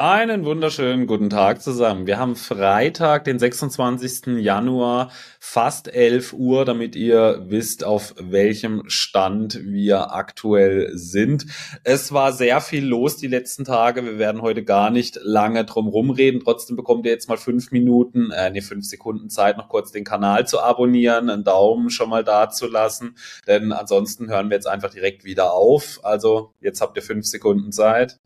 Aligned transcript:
Einen 0.00 0.44
wunderschönen 0.44 1.08
guten 1.08 1.28
Tag 1.28 1.60
zusammen. 1.60 2.06
Wir 2.06 2.20
haben 2.20 2.36
Freitag, 2.36 3.24
den 3.24 3.40
26. 3.40 4.38
Januar, 4.38 5.10
fast 5.40 5.92
11 5.92 6.34
Uhr, 6.34 6.64
damit 6.64 6.94
ihr 6.94 7.42
wisst, 7.48 7.82
auf 7.82 8.14
welchem 8.16 8.84
Stand 8.86 9.58
wir 9.64 10.14
aktuell 10.14 10.92
sind. 10.96 11.46
Es 11.82 12.12
war 12.12 12.32
sehr 12.32 12.60
viel 12.60 12.86
los 12.86 13.16
die 13.16 13.26
letzten 13.26 13.64
Tage. 13.64 14.04
Wir 14.04 14.20
werden 14.20 14.40
heute 14.40 14.62
gar 14.62 14.90
nicht 14.90 15.18
lange 15.20 15.64
drum 15.64 15.88
rumreden. 15.88 16.42
Trotzdem 16.44 16.76
bekommt 16.76 17.04
ihr 17.04 17.10
jetzt 17.10 17.28
mal 17.28 17.36
fünf 17.36 17.72
Minuten, 17.72 18.30
äh, 18.30 18.50
nee, 18.50 18.60
fünf 18.60 18.86
Sekunden 18.86 19.30
Zeit, 19.30 19.56
noch 19.56 19.68
kurz 19.68 19.90
den 19.90 20.04
Kanal 20.04 20.46
zu 20.46 20.60
abonnieren, 20.60 21.28
einen 21.28 21.42
Daumen 21.42 21.90
schon 21.90 22.08
mal 22.08 22.22
da 22.22 22.50
zu 22.50 22.68
lassen, 22.68 23.16
denn 23.48 23.72
ansonsten 23.72 24.28
hören 24.28 24.48
wir 24.48 24.58
jetzt 24.58 24.68
einfach 24.68 24.90
direkt 24.90 25.24
wieder 25.24 25.54
auf. 25.54 25.98
Also, 26.04 26.54
jetzt 26.60 26.80
habt 26.80 26.96
ihr 26.96 27.02
fünf 27.02 27.26
Sekunden 27.26 27.72
Zeit 27.72 28.20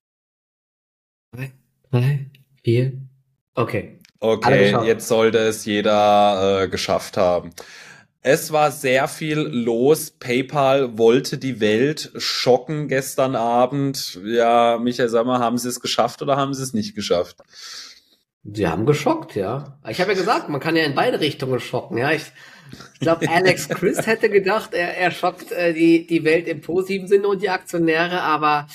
drei, 1.93 2.27
vier. 2.65 2.93
Okay. 3.55 3.99
Okay, 4.19 4.77
jetzt 4.87 5.09
sollte 5.09 5.39
es 5.39 5.65
jeder 5.65 6.63
äh, 6.63 6.69
geschafft 6.69 7.17
haben. 7.17 7.51
Es 8.21 8.53
war 8.53 8.71
sehr 8.71 9.09
viel 9.09 9.39
los. 9.39 10.13
PayPal 10.13 10.97
wollte 10.97 11.39
die 11.39 11.59
Welt 11.59 12.13
schocken 12.17 12.87
gestern 12.87 13.35
Abend. 13.35 14.21
Ja, 14.25 14.79
Michael, 14.81 15.09
sag 15.09 15.27
mal, 15.27 15.41
haben 15.41 15.59
sie 15.59 15.69
es 15.69 15.81
geschafft 15.81 16.23
oder 16.23 16.37
haben 16.37 16.55
sie 16.55 16.63
es 16.63 16.73
nicht 16.73 16.95
geschafft? 16.95 17.39
Sie 18.45 18.69
haben 18.69 18.87
geschockt, 18.87 19.35
ja. 19.35 19.77
Ich 19.89 20.01
habe 20.01 20.13
ja 20.13 20.19
gesagt, 20.19 20.49
man 20.49 20.61
kann 20.61 20.77
ja 20.77 20.85
in 20.85 20.95
beide 20.95 21.19
Richtungen 21.19 21.59
schocken, 21.59 21.99
ja. 21.99 22.13
Ich, 22.13 22.23
ich 22.95 23.01
glaube, 23.01 23.29
Alex 23.31 23.69
Chris 23.69 24.07
hätte 24.07 24.31
gedacht, 24.31 24.73
er, 24.73 24.97
er 24.97 25.11
schockt 25.11 25.51
äh, 25.51 25.75
die, 25.75 26.07
die 26.07 26.23
Welt 26.23 26.47
im 26.47 26.61
positiven 26.61 27.09
Sinne 27.09 27.27
und 27.27 27.43
die 27.43 27.51
Aktionäre, 27.51 28.21
aber 28.21 28.69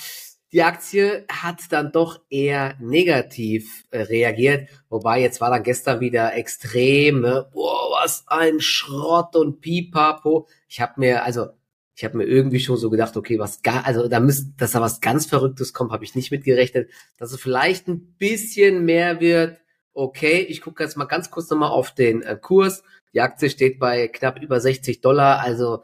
die 0.52 0.62
Aktie 0.62 1.26
hat 1.30 1.60
dann 1.70 1.92
doch 1.92 2.20
eher 2.30 2.74
negativ 2.80 3.84
äh, 3.90 4.00
reagiert, 4.02 4.68
wobei 4.88 5.20
jetzt 5.20 5.40
war 5.40 5.50
dann 5.50 5.62
gestern 5.62 6.00
wieder 6.00 6.34
extrem, 6.34 7.20
ne? 7.20 7.48
boah, 7.52 7.90
was 8.02 8.24
ein 8.28 8.60
Schrott 8.60 9.36
und 9.36 9.60
Pipapo. 9.60 10.48
Ich 10.68 10.80
habe 10.80 10.94
mir, 10.96 11.24
also 11.24 11.48
ich 11.94 12.04
habe 12.04 12.16
mir 12.16 12.24
irgendwie 12.24 12.60
schon 12.60 12.76
so 12.76 12.90
gedacht, 12.90 13.16
okay, 13.16 13.38
was 13.38 13.60
gar, 13.62 13.84
also 13.84 14.08
da 14.08 14.20
müsste, 14.20 14.52
dass 14.56 14.72
da 14.72 14.80
was 14.80 15.00
ganz 15.00 15.26
Verrücktes 15.26 15.72
kommt, 15.72 15.92
habe 15.92 16.04
ich 16.04 16.14
nicht 16.14 16.30
mitgerechnet, 16.30 16.90
dass 17.18 17.32
es 17.32 17.40
vielleicht 17.40 17.88
ein 17.88 18.14
bisschen 18.16 18.84
mehr 18.84 19.20
wird. 19.20 19.58
Okay, 19.92 20.46
ich 20.48 20.60
gucke 20.60 20.82
jetzt 20.82 20.96
mal 20.96 21.06
ganz 21.06 21.30
kurz 21.30 21.50
nochmal 21.50 21.70
auf 21.70 21.92
den 21.92 22.22
äh, 22.22 22.38
Kurs. 22.40 22.84
Die 23.12 23.20
Aktie 23.20 23.50
steht 23.50 23.78
bei 23.78 24.06
knapp 24.08 24.40
über 24.40 24.60
60 24.60 25.00
Dollar, 25.00 25.40
also 25.40 25.82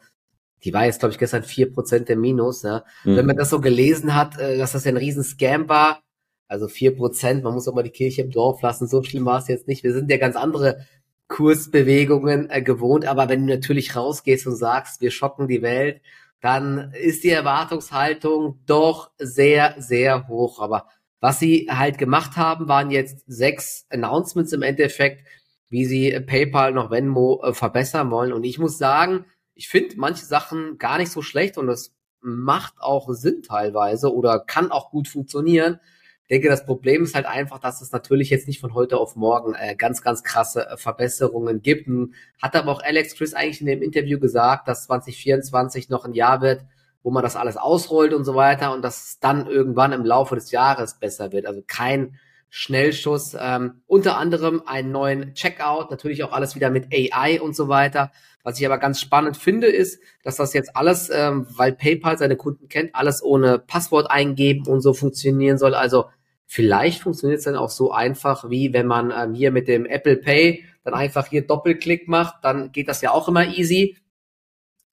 die 0.65 0.73
war 0.73 0.87
jetzt, 0.87 1.01
glaube 1.01 1.13
ich, 1.13 1.19
gestern 1.19 1.43
vier 1.43 1.71
Prozent 1.73 2.09
im 2.11 2.21
Minus. 2.21 2.63
Ja. 2.63 2.85
Mhm. 3.05 3.17
Wenn 3.17 3.27
man 3.27 3.37
das 3.37 3.51
so 3.51 3.61
gelesen 3.61 4.15
hat, 4.15 4.39
äh, 4.39 4.57
dass 4.57 4.73
das 4.73 4.85
ja 4.85 4.93
ein 4.93 4.97
riesen 4.97 5.23
Scam 5.23 5.69
war, 5.69 6.01
also 6.49 6.69
vier 6.69 6.97
Prozent, 6.97 7.43
man 7.43 7.55
muss 7.55 7.69
auch 7.69 7.75
mal 7.75 7.83
die 7.83 7.91
Kirche 7.91 8.23
im 8.23 8.31
Dorf 8.31 8.63
lassen, 8.63 8.87
so 8.87 9.03
schlimm 9.03 9.25
war 9.25 9.39
es 9.39 9.49
jetzt 9.49 9.69
nicht. 9.69 9.83
Wir 9.83 9.93
sind 9.93 10.11
ja 10.11 10.17
ganz 10.17 10.37
andere 10.37 10.87
Kursbewegungen 11.29 12.51
äh, 12.51 12.63
gewohnt, 12.63 13.07
aber 13.07 13.29
wenn 13.29 13.47
du 13.47 13.55
natürlich 13.55 13.97
rausgehst 13.97 14.47
und 14.47 14.57
sagst, 14.57 15.01
wir 15.01 15.11
schocken 15.11 15.49
die 15.49 15.63
Welt, 15.63 16.01
dann 16.41 16.93
ist 16.93 17.25
die 17.25 17.31
Erwartungshaltung 17.31 18.61
doch 18.67 19.11
sehr, 19.19 19.75
sehr 19.79 20.29
hoch. 20.29 20.61
Aber 20.61 20.89
was 21.21 21.39
sie 21.39 21.69
halt 21.71 21.97
gemacht 21.97 22.37
haben, 22.37 22.69
waren 22.69 22.91
jetzt 22.91 23.25
sechs 23.27 23.87
Announcements 23.89 24.53
im 24.53 24.61
Endeffekt, 24.63 25.27
wie 25.71 25.87
sie 25.87 26.21
PayPal 26.21 26.73
noch 26.73 26.91
Venmo 26.91 27.43
äh, 27.43 27.55
verbessern 27.55 28.11
wollen. 28.11 28.33
Und 28.33 28.45
ich 28.45 28.59
muss 28.59 28.77
sagen, 28.77 29.25
ich 29.55 29.69
finde 29.69 29.97
manche 29.97 30.25
Sachen 30.25 30.79
gar 30.79 30.99
nicht 30.99 31.13
so 31.13 31.23
schlecht 31.23 31.59
und 31.59 31.67
das 31.67 31.95
macht 32.21 32.75
auch 32.81 33.13
Sinn 33.13 33.43
teilweise 33.43 34.13
oder 34.13 34.41
kann 34.41 34.71
auch 34.71 34.91
gut 34.91 35.09
funktionieren. 35.09 35.79
Ich 36.23 36.29
denke, 36.29 36.49
das 36.49 36.65
Problem 36.65 37.03
ist 37.03 37.15
halt 37.15 37.27
einfach, 37.27 37.59
dass 37.59 37.83
es 37.83 37.93
natürlich 37.93 38.31
jetzt 38.31 38.49
nicht 38.49 38.59
von 38.59 38.73
heute 38.73 38.97
auf 38.97 39.15
morgen 39.15 39.55
äh, 39.55 39.77
ganz, 39.77 40.01
ganz 40.01 40.23
krasse 40.23 40.67
äh, 40.67 40.77
Verbesserungen 40.79 41.61
gibt. 41.61 41.87
Und 41.87 42.15
hat 42.41 42.57
aber 42.57 42.73
auch 42.73 42.83
Alex 42.83 43.15
Chris 43.15 43.35
eigentlich 43.35 43.61
in 43.61 43.67
dem 43.67 43.83
Interview 43.83 44.19
gesagt, 44.19 44.67
dass 44.67 44.87
2024 44.87 45.91
noch 45.91 46.07
ein 46.07 46.15
Jahr 46.15 46.41
wird, 46.41 46.65
wo 47.03 47.11
man 47.11 47.23
das 47.23 47.37
alles 47.37 47.59
ausrollt 47.59 48.15
und 48.15 48.25
so 48.25 48.35
weiter 48.35 48.73
und 48.73 48.81
dass 48.81 49.05
es 49.05 49.21
dann 49.21 49.47
irgendwann 49.47 49.93
im 49.93 50.07
Laufe 50.07 50.35
des 50.35 50.51
Jahres 50.51 50.99
besser 50.99 51.31
wird. 51.31 51.45
Also 51.45 51.63
kein 51.67 52.19
Schnellschuss. 52.57 53.37
Ähm, 53.37 53.83
unter 53.85 54.17
anderem 54.17 54.63
einen 54.65 54.93
neuen 54.93 55.35
Checkout, 55.35 55.91
natürlich 55.91 56.23
auch 56.23 56.31
alles 56.31 56.55
wieder 56.55 56.71
mit 56.71 56.87
AI 56.95 57.41
und 57.41 57.57
so 57.57 57.67
weiter. 57.67 58.13
Was 58.45 58.61
ich 58.61 58.65
aber 58.65 58.79
ganz 58.79 59.01
spannend 59.01 59.37
finde, 59.37 59.67
ist, 59.67 60.01
dass 60.23 60.37
das 60.37 60.55
jetzt 60.55 60.77
alles, 60.77 61.11
ähm, 61.13 61.49
weil 61.51 61.73
PayPal 61.73 62.17
seine 62.17 62.37
Kunden 62.37 62.69
kennt, 62.69 62.95
alles 62.95 63.25
ohne 63.25 63.59
Passwort 63.59 64.09
eingeben 64.09 64.69
und 64.69 64.83
so 64.83 64.95
funktionieren 64.95 65.59
soll. 65.59 65.75
Also 65.75 66.05
vielleicht 66.47 67.03
funktioniert 67.03 67.39
es 67.39 67.45
dann 67.45 67.57
auch 67.57 67.71
so 67.71 67.91
einfach, 67.91 68.49
wie 68.49 68.73
wenn 68.73 68.87
man 68.87 69.11
ähm, 69.11 69.35
hier 69.35 69.51
mit 69.51 69.67
dem 69.67 69.85
Apple 69.85 70.17
Pay 70.19 70.65
dann 70.85 70.95
einfach 70.95 71.27
hier 71.27 71.45
Doppelklick 71.45 72.07
macht, 72.07 72.45
dann 72.45 72.71
geht 72.71 72.87
das 72.87 73.01
ja 73.01 73.11
auch 73.11 73.27
immer 73.27 73.49
easy. 73.49 73.97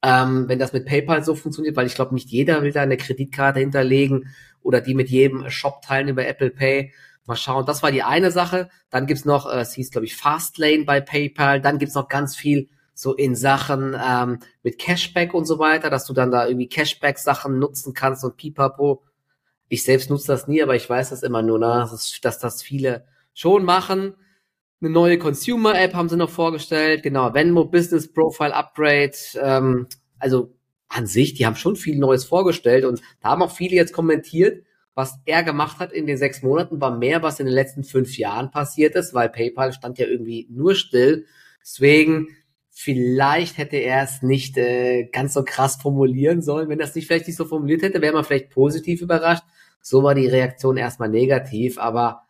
Ähm, 0.02 0.46
wenn 0.48 0.58
das 0.58 0.74
mit 0.74 0.88
PayPal 0.88 1.24
so 1.24 1.36
funktioniert, 1.36 1.76
weil 1.76 1.86
ich 1.86 1.94
glaube, 1.94 2.16
nicht 2.16 2.30
jeder 2.30 2.64
will 2.64 2.72
da 2.72 2.82
eine 2.82 2.98
Kreditkarte 2.98 3.60
hinterlegen 3.60 4.30
oder 4.64 4.82
die 4.82 4.96
mit 4.96 5.10
jedem 5.10 5.48
Shop 5.52 5.84
teilen 5.84 6.08
über 6.08 6.26
Apple 6.26 6.50
Pay. 6.50 6.92
Mal 7.32 7.38
schauen, 7.38 7.66
das 7.66 7.82
war 7.82 7.92
die 7.92 8.04
eine 8.04 8.30
Sache. 8.30 8.70
Dann 8.90 9.08
gibt's 9.08 9.24
noch, 9.24 9.50
äh, 9.50 9.62
es 9.62 9.74
hieß, 9.74 9.92
glaube 9.92 10.06
ich, 10.06 10.18
Fastlane 10.18 10.84
bei 10.84 11.00
PayPal. 11.00 11.62
Dann 11.62 11.80
gibt's 11.80 11.96
noch 11.96 12.10
ganz 12.10 12.36
viel 12.36 12.70
so 12.94 13.14
in 13.16 13.36
Sachen 13.36 13.96
ähm, 13.98 14.40
mit 14.64 14.78
Cashback 14.78 15.34
und 15.34 15.46
so 15.46 15.58
weiter, 15.58 15.90
dass 15.90 16.06
du 16.06 16.14
dann 16.14 16.30
da 16.30 16.46
irgendwie 16.46 16.68
Cashback-Sachen 16.68 17.58
nutzen 17.58 17.94
kannst 17.94 18.26
und 18.26 18.36
pipapo. 18.36 19.04
Ich 19.70 19.84
selbst 19.84 20.10
nutze 20.10 20.28
das 20.28 20.50
nie, 20.50 20.62
aber 20.62 20.76
ich 20.76 20.90
weiß 20.90 21.12
das 21.12 21.24
immer 21.24 21.42
nur, 21.42 21.58
ne? 21.58 21.88
dass, 21.90 22.20
dass 22.22 22.38
das 22.38 22.62
viele 22.62 23.06
schon 23.34 23.64
machen. 23.64 24.16
Eine 24.82 24.90
neue 24.90 25.18
Consumer-App 25.18 25.94
haben 25.94 26.10
sie 26.10 26.18
noch 26.18 26.30
vorgestellt, 26.30 27.02
genau, 27.02 27.34
Venmo 27.34 27.64
Business 27.64 28.12
Profile 28.12 28.54
Upgrade. 28.54 29.14
Ähm, 29.40 29.88
also 30.20 30.54
an 30.90 31.08
sich, 31.08 31.34
die 31.34 31.46
haben 31.46 31.56
schon 31.56 31.78
viel 31.78 31.98
Neues 31.98 32.26
vorgestellt 32.26 32.84
und 32.84 33.02
da 33.22 33.30
haben 33.30 33.42
auch 33.42 33.56
viele 33.56 33.76
jetzt 33.76 33.94
kommentiert, 33.94 34.66
was 34.94 35.20
er 35.26 35.44
gemacht 35.44 35.80
hat 35.80 35.92
in 35.94 36.06
den 36.06 36.18
sechs 36.18 36.42
Monaten, 36.42 36.82
war 36.82 36.98
mehr, 36.98 37.24
was 37.24 37.40
in 37.40 37.46
den 37.46 37.56
letzten 37.56 37.84
fünf 37.84 38.18
Jahren 38.18 38.52
passiert 38.52 38.96
ist, 38.96 39.14
weil 39.14 39.30
PayPal 39.30 39.74
stand 39.74 39.98
ja 39.98 40.06
irgendwie 40.06 40.48
nur 40.50 40.76
still. 40.76 41.26
Deswegen, 41.62 42.28
vielleicht 42.70 43.58
hätte 43.58 43.78
er 43.78 44.04
es 44.04 44.22
nicht 44.22 44.58
äh, 44.58 45.06
ganz 45.12 45.34
so 45.34 45.44
krass 45.44 45.78
formulieren 45.78 46.42
sollen. 46.42 46.70
Wenn 46.70 46.80
er 46.80 46.88
es 46.88 46.96
nicht 46.96 47.08
vielleicht 47.08 47.28
nicht 47.28 47.38
so 47.38 47.46
formuliert 47.46 47.84
hätte, 47.84 48.02
wäre 48.02 48.14
man 48.14 48.24
vielleicht 48.24 48.50
positiv 48.50 49.02
überrascht. 49.02 49.44
So 49.82 50.04
war 50.04 50.14
die 50.14 50.28
Reaktion 50.28 50.78
erstmal 50.78 51.10
negativ, 51.10 51.80
aber 51.80 52.24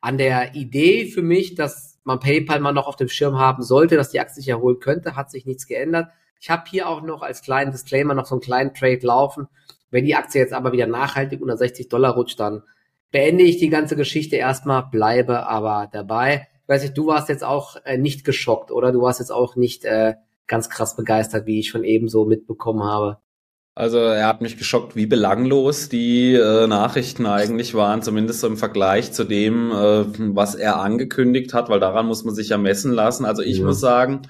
an 0.00 0.18
der 0.18 0.54
Idee 0.54 1.06
für 1.06 1.22
mich, 1.22 1.54
dass 1.54 1.98
man 2.04 2.20
PayPal 2.20 2.60
mal 2.60 2.72
noch 2.72 2.86
auf 2.86 2.96
dem 2.96 3.08
Schirm 3.08 3.38
haben 3.38 3.62
sollte, 3.62 3.96
dass 3.96 4.10
die 4.10 4.20
Aktie 4.20 4.36
sich 4.36 4.48
erholen 4.48 4.80
könnte, 4.80 5.16
hat 5.16 5.30
sich 5.30 5.46
nichts 5.46 5.66
geändert. 5.66 6.08
Ich 6.40 6.50
habe 6.50 6.64
hier 6.70 6.88
auch 6.88 7.02
noch 7.02 7.22
als 7.22 7.42
kleinen 7.42 7.72
Disclaimer 7.72 8.14
noch 8.14 8.26
so 8.26 8.34
einen 8.34 8.40
kleinen 8.40 8.74
Trade 8.74 9.00
laufen. 9.02 9.48
Wenn 9.90 10.04
die 10.04 10.14
Aktie 10.14 10.40
jetzt 10.40 10.52
aber 10.52 10.72
wieder 10.72 10.86
nachhaltig 10.86 11.40
unter 11.40 11.56
60 11.56 11.88
Dollar 11.88 12.14
rutscht, 12.14 12.38
dann 12.38 12.62
beende 13.10 13.44
ich 13.44 13.58
die 13.58 13.70
ganze 13.70 13.96
Geschichte 13.96 14.36
erstmal, 14.36 14.86
bleibe 14.90 15.46
aber 15.46 15.88
dabei. 15.92 16.48
Ich 16.62 16.68
weiß 16.68 16.82
nicht, 16.82 16.98
du 16.98 17.06
warst 17.06 17.28
jetzt 17.28 17.44
auch 17.44 17.76
äh, 17.84 17.96
nicht 17.96 18.24
geschockt, 18.24 18.70
oder? 18.70 18.92
Du 18.92 19.00
warst 19.00 19.20
jetzt 19.20 19.32
auch 19.32 19.56
nicht 19.56 19.84
äh, 19.84 20.14
ganz 20.46 20.68
krass 20.68 20.96
begeistert, 20.96 21.46
wie 21.46 21.60
ich 21.60 21.70
schon 21.70 21.84
eben 21.84 22.08
so 22.08 22.26
mitbekommen 22.26 22.82
habe. 22.82 23.18
Also 23.74 23.98
er 23.98 24.26
hat 24.26 24.40
mich 24.40 24.58
geschockt, 24.58 24.96
wie 24.96 25.06
belanglos 25.06 25.88
die 25.88 26.34
äh, 26.34 26.66
Nachrichten 26.66 27.26
eigentlich 27.26 27.74
waren, 27.74 28.02
zumindest 28.02 28.40
so 28.40 28.48
im 28.48 28.56
Vergleich 28.56 29.12
zu 29.12 29.22
dem, 29.22 29.70
äh, 29.70 30.04
was 30.34 30.56
er 30.56 30.80
angekündigt 30.80 31.54
hat, 31.54 31.68
weil 31.68 31.78
daran 31.78 32.06
muss 32.06 32.24
man 32.24 32.34
sich 32.34 32.48
ja 32.48 32.58
messen 32.58 32.92
lassen. 32.92 33.24
Also 33.24 33.42
ich 33.42 33.58
ja. 33.58 33.64
muss 33.64 33.78
sagen, 33.78 34.22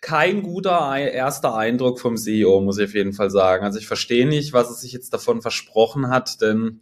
kein 0.00 0.42
guter 0.42 0.96
erster 0.96 1.56
Eindruck 1.56 1.98
vom 1.98 2.16
CEO, 2.16 2.60
muss 2.60 2.78
ich 2.78 2.84
auf 2.84 2.94
jeden 2.94 3.12
Fall 3.12 3.30
sagen. 3.30 3.64
Also 3.64 3.80
ich 3.80 3.88
verstehe 3.88 4.28
nicht, 4.28 4.52
was 4.52 4.70
es 4.70 4.80
sich 4.80 4.92
jetzt 4.92 5.12
davon 5.12 5.42
versprochen 5.42 6.08
hat, 6.08 6.40
denn 6.40 6.80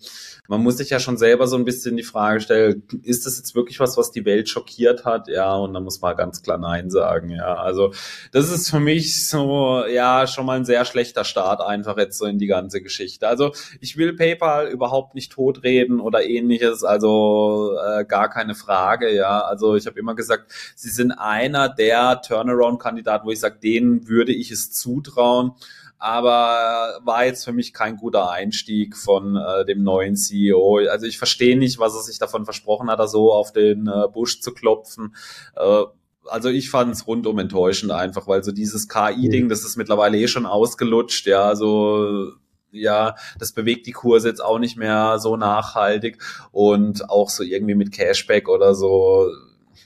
man 0.49 0.62
muss 0.62 0.77
sich 0.77 0.91
ja 0.91 1.00
schon 1.00 1.16
selber 1.16 1.47
so 1.47 1.56
ein 1.56 1.65
bisschen 1.65 1.97
die 1.97 2.03
Frage 2.03 2.41
stellen, 2.41 2.82
ist 3.03 3.25
das 3.25 3.38
jetzt 3.38 3.55
wirklich 3.55 3.81
was, 3.81 3.96
was 3.96 4.11
die 4.11 4.26
Welt 4.26 4.50
schockiert 4.50 5.06
hat? 5.06 5.29
Ja, 5.29 5.55
und 5.55 5.73
da 5.73 5.81
muss 5.81 6.02
man 6.02 6.14
ganz 6.14 6.43
klar 6.43 6.58
Nein 6.58 6.91
sagen. 6.91 7.31
Ja, 7.31 7.55
also 7.55 7.93
das 8.32 8.50
ist 8.50 8.70
für 8.70 8.81
mich 8.81 9.26
so, 9.26 9.85
ja, 9.87 10.26
schon 10.26 10.44
mal 10.44 10.58
ein 10.58 10.67
sehr 10.67 10.85
schlechter 10.85 11.25
Start 11.25 11.62
einfach 11.62 11.96
jetzt 11.96 12.19
so 12.19 12.26
in 12.26 12.38
die 12.38 12.46
ganze 12.46 12.82
Geschichte. 12.82 13.26
Also 13.26 13.52
ich 13.81 13.96
will 13.96 14.14
PayPal 14.14 14.69
überhaupt 14.69 15.14
nicht 15.14 15.32
totreden 15.32 16.00
oder 16.00 16.23
ähnliches, 16.23 16.85
also 16.85 17.76
äh, 17.82 18.05
gar 18.05 18.29
keine 18.29 18.55
Frage. 18.55 19.12
Ja, 19.14 19.41
also 19.41 19.75
ich 19.75 19.87
habe 19.87 19.99
immer 19.99 20.14
gesagt, 20.14 20.52
sie 20.76 20.91
sind 20.91 21.12
einer 21.12 21.70
der 21.70 22.20
Turnaround-Kandidaten 22.20 23.06
Kandidaten, 23.06 23.26
wo 23.26 23.31
ich 23.31 23.41
sage, 23.41 23.58
denen 23.62 24.08
würde 24.08 24.32
ich 24.32 24.50
es 24.50 24.73
zutrauen. 24.73 25.53
Aber 25.99 27.00
war 27.05 27.25
jetzt 27.25 27.44
für 27.44 27.53
mich 27.53 27.73
kein 27.73 27.97
guter 27.97 28.31
Einstieg 28.31 28.97
von 28.97 29.37
äh, 29.37 29.64
dem 29.64 29.82
neuen 29.82 30.14
CEO. 30.14 30.81
Also 30.91 31.06
ich 31.06 31.17
verstehe 31.17 31.56
nicht, 31.56 31.79
was 31.79 31.94
er 31.94 32.03
sich 32.03 32.19
davon 32.19 32.44
versprochen 32.44 32.91
hat, 32.91 32.99
da 32.99 33.06
so 33.06 33.32
auf 33.32 33.53
den 33.53 33.87
äh, 33.87 34.06
Busch 34.12 34.41
zu 34.41 34.53
klopfen. 34.53 35.17
Äh, 35.56 35.85
also 36.26 36.50
ich 36.50 36.69
fand 36.69 36.93
es 36.93 37.06
rundum 37.06 37.38
enttäuschend 37.38 37.93
einfach, 37.93 38.26
weil 38.26 38.44
so 38.44 38.53
dieses 38.53 38.88
KI-Ding, 38.88 39.49
das 39.49 39.64
ist 39.64 39.76
mittlerweile 39.76 40.19
eh 40.19 40.29
schon 40.29 40.44
ausgelutscht, 40.44 41.26
ja, 41.26 41.55
so 41.55 42.32
ja, 42.73 43.14
das 43.38 43.53
bewegt 43.53 43.87
die 43.87 43.93
Kurse 43.93 44.29
jetzt 44.29 44.44
auch 44.44 44.58
nicht 44.58 44.76
mehr 44.76 45.19
so 45.19 45.37
nachhaltig 45.37 46.19
und 46.53 47.08
auch 47.08 47.31
so 47.31 47.43
irgendwie 47.43 47.75
mit 47.76 47.93
Cashback 47.93 48.49
oder 48.49 48.75
so 48.75 49.31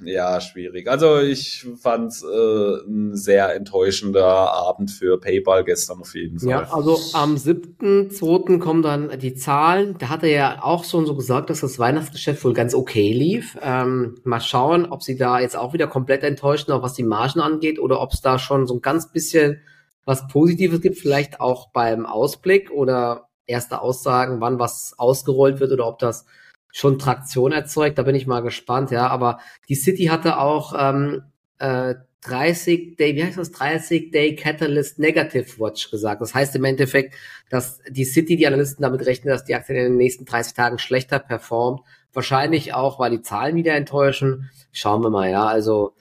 ja, 0.05 0.41
schwierig. 0.41 0.89
Also 0.89 1.19
ich 1.19 1.67
fand 1.81 2.13
es 2.13 2.23
äh, 2.23 2.87
ein 2.87 3.17
sehr 3.17 3.55
enttäuschender 3.55 4.25
Abend 4.25 4.91
für 4.91 5.19
PayPal 5.19 5.65
gestern 5.65 6.01
auf 6.01 6.15
jeden 6.15 6.39
Fall. 6.39 6.49
Ja, 6.49 6.73
also 6.73 6.99
am 7.13 7.37
7.2. 7.37 8.59
kommen 8.59 8.83
dann 8.83 9.19
die 9.19 9.35
Zahlen. 9.35 9.97
Da 9.99 10.09
hat 10.09 10.23
er 10.23 10.31
ja 10.31 10.59
auch 10.63 10.85
schon 10.85 11.07
so 11.07 11.15
gesagt, 11.15 11.51
dass 11.51 11.61
das 11.61 11.79
Weihnachtsgeschäft 11.79 12.45
wohl 12.45 12.55
ganz 12.55 12.75
okay 12.75 13.13
lief. 13.13 13.59
Ähm, 13.63 14.17
mal 14.25 14.41
schauen, 14.41 14.87
ob 14.87 15.03
sie 15.03 15.17
da 15.17 15.41
jetzt 15.41 15.57
auch 15.57 15.73
wieder 15.73 15.87
komplett 15.87 16.23
enttäuschen, 16.23 16.73
auch 16.73 16.83
was 16.83 16.95
die 16.95 17.05
Margen 17.05 17.41
angeht, 17.41 17.79
oder 17.79 18.01
ob 18.01 18.13
es 18.13 18.21
da 18.21 18.39
schon 18.39 18.67
so 18.67 18.75
ein 18.75 18.81
ganz 18.83 19.13
bisschen 19.13 19.61
was 20.05 20.27
Positives 20.29 20.81
gibt, 20.81 20.99
vielleicht 20.99 21.41
auch 21.41 21.71
beim 21.71 22.07
Ausblick 22.07 22.71
oder 22.71 23.29
erste 23.47 23.81
Aussagen, 23.81 24.41
wann 24.41 24.59
was 24.59 24.95
ausgerollt 24.97 25.61
wird 25.61 25.73
oder 25.73 25.87
ob 25.87 25.99
das 25.99 26.25
schon 26.73 26.99
Traktion 26.99 27.53
erzeugt. 27.53 27.99
Da 27.99 28.03
bin 28.03 28.15
ich 28.15 28.27
mal 28.27 28.41
gespannt, 28.41 28.91
ja. 28.91 29.09
Aber 29.09 29.41
die 29.69 29.75
City 29.75 30.07
hatte 30.07 30.39
auch 30.39 30.75
ähm, 30.77 31.23
äh, 31.59 31.95
30 32.23 32.97
Day, 32.97 33.17
wie 33.17 33.25
heißt 33.25 33.39
das? 33.39 33.53
30 33.53 34.11
Day 34.11 34.35
Catalyst 34.37 34.99
Negative 34.99 35.59
Watch 35.59 35.91
gesagt. 35.91 36.21
Das 36.21 36.35
heißt 36.35 36.55
im 36.57 36.65
Endeffekt, 36.65 37.15
dass 37.49 37.81
die 37.89 38.05
City, 38.05 38.37
die 38.37 38.47
Analysten 38.47 38.83
damit 38.83 39.07
rechnen, 39.07 39.33
dass 39.33 39.45
die 39.45 39.55
Aktie 39.55 39.77
in 39.77 39.85
den 39.85 39.97
nächsten 39.97 40.27
30 40.27 40.55
Tagen 40.55 40.79
schlechter 40.79 41.19
performt. 41.19 41.81
Wahrscheinlich 42.13 42.75
auch, 42.75 42.99
weil 42.99 43.11
die 43.11 43.23
Zahlen 43.23 43.57
wieder 43.57 43.75
enttäuschen. 43.75 44.51
Schauen 44.73 45.03
wir 45.03 45.11
mal, 45.11 45.31
ja. 45.31 45.47
Also 45.47 45.95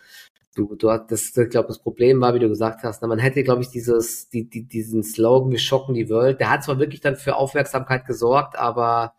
du, 0.55 0.75
du 0.75 0.89
hast 0.91 1.09
das, 1.09 1.35
ich 1.37 1.49
glaube, 1.49 1.67
das 1.67 1.79
Problem 1.79 2.19
war, 2.19 2.33
wie 2.33 2.39
du 2.39 2.49
gesagt 2.49 2.83
hast, 2.83 3.01
na, 3.01 3.07
man 3.07 3.19
hätte, 3.19 3.43
glaube 3.43 3.61
ich, 3.61 3.69
dieses, 3.69 4.29
die, 4.29 4.49
die, 4.49 4.63
diesen 4.67 5.03
Slogan, 5.03 5.51
wir 5.51 5.59
schocken 5.59 5.95
die 5.95 6.09
Welt, 6.09 6.39
der 6.39 6.49
hat 6.49 6.63
zwar 6.63 6.79
wirklich 6.79 7.01
dann 7.01 7.15
für 7.15 7.35
Aufmerksamkeit 7.35 8.05
gesorgt, 8.05 8.57
aber 8.57 9.13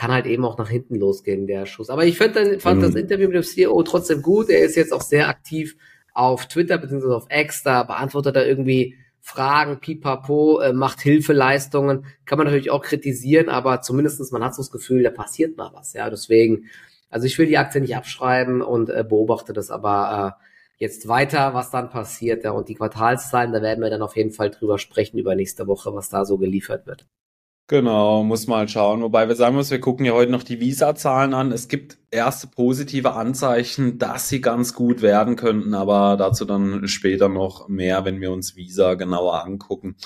kann 0.00 0.12
halt 0.12 0.24
eben 0.24 0.46
auch 0.46 0.56
nach 0.56 0.70
hinten 0.70 0.94
losgehen, 0.94 1.46
der 1.46 1.66
Schuss. 1.66 1.90
Aber 1.90 2.06
ich 2.06 2.16
fand, 2.16 2.34
dann, 2.34 2.58
fand 2.58 2.78
mhm. 2.78 2.84
das 2.84 2.94
Interview 2.94 3.28
mit 3.28 3.36
dem 3.36 3.42
CEO 3.42 3.82
trotzdem 3.82 4.22
gut. 4.22 4.48
Er 4.48 4.60
ist 4.60 4.74
jetzt 4.74 4.94
auch 4.94 5.02
sehr 5.02 5.28
aktiv 5.28 5.76
auf 6.14 6.46
Twitter 6.46 6.78
bzw. 6.78 7.12
auf 7.12 7.26
X, 7.28 7.64
da 7.64 7.82
beantwortet 7.82 8.34
er 8.34 8.48
irgendwie 8.48 8.96
Fragen, 9.20 9.78
pipapo, 9.78 10.60
äh, 10.60 10.72
macht 10.72 11.02
Hilfeleistungen, 11.02 12.06
kann 12.24 12.38
man 12.38 12.46
natürlich 12.46 12.70
auch 12.70 12.80
kritisieren, 12.80 13.50
aber 13.50 13.82
zumindestens 13.82 14.32
man 14.32 14.42
hat 14.42 14.54
so 14.54 14.62
das 14.62 14.70
Gefühl, 14.70 15.02
da 15.02 15.10
passiert 15.10 15.58
mal 15.58 15.70
was, 15.74 15.92
ja, 15.92 16.08
deswegen, 16.08 16.70
also 17.10 17.26
ich 17.26 17.38
will 17.38 17.44
die 17.44 17.58
Aktie 17.58 17.82
nicht 17.82 17.94
abschreiben 17.94 18.62
und 18.62 18.88
äh, 18.88 19.04
beobachte 19.06 19.52
das 19.52 19.70
aber 19.70 20.38
äh, 20.40 20.44
jetzt 20.78 21.08
weiter, 21.08 21.52
was 21.52 21.70
dann 21.70 21.90
passiert, 21.90 22.42
ja, 22.42 22.52
und 22.52 22.70
die 22.70 22.74
Quartalszahlen, 22.74 23.52
da 23.52 23.60
werden 23.60 23.82
wir 23.82 23.90
dann 23.90 24.00
auf 24.00 24.16
jeden 24.16 24.32
Fall 24.32 24.48
drüber 24.48 24.78
sprechen 24.78 25.18
über 25.18 25.34
nächste 25.34 25.66
Woche, 25.66 25.94
was 25.94 26.08
da 26.08 26.24
so 26.24 26.38
geliefert 26.38 26.86
wird. 26.86 27.06
Genau, 27.70 28.24
muss 28.24 28.48
mal 28.48 28.68
schauen. 28.68 29.00
Wobei 29.00 29.28
wir 29.28 29.36
sagen 29.36 29.54
müssen, 29.54 29.70
wir 29.70 29.80
gucken 29.80 30.04
ja 30.04 30.12
heute 30.12 30.32
noch 30.32 30.42
die 30.42 30.58
Visa-Zahlen 30.58 31.34
an. 31.34 31.52
Es 31.52 31.68
gibt 31.68 31.98
erste 32.10 32.48
positive 32.48 33.12
Anzeichen, 33.12 33.98
dass 33.98 34.28
sie 34.28 34.40
ganz 34.40 34.74
gut 34.74 35.00
werden 35.02 35.36
könnten, 35.36 35.74
aber 35.74 36.16
dazu 36.16 36.44
dann 36.44 36.88
später 36.88 37.28
noch 37.28 37.68
mehr, 37.68 38.04
wenn 38.04 38.20
wir 38.20 38.32
uns 38.32 38.56
Visa 38.56 38.94
genauer 38.94 39.44
angucken. 39.44 39.96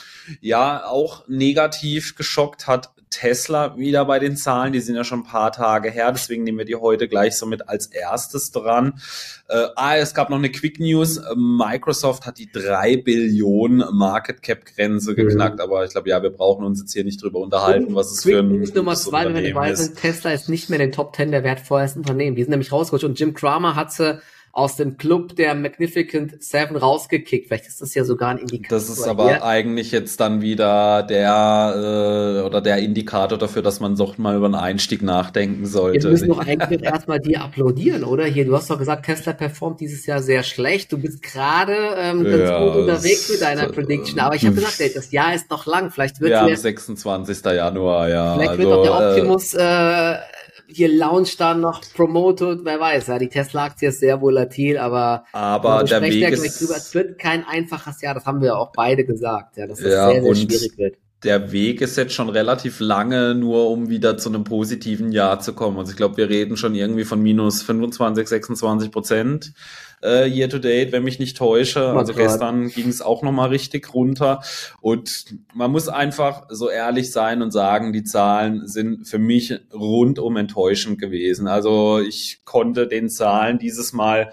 Ja, 0.40 0.84
auch 0.86 1.26
negativ 1.28 2.14
geschockt 2.16 2.66
hat 2.66 2.94
Tesla 3.14 3.76
wieder 3.76 4.04
bei 4.04 4.18
den 4.18 4.36
Zahlen. 4.36 4.72
Die 4.72 4.80
sind 4.80 4.96
ja 4.96 5.04
schon 5.04 5.20
ein 5.20 5.24
paar 5.24 5.52
Tage 5.52 5.90
her, 5.90 6.10
deswegen 6.10 6.42
nehmen 6.42 6.58
wir 6.58 6.64
die 6.64 6.74
heute 6.74 7.06
gleich 7.06 7.36
so 7.36 7.46
mit 7.46 7.68
als 7.68 7.86
erstes 7.86 8.50
dran. 8.50 9.00
Äh, 9.48 9.66
ah, 9.76 9.96
es 9.96 10.14
gab 10.14 10.30
noch 10.30 10.38
eine 10.38 10.50
Quick 10.50 10.80
News. 10.80 11.20
Microsoft 11.36 12.26
hat 12.26 12.38
die 12.38 12.50
drei 12.50 12.96
Billionen 12.96 13.84
Market 13.92 14.42
Cap 14.42 14.64
Grenze 14.64 15.12
mhm. 15.12 15.16
geknackt, 15.16 15.60
aber 15.60 15.84
ich 15.84 15.92
glaube, 15.92 16.08
ja, 16.08 16.22
wir 16.22 16.30
brauchen 16.30 16.64
uns 16.64 16.80
jetzt 16.80 16.92
hier 16.92 17.04
nicht 17.04 17.22
drüber 17.22 17.38
unterhalten, 17.38 17.94
was 17.94 18.10
es 18.10 18.22
Quick 18.22 18.34
für 18.34 18.40
ein 18.40 18.48
News 18.48 18.74
Nummer 18.74 18.96
zwei, 18.96 19.26
wenn 19.26 19.34
wir 19.34 19.52
dabei 19.52 19.74
sind. 19.74 19.96
Tesla 19.96 20.32
ist 20.32 20.48
nicht 20.48 20.68
mehr 20.68 20.80
in 20.80 20.86
den 20.86 20.92
Top 20.92 21.14
10 21.14 21.30
der 21.30 21.44
wertvollsten 21.44 21.93
Unternehmen. 21.96 22.36
Die 22.36 22.42
sind 22.42 22.50
nämlich 22.50 22.72
rausgerutscht 22.72 23.04
und 23.04 23.18
Jim 23.18 23.34
Cramer 23.34 23.74
hat 23.74 23.92
sie 23.92 24.20
aus 24.54 24.76
dem 24.76 24.96
Club 24.96 25.34
der 25.34 25.56
Magnificent 25.56 26.40
Seven 26.40 26.76
rausgekickt. 26.76 27.48
Vielleicht 27.48 27.66
ist 27.66 27.82
das 27.82 27.92
ja 27.94 28.04
sogar 28.04 28.30
ein 28.30 28.38
Indikator. 28.38 28.78
Das 28.78 28.88
ist 28.88 29.02
aber 29.02 29.28
hier. 29.28 29.44
eigentlich 29.44 29.90
jetzt 29.90 30.20
dann 30.20 30.42
wieder 30.42 31.02
der 31.02 31.74
äh, 31.74 32.46
oder 32.46 32.60
der 32.60 32.78
Indikator 32.78 33.36
dafür, 33.36 33.62
dass 33.62 33.80
man 33.80 33.96
doch 33.96 34.16
mal 34.16 34.36
über 34.36 34.46
einen 34.46 34.54
Einstieg 34.54 35.02
nachdenken 35.02 35.66
sollte. 35.66 36.04
Wir 36.04 36.10
müssen 36.10 36.28
doch 36.28 36.38
eigentlich 36.38 36.84
erstmal 36.84 37.18
dir 37.18 37.42
applaudieren, 37.42 38.04
oder? 38.04 38.26
Hier, 38.26 38.44
du 38.44 38.54
hast 38.54 38.70
doch 38.70 38.78
gesagt, 38.78 39.06
Tesla 39.06 39.32
performt 39.32 39.80
dieses 39.80 40.06
Jahr 40.06 40.22
sehr 40.22 40.44
schlecht. 40.44 40.92
Du 40.92 40.98
bist 40.98 41.20
gerade 41.20 41.74
ähm, 41.98 42.22
ganz 42.22 42.48
ja, 42.48 42.64
gut 42.64 42.76
unterwegs 42.76 43.28
mit 43.30 43.40
deiner 43.40 43.66
Prediction. 43.66 44.20
Aber 44.20 44.36
ich 44.36 44.46
habe 44.46 44.54
gesagt, 44.54 44.78
ey, 44.78 44.92
das 44.94 45.10
Jahr 45.10 45.34
ist 45.34 45.50
noch 45.50 45.66
lang. 45.66 45.90
Vielleicht 45.90 46.20
wird 46.20 46.30
ja, 46.30 46.54
26. 46.54 47.44
Januar, 47.44 48.08
ja. 48.08 48.34
Vielleicht 48.36 48.50
also, 48.50 48.62
wird 48.62 48.72
auch 48.72 48.98
der 48.98 49.10
Optimus 49.10 49.54
äh, 49.54 50.12
äh 50.12 50.18
hier 50.66 50.92
launcht 50.92 51.40
dann 51.40 51.60
noch 51.60 51.82
promoted, 51.94 52.64
wer 52.64 52.80
weiß, 52.80 53.08
ja, 53.08 53.18
die 53.18 53.28
Tesla-Aktie 53.28 53.88
ist 53.88 54.00
sehr 54.00 54.20
volatil, 54.20 54.78
aber, 54.78 55.24
aber 55.32 55.84
der 55.84 56.02
Weg 56.02 56.30
ist, 56.30 56.60
drüber. 56.60 56.76
es 56.76 56.94
wird 56.94 57.18
kein 57.18 57.44
einfaches 57.46 58.00
Jahr, 58.00 58.14
das 58.14 58.26
haben 58.26 58.40
wir 58.40 58.56
auch 58.56 58.72
beide 58.72 59.04
gesagt, 59.04 59.56
ja, 59.56 59.66
dass 59.66 59.80
es 59.80 59.92
ja, 59.92 60.10
sehr, 60.10 60.22
sehr 60.22 60.34
schwierig 60.34 60.78
wird. 60.78 60.96
Der 61.22 61.52
Weg 61.52 61.80
ist 61.80 61.96
jetzt 61.96 62.12
schon 62.12 62.28
relativ 62.28 62.80
lange, 62.80 63.34
nur 63.34 63.70
um 63.70 63.88
wieder 63.88 64.18
zu 64.18 64.28
einem 64.28 64.44
positiven 64.44 65.10
Jahr 65.10 65.40
zu 65.40 65.54
kommen. 65.54 65.78
Also 65.78 65.92
ich 65.92 65.96
glaube, 65.96 66.18
wir 66.18 66.28
reden 66.28 66.58
schon 66.58 66.74
irgendwie 66.74 67.04
von 67.04 67.22
minus 67.22 67.62
25, 67.62 68.28
26 68.28 68.90
Prozent 68.90 69.54
äh, 70.04 70.28
year 70.28 70.48
to 70.48 70.58
date, 70.58 70.92
wenn 70.92 71.02
mich 71.02 71.18
nicht 71.18 71.36
täusche. 71.36 71.88
Also 71.88 72.12
Gott. 72.12 72.22
gestern 72.22 72.68
ging 72.68 72.88
es 72.88 73.00
auch 73.00 73.22
nochmal 73.22 73.48
richtig 73.48 73.94
runter. 73.94 74.42
Und 74.80 75.34
man 75.54 75.70
muss 75.70 75.88
einfach 75.88 76.46
so 76.50 76.68
ehrlich 76.68 77.10
sein 77.10 77.42
und 77.42 77.50
sagen, 77.50 77.92
die 77.92 78.04
Zahlen 78.04 78.66
sind 78.66 79.08
für 79.08 79.18
mich 79.18 79.54
rundum 79.72 80.36
enttäuschend 80.36 81.00
gewesen. 81.00 81.48
Also 81.48 82.00
ich 82.00 82.42
konnte 82.44 82.86
den 82.86 83.08
Zahlen 83.08 83.58
dieses 83.58 83.92
Mal 83.92 84.32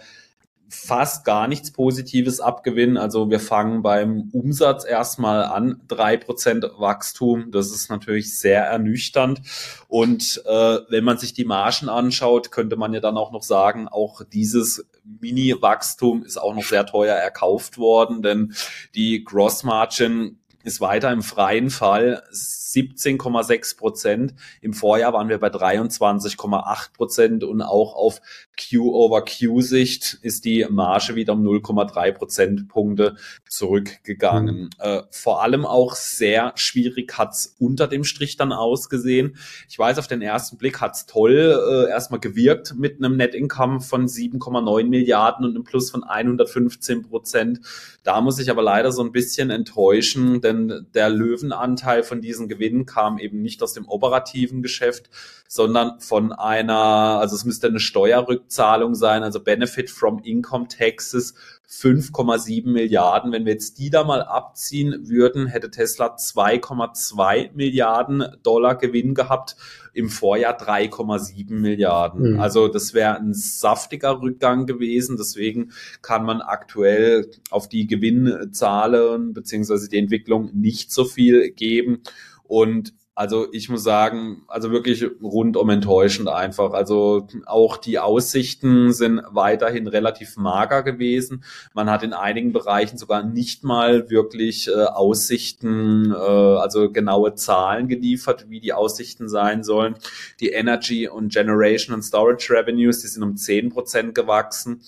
fast 0.72 1.26
gar 1.26 1.48
nichts 1.48 1.72
Positives 1.72 2.40
abgewinnen. 2.40 2.98
Also 2.98 3.30
wir 3.30 3.40
fangen 3.40 3.82
beim 3.82 4.30
Umsatz 4.32 4.86
erstmal 4.86 5.44
an, 5.44 5.82
drei 5.88 6.18
Prozent 6.18 6.66
Wachstum. 6.78 7.52
Das 7.52 7.72
ist 7.72 7.90
natürlich 7.90 8.40
sehr 8.40 8.64
ernüchternd. 8.64 9.42
Und 9.88 10.42
äh, 10.46 10.80
wenn 10.90 11.04
man 11.04 11.18
sich 11.18 11.34
die 11.34 11.46
Margen 11.46 11.90
anschaut, 11.90 12.52
könnte 12.52 12.78
man 12.78 12.94
ja 12.94 13.00
dann 13.00 13.18
auch 13.18 13.32
noch 13.32 13.44
sagen, 13.44 13.88
auch 13.88 14.22
dieses 14.24 14.86
Mini-Wachstum 15.04 16.24
ist 16.24 16.38
auch 16.38 16.56
noch 16.56 16.64
sehr 16.64 16.86
teuer 16.86 17.16
erkauft 17.16 17.78
worden, 17.78 18.22
denn 18.22 18.54
die 18.96 19.24
Gross 19.24 19.64
Margin 19.64 20.41
ist 20.64 20.82
weiter 20.82 21.12
im 21.12 21.22
freien 21.22 21.70
Fall 21.70 22.24
17,6 22.32 23.78
Prozent. 23.78 24.34
Im 24.62 24.74
Vorjahr 24.74 25.14
waren 25.14 25.30
wir 25.30 25.40
bei 25.40 25.50
23,8 25.50 26.94
Prozent 26.94 27.44
und 27.44 27.62
auch 27.62 27.96
auf 27.96 28.22
Q-over-Q-Sicht 28.58 30.20
ist 30.22 30.46
die 30.46 30.66
Marge 30.70 31.16
wieder 31.16 31.34
um 31.34 31.44
0,3 31.44 32.12
Prozentpunkte 32.12 33.16
zurückgegangen. 33.48 34.56
Mhm. 34.56 34.70
Äh, 34.80 35.02
vor 35.12 35.42
allem 35.42 35.66
auch 35.66 35.96
sehr 35.96 36.54
schwierig 36.56 37.18
hat's 37.18 37.56
unter 37.60 37.88
dem 37.88 38.04
Strich 38.04 38.38
dann 38.38 38.54
ausgesehen. 38.54 39.36
Ich 39.70 39.78
weiß, 39.78 39.98
auf 40.00 40.08
den 40.08 40.22
ersten 40.22 40.58
Blick 40.58 40.80
hat's 40.82 41.06
toll 41.06 41.88
äh, 41.88 41.90
erstmal 41.90 42.20
gewirkt 42.20 42.76
mit 42.78 42.98
einem 42.98 43.18
Net 43.18 43.36
Income 43.36 43.82
von 43.82 44.08
7,9 44.08 44.88
Milliarden 44.88 45.46
und 45.46 45.56
einem 45.56 45.64
Plus 45.64 45.92
von 45.92 46.04
115 46.04 47.04
Prozent. 47.04 47.62
Da 48.04 48.22
muss 48.22 48.40
ich 48.40 48.50
aber 48.50 48.64
leider 48.64 48.92
so 48.92 49.04
ein 49.04 49.12
bisschen 49.12 49.50
enttäuschen, 49.50 50.42
denn 50.52 50.88
der 50.94 51.10
Löwenanteil 51.10 52.04
von 52.04 52.22
diesen 52.22 52.48
Gewinn 52.48 52.86
kam 52.86 53.18
eben 53.18 53.42
nicht 53.42 53.64
aus 53.64 53.74
dem 53.74 53.88
operativen 53.88 54.62
Geschäft, 54.62 55.10
sondern 55.48 56.00
von 56.00 56.32
einer, 56.32 57.20
also 57.20 57.36
es 57.36 57.46
müsste 57.46 57.68
eine 57.68 57.80
Steuerrückzahlung 57.80 58.96
sein, 58.96 59.24
also 59.24 59.42
Benefit 59.42 59.90
from 59.90 60.20
Income 60.24 60.68
Taxes 60.68 61.34
5,7 61.72 62.70
Milliarden. 62.70 63.32
Wenn 63.32 63.46
wir 63.46 63.54
jetzt 63.54 63.80
die 63.80 63.90
da 63.90 64.04
mal 64.04 64.22
abziehen 64.22 65.08
würden, 65.08 65.48
hätte 65.48 65.72
Tesla 65.72 66.16
2,2 66.16 67.52
Milliarden 67.54 68.26
Dollar 68.44 68.76
Gewinn 68.76 69.16
gehabt, 69.16 69.56
im 69.94 70.10
Vorjahr 70.10 70.58
3,7 70.60 71.54
Milliarden. 71.54 72.34
Mhm. 72.34 72.40
Also 72.40 72.68
das 72.68 72.94
wäre 72.94 73.18
ein 73.18 73.34
saftiger 73.34 74.22
Rückgang 74.22 74.66
gewesen. 74.66 75.16
Deswegen 75.18 75.72
kann 76.02 76.26
man 76.26 76.42
aktuell 76.42 77.32
auf 77.50 77.70
die 77.70 77.88
Gewinnzahlen 77.88 79.34
beziehungsweise 79.34 79.88
die 79.88 79.98
Entwicklung 79.98 80.52
nicht 80.54 80.92
so 80.92 81.06
viel 81.06 81.52
geben. 81.52 82.04
Und 82.44 82.94
also 83.14 83.48
ich 83.52 83.68
muss 83.68 83.84
sagen, 83.84 84.44
also 84.48 84.72
wirklich 84.72 85.06
rundum 85.22 85.70
enttäuschend 85.70 86.30
einfach. 86.30 86.72
Also 86.72 87.28
auch 87.46 87.78
die 87.78 88.00
Aussichten 88.00 88.94
sind 88.94 89.22
weiterhin 89.30 89.88
relativ 89.88 90.38
mager 90.38 90.82
gewesen. 90.82 91.44
Man 91.74 91.90
hat 91.90 92.04
in 92.04 92.14
einigen 92.14 92.54
Bereichen 92.54 92.98
sogar 92.98 93.24
nicht 93.24 93.64
mal 93.66 94.10
wirklich 94.10 94.70
äh, 94.70 94.86
Aussichten, 94.86 96.12
äh, 96.12 96.16
also 96.16 96.90
genaue 96.90 97.36
Zahlen 97.36 97.90
geliefert, 97.90 98.46
wie 98.50 98.62
die 98.62 98.74
Aussichten 98.74 99.28
sein 99.28 99.64
sollen. 99.64 99.96
Die 100.40 100.50
Energy 100.50 101.10
und 101.10 101.34
Generation 101.34 101.94
und 101.94 102.04
Storage 102.04 102.54
Revenues, 102.54 103.02
die 103.02 103.08
sind 103.08 103.24
um 103.24 103.36
zehn 103.36 103.70
Prozent 103.70 104.16
gewachsen 104.16 104.82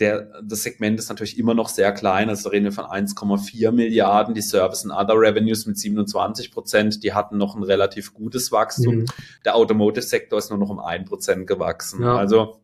der, 0.00 0.42
das 0.42 0.62
Segment 0.62 0.98
ist 0.98 1.08
natürlich 1.08 1.38
immer 1.38 1.54
noch 1.54 1.68
sehr 1.68 1.92
klein, 1.92 2.28
also 2.28 2.44
da 2.44 2.50
reden 2.50 2.64
wir 2.64 2.72
von 2.72 2.84
1,4 2.84 3.72
Milliarden, 3.72 4.34
die 4.34 4.42
Service 4.42 4.84
and 4.84 4.92
Other 4.92 5.18
Revenues 5.18 5.66
mit 5.66 5.78
27 5.78 6.50
Prozent, 6.50 7.02
die 7.02 7.14
hatten 7.14 7.38
noch 7.38 7.56
ein 7.56 7.62
relativ 7.62 8.12
gutes 8.12 8.52
Wachstum. 8.52 8.96
Mhm. 8.96 9.06
Der 9.44 9.56
Automotive-Sektor 9.56 10.38
ist 10.38 10.50
nur 10.50 10.58
noch 10.58 10.70
um 10.70 10.78
ein 10.78 11.04
Prozent 11.04 11.46
gewachsen. 11.46 12.02
Ja. 12.02 12.16
Also 12.16 12.60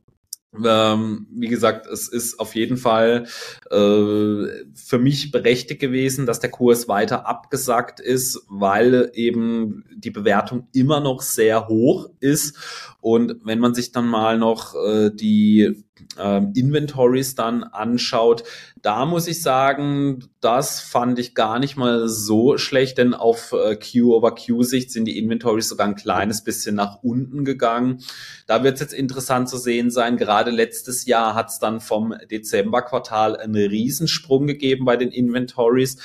ähm, 0.64 1.26
wie 1.30 1.48
gesagt, 1.48 1.86
es 1.86 2.08
ist 2.08 2.38
auf 2.38 2.54
jeden 2.54 2.76
Fall 2.76 3.24
äh, 3.70 4.64
für 4.74 4.98
mich 4.98 5.30
berechtigt 5.30 5.80
gewesen, 5.80 6.26
dass 6.26 6.40
der 6.40 6.50
Kurs 6.50 6.88
weiter 6.88 7.26
abgesackt 7.26 8.00
ist, 8.00 8.44
weil 8.48 9.10
eben 9.14 9.84
die 9.94 10.10
Bewertung 10.10 10.68
immer 10.74 11.00
noch 11.00 11.22
sehr 11.22 11.68
hoch 11.68 12.10
ist. 12.20 12.91
Und 13.02 13.40
wenn 13.42 13.58
man 13.58 13.74
sich 13.74 13.90
dann 13.90 14.06
mal 14.06 14.38
noch 14.38 14.76
äh, 14.76 15.10
die 15.12 15.84
äh, 16.16 16.40
Inventories 16.54 17.34
dann 17.34 17.64
anschaut, 17.64 18.44
da 18.80 19.06
muss 19.06 19.26
ich 19.26 19.42
sagen, 19.42 20.28
das 20.40 20.80
fand 20.80 21.18
ich 21.18 21.34
gar 21.34 21.58
nicht 21.58 21.76
mal 21.76 22.08
so 22.08 22.58
schlecht, 22.58 22.98
denn 22.98 23.12
auf 23.12 23.52
äh, 23.52 23.74
Q-over-Q-Sicht 23.74 24.92
sind 24.92 25.06
die 25.06 25.18
Inventories 25.18 25.68
sogar 25.68 25.88
ein 25.88 25.96
kleines 25.96 26.44
bisschen 26.44 26.76
nach 26.76 27.02
unten 27.02 27.44
gegangen. 27.44 28.04
Da 28.46 28.62
wird 28.62 28.74
es 28.74 28.80
jetzt 28.80 28.94
interessant 28.94 29.48
zu 29.48 29.56
sehen 29.56 29.90
sein. 29.90 30.16
Gerade 30.16 30.52
letztes 30.52 31.04
Jahr 31.04 31.34
hat 31.34 31.48
es 31.48 31.58
dann 31.58 31.80
vom 31.80 32.14
Dezemberquartal 32.30 33.36
einen 33.36 33.56
Riesensprung 33.56 34.46
gegeben 34.46 34.84
bei 34.84 34.96
den 34.96 35.10
Inventories. 35.10 35.96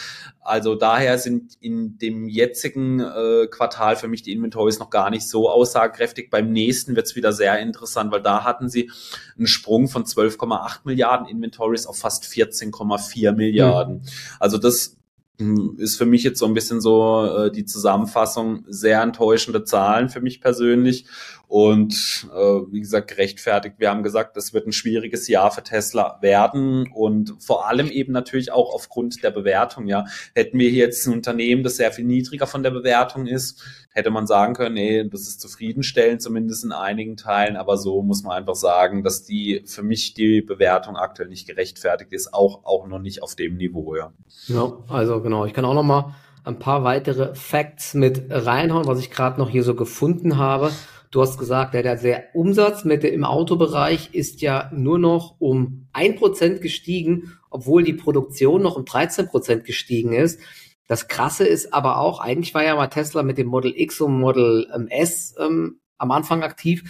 Also 0.47 0.75
daher 0.75 1.17
sind 1.17 1.57
in 1.59 1.97
dem 1.97 2.29
jetzigen 2.29 3.01
äh, 3.01 3.47
Quartal 3.47 3.97
für 3.97 4.07
mich 4.07 4.23
die 4.23 4.31
Inventories 4.31 4.79
noch 4.79 4.89
gar 4.89 5.09
nicht 5.09 5.27
so 5.27 5.49
aussagekräftig. 5.49 6.29
Beim 6.29 6.53
nächsten 6.53 6.95
wird 6.95 7.05
es 7.05 7.17
wieder 7.17 7.33
sehr 7.33 7.59
interessant, 7.59 8.11
weil 8.13 8.21
da 8.21 8.45
hatten 8.45 8.69
sie 8.69 8.89
einen 9.37 9.47
Sprung 9.47 9.89
von 9.89 10.05
12,8 10.05 10.79
Milliarden 10.85 11.27
Inventories 11.27 11.85
auf 11.85 11.99
fast 11.99 12.23
14,4 12.23 13.33
Milliarden. 13.33 13.95
Mhm. 13.95 14.01
Also 14.39 14.57
das 14.57 14.95
hm, 15.37 15.75
ist 15.79 15.97
für 15.97 16.05
mich 16.05 16.23
jetzt 16.23 16.39
so 16.39 16.45
ein 16.45 16.53
bisschen 16.53 16.79
so 16.79 17.25
äh, 17.25 17.51
die 17.51 17.65
Zusammenfassung 17.65 18.63
sehr 18.67 19.01
enttäuschende 19.01 19.65
Zahlen 19.65 20.07
für 20.07 20.21
mich 20.21 20.39
persönlich 20.39 21.05
und 21.47 22.27
äh, 22.33 22.37
wie 22.71 22.81
gesagt 22.81 23.07
gerechtfertigt. 23.07 23.75
Wir 23.77 23.89
haben 23.89 24.03
gesagt, 24.03 24.35
es 24.35 24.53
wird 24.53 24.67
ein 24.67 24.73
schwieriges 24.73 25.29
Jahr 25.29 25.49
für 25.49 25.63
Tesla 25.63 26.17
werden 26.21 26.91
und 26.93 27.35
vor 27.39 27.67
allem 27.69 27.89
eben 27.89 28.11
natürlich 28.11 28.51
auch 28.51 28.73
aufgrund 28.73 29.23
der 29.23 29.31
Bewertung. 29.31 29.87
Ja, 29.87 30.05
hätten 30.35 30.59
wir 30.59 30.69
jetzt 30.69 31.07
ein 31.07 31.13
Unternehmen, 31.13 31.63
das 31.63 31.77
sehr 31.77 31.93
viel 31.93 32.03
niedriger 32.03 32.47
von 32.47 32.63
der 32.63 32.71
Bewertung 32.71 33.27
ist, 33.27 33.63
hätte 33.91 34.11
man 34.11 34.27
sagen 34.27 34.55
können, 34.55 34.75
nee, 34.75 35.07
das 35.07 35.21
ist 35.21 35.39
zufriedenstellend, 35.39 36.21
zumindest 36.21 36.65
in 36.65 36.73
einigen 36.73 37.15
Teilen. 37.15 37.55
Aber 37.55 37.77
so 37.77 38.03
muss 38.03 38.23
man 38.23 38.37
einfach 38.37 38.55
sagen, 38.55 39.03
dass 39.03 39.23
die 39.23 39.63
für 39.65 39.83
mich 39.83 40.13
die 40.15 40.41
Bewertung 40.41 40.97
aktuell 40.97 41.29
nicht 41.29 41.47
gerechtfertigt 41.47 42.11
ist, 42.11 42.33
auch 42.33 42.65
auch 42.65 42.87
noch 42.87 42.99
nicht 42.99 43.23
auf 43.23 43.35
dem 43.35 43.55
Niveau. 43.55 43.95
Ja, 43.95 44.11
ja 44.47 44.73
also 44.89 45.21
genau. 45.21 45.45
Ich 45.45 45.53
kann 45.53 45.63
auch 45.63 45.73
noch 45.73 45.83
mal 45.83 46.13
ein 46.43 46.59
paar 46.59 46.83
weitere 46.83 47.35
Facts 47.35 47.93
mit 47.93 48.25
reinhauen, 48.29 48.87
was 48.87 48.99
ich 48.99 49.11
gerade 49.11 49.39
noch 49.39 49.49
hier 49.49 49.63
so 49.63 49.75
gefunden 49.75 50.37
habe. 50.37 50.71
Du 51.11 51.21
hast 51.21 51.37
gesagt, 51.37 51.73
der, 51.73 51.95
der 51.95 52.35
Umsatz 52.35 52.83
mit 52.83 53.03
der, 53.03 53.13
im 53.13 53.23
Autobereich 53.23 54.13
ist 54.13 54.41
ja 54.41 54.69
nur 54.73 54.99
noch 54.99 55.35
um 55.39 55.87
ein 55.93 56.15
Prozent 56.15 56.61
gestiegen, 56.61 57.37
obwohl 57.49 57.83
die 57.83 57.93
Produktion 57.93 58.61
noch 58.61 58.75
um 58.75 58.85
13 58.85 59.27
Prozent 59.27 59.63
gestiegen 59.63 60.13
ist. 60.13 60.39
Das 60.87 61.07
Krasse 61.07 61.45
ist 61.45 61.73
aber 61.73 61.99
auch, 61.99 62.19
eigentlich 62.19 62.53
war 62.53 62.63
ja 62.63 62.75
mal 62.75 62.87
Tesla 62.87 63.23
mit 63.23 63.37
dem 63.37 63.47
Model 63.47 63.73
X 63.75 64.01
und 64.01 64.19
Model 64.19 64.67
ähm, 64.73 64.87
S 64.87 65.35
ähm, 65.39 65.79
am 65.97 66.11
Anfang 66.11 66.43
aktiv. 66.43 66.83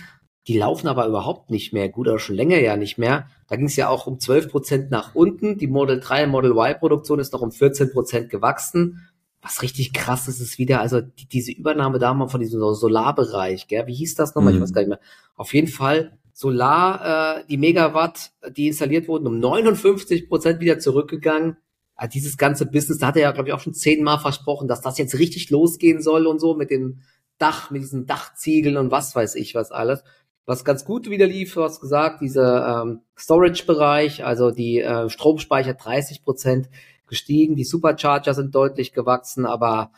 Die 0.47 0.57
laufen 0.57 0.87
aber 0.87 1.07
überhaupt 1.07 1.49
nicht 1.49 1.73
mehr 1.73 1.89
gut, 1.89 2.07
oder 2.07 2.19
schon 2.19 2.35
länger 2.35 2.59
ja 2.59 2.77
nicht 2.77 2.97
mehr. 2.97 3.27
Da 3.49 3.55
ging 3.55 3.65
es 3.65 3.75
ja 3.75 3.89
auch 3.89 4.07
um 4.07 4.19
12 4.19 4.49
Prozent 4.49 4.91
nach 4.91 5.13
unten. 5.13 5.57
Die 5.57 5.67
Model 5.67 5.99
3 5.99 6.27
Model 6.27 6.51
Y 6.51 6.79
Produktion 6.79 7.19
ist 7.19 7.33
noch 7.33 7.41
um 7.41 7.51
14 7.51 7.91
Prozent 7.91 8.29
gewachsen 8.29 9.09
was 9.47 9.61
richtig 9.61 9.93
krass 9.93 10.27
ist, 10.27 10.41
ist 10.41 10.57
wieder, 10.57 10.81
also 10.81 10.99
die, 10.99 11.25
diese 11.27 11.53
Übernahme 11.53 11.99
damals 11.99 12.31
von 12.31 12.41
diesem 12.41 12.59
Solarbereich, 12.73 13.67
gell? 13.67 13.87
Wie 13.87 13.93
hieß 13.93 14.15
das 14.15 14.35
nochmal? 14.35 14.51
Mhm. 14.53 14.57
Ich 14.57 14.63
weiß 14.63 14.73
gar 14.73 14.81
nicht 14.81 14.89
mehr. 14.89 14.99
Auf 15.35 15.53
jeden 15.53 15.67
Fall 15.67 16.17
Solar, 16.33 17.39
äh, 17.39 17.43
die 17.49 17.57
Megawatt, 17.57 18.31
die 18.51 18.67
installiert 18.67 19.07
wurden, 19.07 19.25
um 19.25 19.39
59 19.39 20.27
Prozent 20.27 20.59
wieder 20.59 20.79
zurückgegangen. 20.79 21.57
Also 21.95 22.11
dieses 22.11 22.37
ganze 22.37 22.65
Business, 22.65 22.99
da 22.99 23.07
hat 23.07 23.15
er 23.15 23.23
ja, 23.23 23.31
glaube 23.31 23.49
ich, 23.49 23.53
auch 23.53 23.59
schon 23.61 23.73
zehnmal 23.73 24.19
versprochen, 24.19 24.67
dass 24.67 24.81
das 24.81 24.97
jetzt 24.97 25.17
richtig 25.17 25.49
losgehen 25.49 26.01
soll 26.01 26.27
und 26.27 26.39
so 26.39 26.53
mit 26.53 26.69
dem 26.69 26.99
Dach, 27.37 27.71
mit 27.71 27.81
diesen 27.81 28.05
Dachziegeln 28.05 28.77
und 28.77 28.91
was 28.91 29.15
weiß 29.15 29.35
ich 29.35 29.55
was 29.55 29.71
alles. 29.71 30.03
Was 30.45 30.65
ganz 30.65 30.85
gut 30.85 31.09
wieder 31.09 31.25
lief, 31.25 31.53
du 31.53 31.63
hast 31.63 31.81
gesagt, 31.81 32.21
dieser 32.21 32.83
ähm, 32.83 33.01
Storage-Bereich, 33.17 34.23
also 34.23 34.51
die 34.51 34.79
äh, 34.79 35.09
Stromspeicher 35.09 35.73
30 35.73 36.23
Prozent, 36.23 36.69
gestiegen, 37.07 37.55
die 37.55 37.63
Supercharger 37.63 38.33
sind 38.33 38.53
deutlich 38.53 38.93
gewachsen, 38.93 39.45
aber 39.45 39.91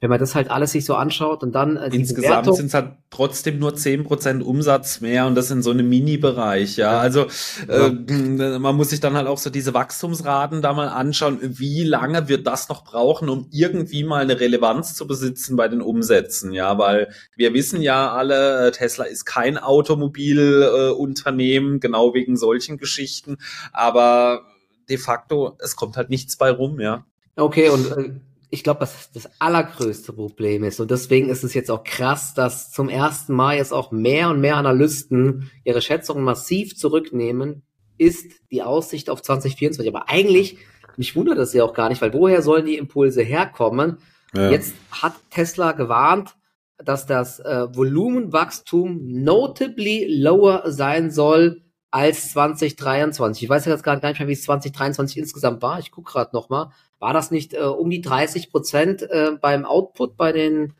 wenn 0.00 0.08
man 0.08 0.18
das 0.18 0.34
halt 0.34 0.50
alles 0.50 0.72
sich 0.72 0.86
so 0.86 0.94
anschaut 0.94 1.42
und 1.42 1.54
dann 1.54 1.76
äh, 1.76 1.90
insgesamt 1.92 2.56
sind 2.56 2.66
es 2.66 2.74
halt 2.74 2.92
trotzdem 3.10 3.58
nur 3.58 3.74
zehn 3.74 4.04
Prozent 4.04 4.42
Umsatz 4.42 5.02
mehr 5.02 5.26
und 5.26 5.34
das 5.34 5.50
in 5.50 5.60
so 5.62 5.72
einem 5.72 5.90
Mini-Bereich, 5.90 6.78
ja. 6.78 6.98
Also 6.98 7.26
ja. 7.68 7.88
Äh, 7.88 8.58
man 8.58 8.76
muss 8.76 8.88
sich 8.90 9.00
dann 9.00 9.14
halt 9.14 9.26
auch 9.26 9.36
so 9.36 9.50
diese 9.50 9.74
Wachstumsraten 9.74 10.62
da 10.62 10.72
mal 10.72 10.88
anschauen, 10.88 11.38
wie 11.42 11.84
lange 11.84 12.30
wird 12.30 12.46
das 12.46 12.70
noch 12.70 12.82
brauchen, 12.82 13.28
um 13.28 13.46
irgendwie 13.50 14.04
mal 14.04 14.22
eine 14.22 14.40
Relevanz 14.40 14.94
zu 14.94 15.06
besitzen 15.06 15.56
bei 15.56 15.68
den 15.68 15.82
Umsätzen, 15.82 16.52
ja, 16.52 16.78
weil 16.78 17.10
wir 17.36 17.52
wissen 17.52 17.82
ja 17.82 18.10
alle, 18.10 18.68
äh, 18.68 18.70
Tesla 18.70 19.04
ist 19.04 19.26
kein 19.26 19.58
Automobilunternehmen, 19.58 21.76
äh, 21.76 21.78
genau 21.78 22.14
wegen 22.14 22.38
solchen 22.38 22.78
Geschichten, 22.78 23.36
aber 23.72 24.46
de 24.90 24.98
facto, 24.98 25.56
es 25.60 25.76
kommt 25.76 25.96
halt 25.96 26.10
nichts 26.10 26.36
bei 26.36 26.50
rum, 26.50 26.80
ja. 26.80 27.06
Okay, 27.36 27.70
und 27.70 27.90
äh, 27.92 28.10
ich 28.50 28.64
glaube, 28.64 28.80
was 28.80 29.10
das 29.12 29.30
allergrößte 29.38 30.12
Problem 30.12 30.64
ist, 30.64 30.80
und 30.80 30.90
deswegen 30.90 31.28
ist 31.28 31.44
es 31.44 31.54
jetzt 31.54 31.70
auch 31.70 31.84
krass, 31.84 32.34
dass 32.34 32.72
zum 32.72 32.88
ersten 32.88 33.34
Mal 33.34 33.56
jetzt 33.56 33.72
auch 33.72 33.92
mehr 33.92 34.28
und 34.30 34.40
mehr 34.40 34.56
Analysten 34.56 35.50
ihre 35.64 35.80
Schätzungen 35.80 36.24
massiv 36.24 36.76
zurücknehmen, 36.76 37.62
ist 37.96 38.32
die 38.50 38.62
Aussicht 38.62 39.08
auf 39.08 39.22
2024. 39.22 39.86
Aber 39.88 40.08
eigentlich, 40.08 40.58
mich 40.96 41.14
wundert 41.14 41.38
das 41.38 41.52
ja 41.52 41.64
auch 41.64 41.74
gar 41.74 41.88
nicht, 41.88 42.02
weil 42.02 42.12
woher 42.12 42.42
sollen 42.42 42.66
die 42.66 42.76
Impulse 42.76 43.22
herkommen? 43.22 43.98
Ja. 44.34 44.50
Jetzt 44.50 44.74
hat 44.90 45.14
Tesla 45.30 45.72
gewarnt, 45.72 46.34
dass 46.78 47.06
das 47.06 47.40
äh, 47.40 47.66
Volumenwachstum 47.74 49.00
notably 49.22 50.06
lower 50.08 50.64
sein 50.72 51.10
soll 51.10 51.62
als 51.90 52.30
2023. 52.32 53.42
Ich 53.42 53.48
weiß 53.48 53.64
jetzt 53.66 53.82
gar 53.82 53.94
nicht 53.94 54.18
mehr, 54.18 54.28
wie 54.28 54.32
es 54.32 54.42
2023 54.42 55.18
insgesamt 55.18 55.62
war. 55.62 55.78
Ich 55.78 55.90
gucke 55.90 56.12
gerade 56.12 56.30
noch 56.34 56.48
mal. 56.48 56.72
War 56.98 57.12
das 57.12 57.30
nicht 57.30 57.54
äh, 57.54 57.60
um 57.60 57.90
die 57.90 58.00
30 58.00 58.50
Prozent 58.50 59.02
äh, 59.02 59.32
beim 59.40 59.64
Output 59.64 60.16
bei 60.16 60.32
den 60.32 60.74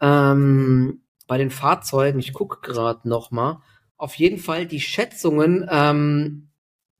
ähm, 0.00 1.02
bei 1.26 1.38
den 1.38 1.50
Fahrzeugen? 1.50 2.18
Ich 2.18 2.32
gucke 2.32 2.60
gerade 2.60 3.08
noch 3.08 3.30
mal. 3.30 3.62
Auf 3.96 4.14
jeden 4.14 4.38
Fall 4.38 4.66
die 4.66 4.80
Schätzungen 4.80 5.68
ähm, 5.70 6.48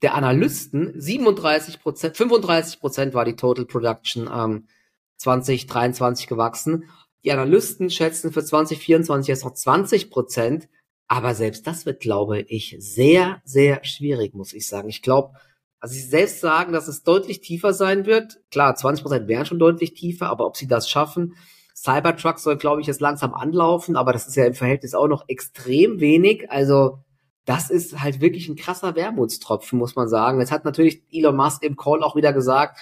der 0.02 0.14
Analysten 0.14 1.00
37 1.00 1.81
Prozent, 1.81 2.17
35 2.17 2.81
Prozent 2.81 3.14
war 3.14 3.25
die 3.25 3.37
Total 3.37 3.64
Production 3.64 4.28
ähm, 4.33 4.69
2023 5.17 6.26
gewachsen. 6.26 6.85
Die 7.25 7.33
Analysten 7.33 7.90
schätzen 7.90 8.33
für 8.33 8.45
2024 8.45 9.28
jetzt 9.28 9.45
noch 9.45 9.55
20 9.55 10.11
Prozent. 10.11 10.69
Aber 11.09 11.35
selbst 11.35 11.67
das 11.67 11.87
wird, 11.87 12.00
glaube 12.00 12.41
ich, 12.43 12.77
sehr, 12.79 13.41
sehr 13.45 13.83
schwierig, 13.85 14.35
muss 14.35 14.53
ich 14.53 14.69
sagen. 14.69 14.88
Ich 14.88 15.03
glaube, 15.03 15.33
also 15.81 15.95
sie 15.95 16.03
selbst 16.03 16.41
sagen, 16.41 16.73
dass 16.73 16.87
es 16.87 17.03
deutlich 17.03 17.41
tiefer 17.41 17.73
sein 17.73 18.05
wird. 18.05 18.41
Klar, 18.50 18.75
20 18.75 19.03
Prozent 19.03 19.29
wären 19.29 19.47
schon 19.47 19.59
deutlich 19.59 19.95
tiefer, 19.95 20.29
aber 20.29 20.47
ob 20.47 20.57
sie 20.57 20.67
das 20.67 20.88
schaffen, 20.88 21.35
Cybertruck 21.75 22.41
soll, 22.41 22.57
glaube 22.57 22.81
ich, 22.81 22.88
jetzt 22.88 23.00
langsam 23.00 23.33
anlaufen, 23.33 23.97
aber 23.97 24.12
das 24.12 24.27
ist 24.27 24.35
ja 24.35 24.45
im 24.45 24.55
Verhältnis 24.55 24.95
auch 24.95 25.07
noch 25.07 25.25
extrem 25.29 26.00
wenig. 26.00 26.50
Also 26.50 26.99
das 27.45 27.71
ist 27.71 28.00
halt 28.00 28.21
wirklich 28.21 28.49
ein 28.49 28.57
krasser 28.57 28.97
Wermutstropfen, 28.97 29.79
muss 29.79 29.95
man 29.95 30.09
sagen. 30.09 30.41
Jetzt 30.41 30.50
hat 30.50 30.65
natürlich 30.65 31.03
Elon 31.12 31.37
Musk 31.37 31.62
im 31.62 31.77
Call 31.77 32.03
auch 32.03 32.17
wieder 32.17 32.33
gesagt, 32.33 32.81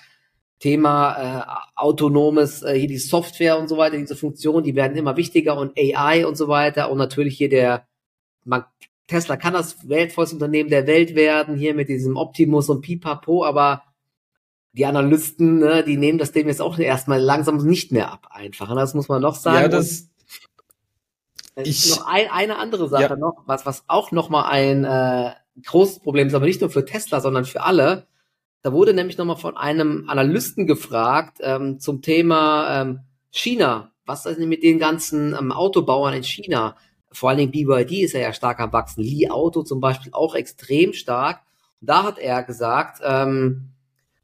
Thema 0.58 1.12
äh, 1.12 1.78
autonomes, 1.78 2.62
äh, 2.62 2.78
hier 2.78 2.88
die 2.88 2.96
Software 2.96 3.58
und 3.58 3.68
so 3.68 3.76
weiter, 3.76 3.98
diese 3.98 4.16
Funktionen, 4.16 4.64
die 4.64 4.74
werden 4.74 4.96
immer 4.96 5.18
wichtiger 5.18 5.58
und 5.58 5.78
AI 5.78 6.26
und 6.26 6.36
so 6.36 6.48
weiter 6.48 6.90
und 6.90 6.96
natürlich 6.96 7.36
hier 7.36 7.50
der 7.50 7.86
man, 8.46 8.64
Tesla 9.06 9.36
kann 9.36 9.52
das 9.52 9.88
wertvollste 9.88 10.36
Unternehmen 10.36 10.70
der 10.70 10.86
Welt 10.86 11.14
werden, 11.14 11.56
hier 11.56 11.74
mit 11.74 11.88
diesem 11.88 12.16
Optimus 12.16 12.68
und 12.68 12.80
Pipapo, 12.80 13.44
aber 13.44 13.82
die 14.72 14.86
Analysten, 14.86 15.58
ne, 15.58 15.84
die 15.84 15.96
nehmen 15.96 16.18
das 16.18 16.32
dem 16.32 16.48
jetzt 16.48 16.60
auch 16.60 16.78
erstmal 16.78 17.20
langsam 17.20 17.56
nicht 17.58 17.92
mehr 17.92 18.12
ab, 18.12 18.28
einfach. 18.30 18.68
Und 18.70 18.76
das 18.76 18.94
muss 18.94 19.08
man 19.08 19.22
noch 19.22 19.34
sagen. 19.34 19.62
Ja, 19.62 19.68
das, 19.68 20.10
ich, 21.56 21.90
noch 21.90 22.06
ein, 22.06 22.28
eine 22.30 22.58
andere 22.58 22.88
Sache 22.88 23.02
ja. 23.02 23.16
noch, 23.16 23.44
was, 23.46 23.64
was 23.64 23.84
auch 23.86 24.12
noch 24.12 24.28
mal 24.28 24.44
ein 24.44 24.84
äh, 24.84 25.32
großes 25.64 26.00
Problem 26.00 26.26
ist, 26.26 26.34
aber 26.34 26.44
nicht 26.44 26.60
nur 26.60 26.68
für 26.68 26.84
Tesla, 26.84 27.20
sondern 27.20 27.46
für 27.46 27.62
alle. 27.62 28.06
Da 28.62 28.72
wurde 28.72 28.92
nämlich 28.92 29.16
noch 29.16 29.24
mal 29.24 29.36
von 29.36 29.56
einem 29.56 30.04
Analysten 30.08 30.66
gefragt 30.66 31.38
ähm, 31.40 31.80
zum 31.80 32.02
Thema 32.02 32.82
ähm, 32.82 33.00
China. 33.30 33.92
Was 34.04 34.26
ist 34.26 34.38
denn 34.38 34.48
mit 34.48 34.62
den 34.62 34.78
ganzen 34.78 35.34
ähm, 35.34 35.52
Autobauern 35.52 36.14
in 36.14 36.24
China? 36.24 36.76
Vor 37.16 37.30
allen 37.30 37.38
Dingen 37.38 37.52
BYD 37.52 38.02
ist 38.02 38.12
ja, 38.12 38.20
ja 38.20 38.32
stark 38.34 38.60
am 38.60 38.72
Wachsen. 38.74 39.02
Li 39.02 39.30
Auto 39.30 39.62
zum 39.62 39.80
Beispiel 39.80 40.12
auch 40.12 40.34
extrem 40.34 40.92
stark. 40.92 41.40
Da 41.80 42.02
hat 42.02 42.18
er 42.18 42.42
gesagt, 42.42 43.00
ähm, 43.02 43.70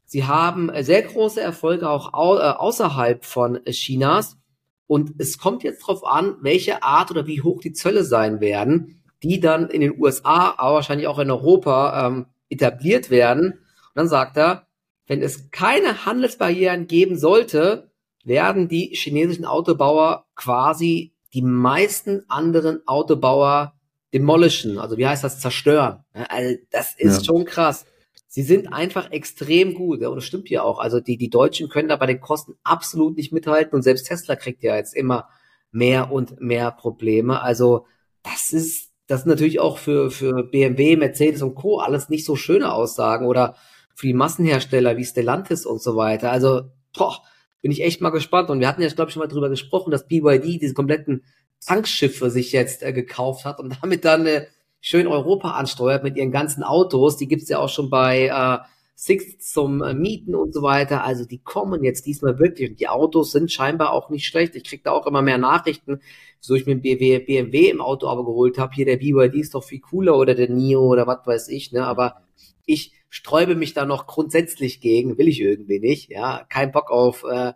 sie 0.05 0.25
haben 0.25 0.71
sehr 0.81 1.01
große 1.01 1.41
Erfolge 1.41 1.89
auch 1.89 2.13
au 2.13 2.37
äh, 2.37 2.41
außerhalb 2.41 3.25
von 3.25 3.59
Chinas. 3.65 4.37
Und 4.85 5.13
es 5.17 5.39
kommt 5.39 5.63
jetzt 5.63 5.81
darauf 5.81 6.05
an, 6.05 6.35
welche 6.41 6.83
Art 6.83 7.09
oder 7.09 7.25
wie 7.25 7.41
hoch 7.41 7.61
die 7.61 7.73
Zölle 7.73 8.03
sein 8.03 8.41
werden, 8.41 9.01
die 9.23 9.39
dann 9.39 9.69
in 9.69 9.81
den 9.81 9.99
USA, 9.99 10.53
aber 10.57 10.75
wahrscheinlich 10.75 11.07
auch 11.07 11.17
in 11.17 11.31
Europa 11.31 12.07
ähm, 12.07 12.27
etabliert 12.49 13.09
werden. 13.09 13.53
Und 13.53 13.95
dann 13.95 14.07
sagt 14.07 14.37
er, 14.37 14.67
wenn 15.07 15.23
es 15.23 15.49
keine 15.49 16.05
Handelsbarrieren 16.05 16.85
geben 16.85 17.17
sollte, 17.17 17.89
werden 18.23 18.67
die 18.67 18.91
chinesischen 18.93 19.45
Autobauer 19.45 20.27
quasi 20.35 21.12
die 21.33 21.41
meisten 21.41 22.23
anderen 22.29 22.87
Autobauer 22.87 23.73
demolishen. 24.13 24.77
Also 24.77 24.97
wie 24.97 25.07
heißt 25.07 25.23
das? 25.23 25.39
Zerstören. 25.39 26.03
Also 26.13 26.57
das 26.69 26.95
ist 26.95 27.19
ja. 27.19 27.23
schon 27.23 27.45
krass. 27.45 27.85
Sie 28.27 28.43
sind 28.43 28.71
einfach 28.71 29.11
extrem 29.11 29.73
gut. 29.73 30.01
Ja, 30.01 30.09
und 30.09 30.15
das 30.15 30.25
stimmt 30.25 30.49
ja 30.49 30.63
auch. 30.63 30.79
Also 30.79 30.99
die, 30.99 31.17
die 31.17 31.29
Deutschen 31.29 31.69
können 31.69 31.89
da 31.89 31.95
bei 31.95 32.05
den 32.05 32.21
Kosten 32.21 32.53
absolut 32.63 33.17
nicht 33.17 33.31
mithalten. 33.31 33.75
Und 33.75 33.81
selbst 33.81 34.07
Tesla 34.07 34.35
kriegt 34.35 34.63
ja 34.63 34.75
jetzt 34.75 34.95
immer 34.95 35.27
mehr 35.71 36.11
und 36.11 36.39
mehr 36.39 36.71
Probleme. 36.71 37.41
Also 37.41 37.85
das 38.21 38.53
ist, 38.53 38.91
das 39.07 39.21
sind 39.21 39.29
natürlich 39.29 39.59
auch 39.59 39.77
für, 39.77 40.11
für 40.11 40.43
BMW, 40.43 40.95
Mercedes 40.95 41.41
und 41.41 41.55
Co. 41.55 41.79
alles 41.79 42.09
nicht 42.09 42.25
so 42.25 42.35
schöne 42.35 42.71
Aussagen 42.71 43.25
oder 43.25 43.55
für 43.95 44.07
die 44.07 44.13
Massenhersteller 44.13 44.97
wie 44.97 45.05
Stellantis 45.05 45.65
und 45.65 45.81
so 45.81 45.95
weiter. 45.95 46.31
Also, 46.31 46.71
boah, 46.97 47.21
bin 47.63 47.71
ich 47.71 47.81
echt 47.81 48.01
mal 48.01 48.11
gespannt. 48.11 48.51
Und 48.51 48.59
wir 48.59 48.67
hatten 48.67 48.83
ja, 48.83 48.89
glaube 48.89 49.09
ich, 49.09 49.13
schon 49.13 49.21
mal 49.21 49.27
drüber 49.27 49.49
gesprochen, 49.49 49.89
dass 49.89 50.05
BYD 50.05 50.61
diese 50.61 50.73
kompletten 50.75 51.23
Tankschiffe 51.65 52.29
sich 52.29 52.51
jetzt 52.51 52.83
äh, 52.83 52.91
gekauft 52.93 53.45
hat 53.45 53.59
und 53.59 53.75
damit 53.81 54.05
dann 54.05 54.27
äh, 54.27 54.45
schön 54.81 55.07
Europa 55.07 55.51
ansteuert 55.51 56.03
mit 56.03 56.17
ihren 56.17 56.31
ganzen 56.31 56.61
Autos. 56.61 57.17
Die 57.17 57.27
gibt's 57.27 57.49
ja 57.49 57.59
auch 57.59 57.69
schon 57.69 57.89
bei 57.89 58.27
äh, 58.27 58.57
Six 58.95 59.49
zum 59.49 59.81
äh, 59.81 59.93
Mieten 59.93 60.35
und 60.35 60.53
so 60.53 60.61
weiter. 60.61 61.05
Also 61.05 61.25
die 61.25 61.39
kommen 61.39 61.85
jetzt 61.85 62.05
diesmal 62.05 62.37
wirklich. 62.37 62.69
Und 62.69 62.81
die 62.81 62.89
Autos 62.89 63.31
sind 63.31 63.49
scheinbar 63.49 63.93
auch 63.93 64.09
nicht 64.09 64.27
schlecht. 64.27 64.55
Ich 64.55 64.65
krieg 64.65 64.83
da 64.83 64.91
auch 64.91 65.07
immer 65.07 65.21
mehr 65.21 65.37
Nachrichten, 65.37 66.01
wieso 66.41 66.55
ich 66.55 66.65
mir 66.65 66.73
ein 66.73 66.81
BMW, 66.81 67.19
BMW 67.19 67.69
im 67.69 67.79
Auto 67.79 68.07
aber 68.07 68.25
geholt 68.25 68.57
habe. 68.57 68.75
Hier 68.75 68.85
der 68.85 68.97
BYD 68.97 69.35
ist 69.35 69.55
doch 69.55 69.63
viel 69.63 69.79
cooler 69.79 70.17
oder 70.17 70.35
der 70.35 70.49
NIO 70.49 70.81
oder 70.81 71.07
was 71.07 71.25
weiß 71.25 71.47
ich. 71.47 71.71
Ne? 71.71 71.87
Aber 71.87 72.23
ich 72.65 72.91
sträube 73.13 73.53
mich 73.53 73.75
da 73.75 73.85
noch 73.85 74.07
grundsätzlich 74.07 74.81
gegen, 74.81 75.19
will 75.19 75.27
ich 75.27 75.39
irgendwie 75.39 75.79
nicht, 75.79 76.09
ja, 76.09 76.45
kein 76.49 76.71
Bock 76.71 76.89
auf 76.89 77.23
äh, 77.23 77.53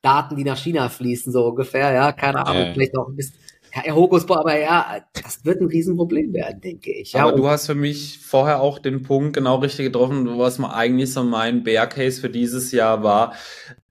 Daten, 0.00 0.36
die 0.36 0.44
nach 0.44 0.56
China 0.56 0.88
fließen, 0.88 1.32
so 1.32 1.46
ungefähr, 1.46 1.92
ja, 1.92 2.12
keine 2.12 2.46
Ahnung, 2.46 2.62
äh. 2.62 2.72
vielleicht 2.72 2.96
auch 2.96 3.08
ein 3.08 3.16
bisschen 3.16 3.36
ja, 3.74 3.94
Hokuspokus, 3.94 4.42
aber 4.42 4.60
ja, 4.60 5.00
das 5.12 5.44
wird 5.44 5.60
ein 5.60 5.66
Riesenproblem 5.66 6.32
werden, 6.32 6.60
denke 6.60 6.92
ich. 6.92 7.14
Ja, 7.14 7.22
aber 7.22 7.36
du 7.36 7.48
hast 7.48 7.66
für 7.66 7.74
mich 7.74 8.20
vorher 8.20 8.60
auch 8.60 8.78
den 8.78 9.02
Punkt 9.02 9.34
genau 9.34 9.56
richtig 9.56 9.86
getroffen, 9.86 10.38
was 10.38 10.58
mal 10.58 10.72
eigentlich 10.72 11.12
so 11.12 11.24
mein 11.24 11.64
Bear 11.64 11.88
Case 11.88 12.20
für 12.20 12.30
dieses 12.30 12.70
Jahr 12.70 13.02
war 13.02 13.34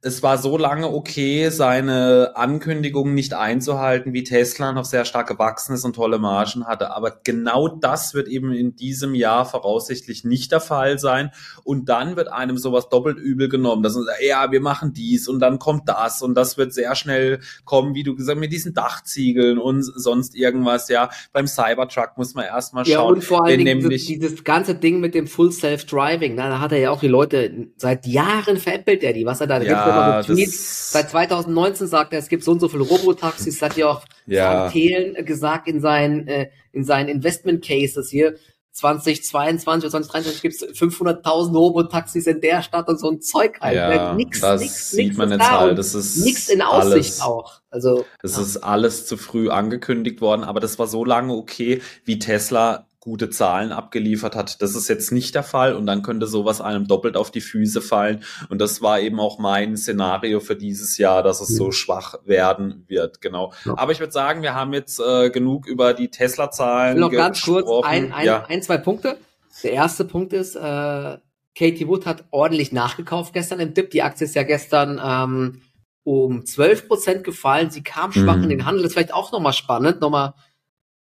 es 0.01 0.23
war 0.23 0.37
so 0.37 0.57
lange 0.57 0.87
okay, 0.87 1.49
seine 1.49 2.31
Ankündigungen 2.35 3.13
nicht 3.13 3.33
einzuhalten, 3.33 4.13
wie 4.13 4.23
Tesla 4.23 4.71
noch 4.71 4.85
sehr 4.85 5.03
stark 5.03 5.27
gewachsen 5.27 5.73
ist 5.73 5.83
und 5.83 5.93
tolle 5.93 6.19
Margen 6.19 6.65
hatte. 6.65 6.91
Aber 6.91 7.19
genau 7.23 7.67
das 7.67 8.13
wird 8.13 8.29
eben 8.29 8.53
in 8.53 8.77
diesem 8.77 9.13
Jahr 9.13 9.45
voraussichtlich 9.45 10.23
nicht 10.23 10.53
der 10.53 10.61
Fall 10.61 10.99
sein. 10.99 11.31
Und 11.65 11.89
dann 11.89 12.15
wird 12.15 12.29
einem 12.29 12.57
sowas 12.57 12.87
doppelt 12.87 13.17
übel 13.17 13.49
genommen. 13.49 13.83
dass 13.83 13.95
man 13.95 14.05
sagt, 14.05 14.21
ja, 14.21 14.51
wir 14.53 14.61
machen 14.61 14.93
dies 14.93 15.27
und 15.27 15.39
dann 15.39 15.59
kommt 15.59 15.89
das 15.89 16.21
und 16.21 16.33
das 16.33 16.57
wird 16.57 16.73
sehr 16.73 16.95
schnell 16.95 17.39
kommen, 17.65 17.93
wie 17.93 18.03
du 18.03 18.15
gesagt 18.15 18.37
hast, 18.37 18.39
mit 18.39 18.53
diesen 18.53 18.73
Dachziegeln 18.73 19.57
und 19.57 19.83
sonst 19.83 20.33
irgendwas. 20.33 20.87
Ja, 20.87 21.09
beim 21.33 21.45
Cybertruck 21.45 22.11
muss 22.15 22.35
man 22.35 22.45
erstmal 22.45 22.85
schauen. 22.85 22.93
Ja, 22.93 23.01
und 23.01 23.23
vor 23.23 23.43
allem 23.43 23.65
dieses, 23.65 24.05
dieses 24.05 24.43
ganze 24.45 24.75
Ding 24.75 25.01
mit 25.01 25.13
dem 25.13 25.27
Full 25.27 25.51
Self-Driving, 25.51 26.37
da 26.37 26.61
hat 26.61 26.71
er 26.71 26.77
ja 26.77 26.91
auch 26.91 27.01
die 27.01 27.09
Leute, 27.09 27.67
seit 27.75 28.07
Jahren 28.07 28.55
veräppelt 28.55 29.03
er 29.03 29.11
die, 29.11 29.25
was 29.25 29.41
er 29.41 29.47
da 29.47 29.61
ja 29.61 29.88
ja. 29.89 30.23
Seit 30.23 31.09
2019 31.09 31.87
sagt 31.87 32.13
er, 32.13 32.19
es 32.19 32.29
gibt 32.29 32.43
so 32.43 32.51
und 32.51 32.59
so 32.59 32.69
viele 32.69 32.83
Robotaxis. 32.83 33.59
Das 33.59 33.69
hat 33.69 33.77
ja 33.77 33.87
auch 33.87 34.03
ja. 34.25 34.69
Thelen 34.69 35.25
gesagt 35.25 35.67
in 35.67 35.81
seinen, 35.81 36.27
äh, 36.27 36.49
in 36.71 36.83
seinen 36.83 37.09
Investment 37.09 37.63
Cases 37.63 38.09
hier. 38.09 38.35
2022 38.71 39.83
oder 39.83 39.91
2023 39.91 40.41
gibt 40.41 40.55
es 40.55 40.79
500.000 40.79 41.55
Robotaxis 41.55 42.27
in 42.27 42.39
der 42.39 42.61
Stadt 42.61 42.87
und 42.87 42.99
so 42.99 43.09
ein 43.09 43.21
Zeug 43.21 43.59
halt. 43.59 43.75
Ja, 43.75 44.13
nix, 44.13 44.39
das 44.39 44.61
nix, 44.61 44.91
sieht 44.91 45.07
nix 45.07 45.17
man 45.17 45.31
jetzt 45.31 45.51
halt. 45.51 45.77
Das 45.77 45.93
ist 45.93 46.23
nichts 46.23 46.49
in 46.49 46.61
Aussicht 46.61 46.93
alles, 46.93 47.21
auch. 47.21 47.61
Also 47.69 48.05
es 48.23 48.35
ja. 48.35 48.41
ist 48.41 48.57
alles 48.57 49.05
zu 49.05 49.17
früh 49.17 49.49
angekündigt 49.49 50.21
worden, 50.21 50.43
aber 50.43 50.59
das 50.59 50.79
war 50.79 50.87
so 50.87 51.03
lange 51.03 51.33
okay, 51.33 51.81
wie 52.05 52.19
Tesla 52.19 52.88
gute 52.99 53.29
Zahlen 53.29 53.71
abgeliefert 53.71 54.35
hat. 54.35 54.61
Das 54.61 54.75
ist 54.75 54.89
jetzt 54.89 55.11
nicht 55.11 55.33
der 55.33 55.43
Fall 55.43 55.73
und 55.73 55.85
dann 55.85 56.01
könnte 56.01 56.27
sowas 56.27 56.59
einem 56.59 56.85
doppelt 56.85 57.15
auf 57.15 57.31
die 57.31 57.41
Füße 57.41 57.81
fallen. 57.81 58.23
Und 58.49 58.59
das 58.59 58.81
war 58.81 58.99
eben 58.99 59.19
auch 59.19 59.39
mein 59.39 59.77
Szenario 59.77 60.41
für 60.41 60.55
dieses 60.55 60.97
Jahr, 60.97 61.23
dass 61.23 61.39
es 61.39 61.49
mhm. 61.51 61.55
so 61.55 61.71
schwach 61.71 62.15
werden 62.25 62.83
wird. 62.87 63.21
Genau. 63.21 63.53
Ja. 63.63 63.77
Aber 63.77 63.93
ich 63.93 63.99
würde 63.99 64.11
sagen, 64.11 64.41
wir 64.41 64.53
haben 64.53 64.73
jetzt 64.73 64.99
äh, 64.99 65.29
genug 65.29 65.65
über 65.65 65.93
die 65.93 66.09
Tesla-Zahlen 66.09 66.99
Noch 66.99 67.11
ganz 67.11 67.41
kurz 67.41 67.67
ein, 67.85 68.11
ein, 68.11 68.25
ja. 68.25 68.45
ein, 68.47 68.61
zwei 68.61 68.77
Punkte. 68.77 69.17
Der 69.63 69.71
erste 69.71 70.03
Punkt 70.03 70.33
ist, 70.33 70.55
äh, 70.55 71.17
Katie 71.55 71.87
Wood 71.87 72.05
hat 72.05 72.25
ordentlich 72.31 72.71
nachgekauft 72.71 73.33
gestern 73.33 73.59
im 73.61 73.73
Dip. 73.73 73.91
Die 73.91 74.01
Aktie 74.01 74.25
ist 74.25 74.35
ja 74.35 74.43
gestern 74.43 74.99
ähm, 75.03 75.61
um 76.03 76.45
12 76.45 76.87
Prozent 76.87 77.23
gefallen. 77.23 77.69
Sie 77.69 77.83
kam 77.83 78.11
schwach 78.11 78.37
mhm. 78.37 78.43
in 78.43 78.49
den 78.49 78.65
Handel. 78.65 78.83
Das 78.83 78.89
ist 78.89 78.93
vielleicht 78.93 79.13
auch 79.13 79.31
nochmal 79.31 79.53
spannend, 79.53 80.01
nochmal 80.01 80.33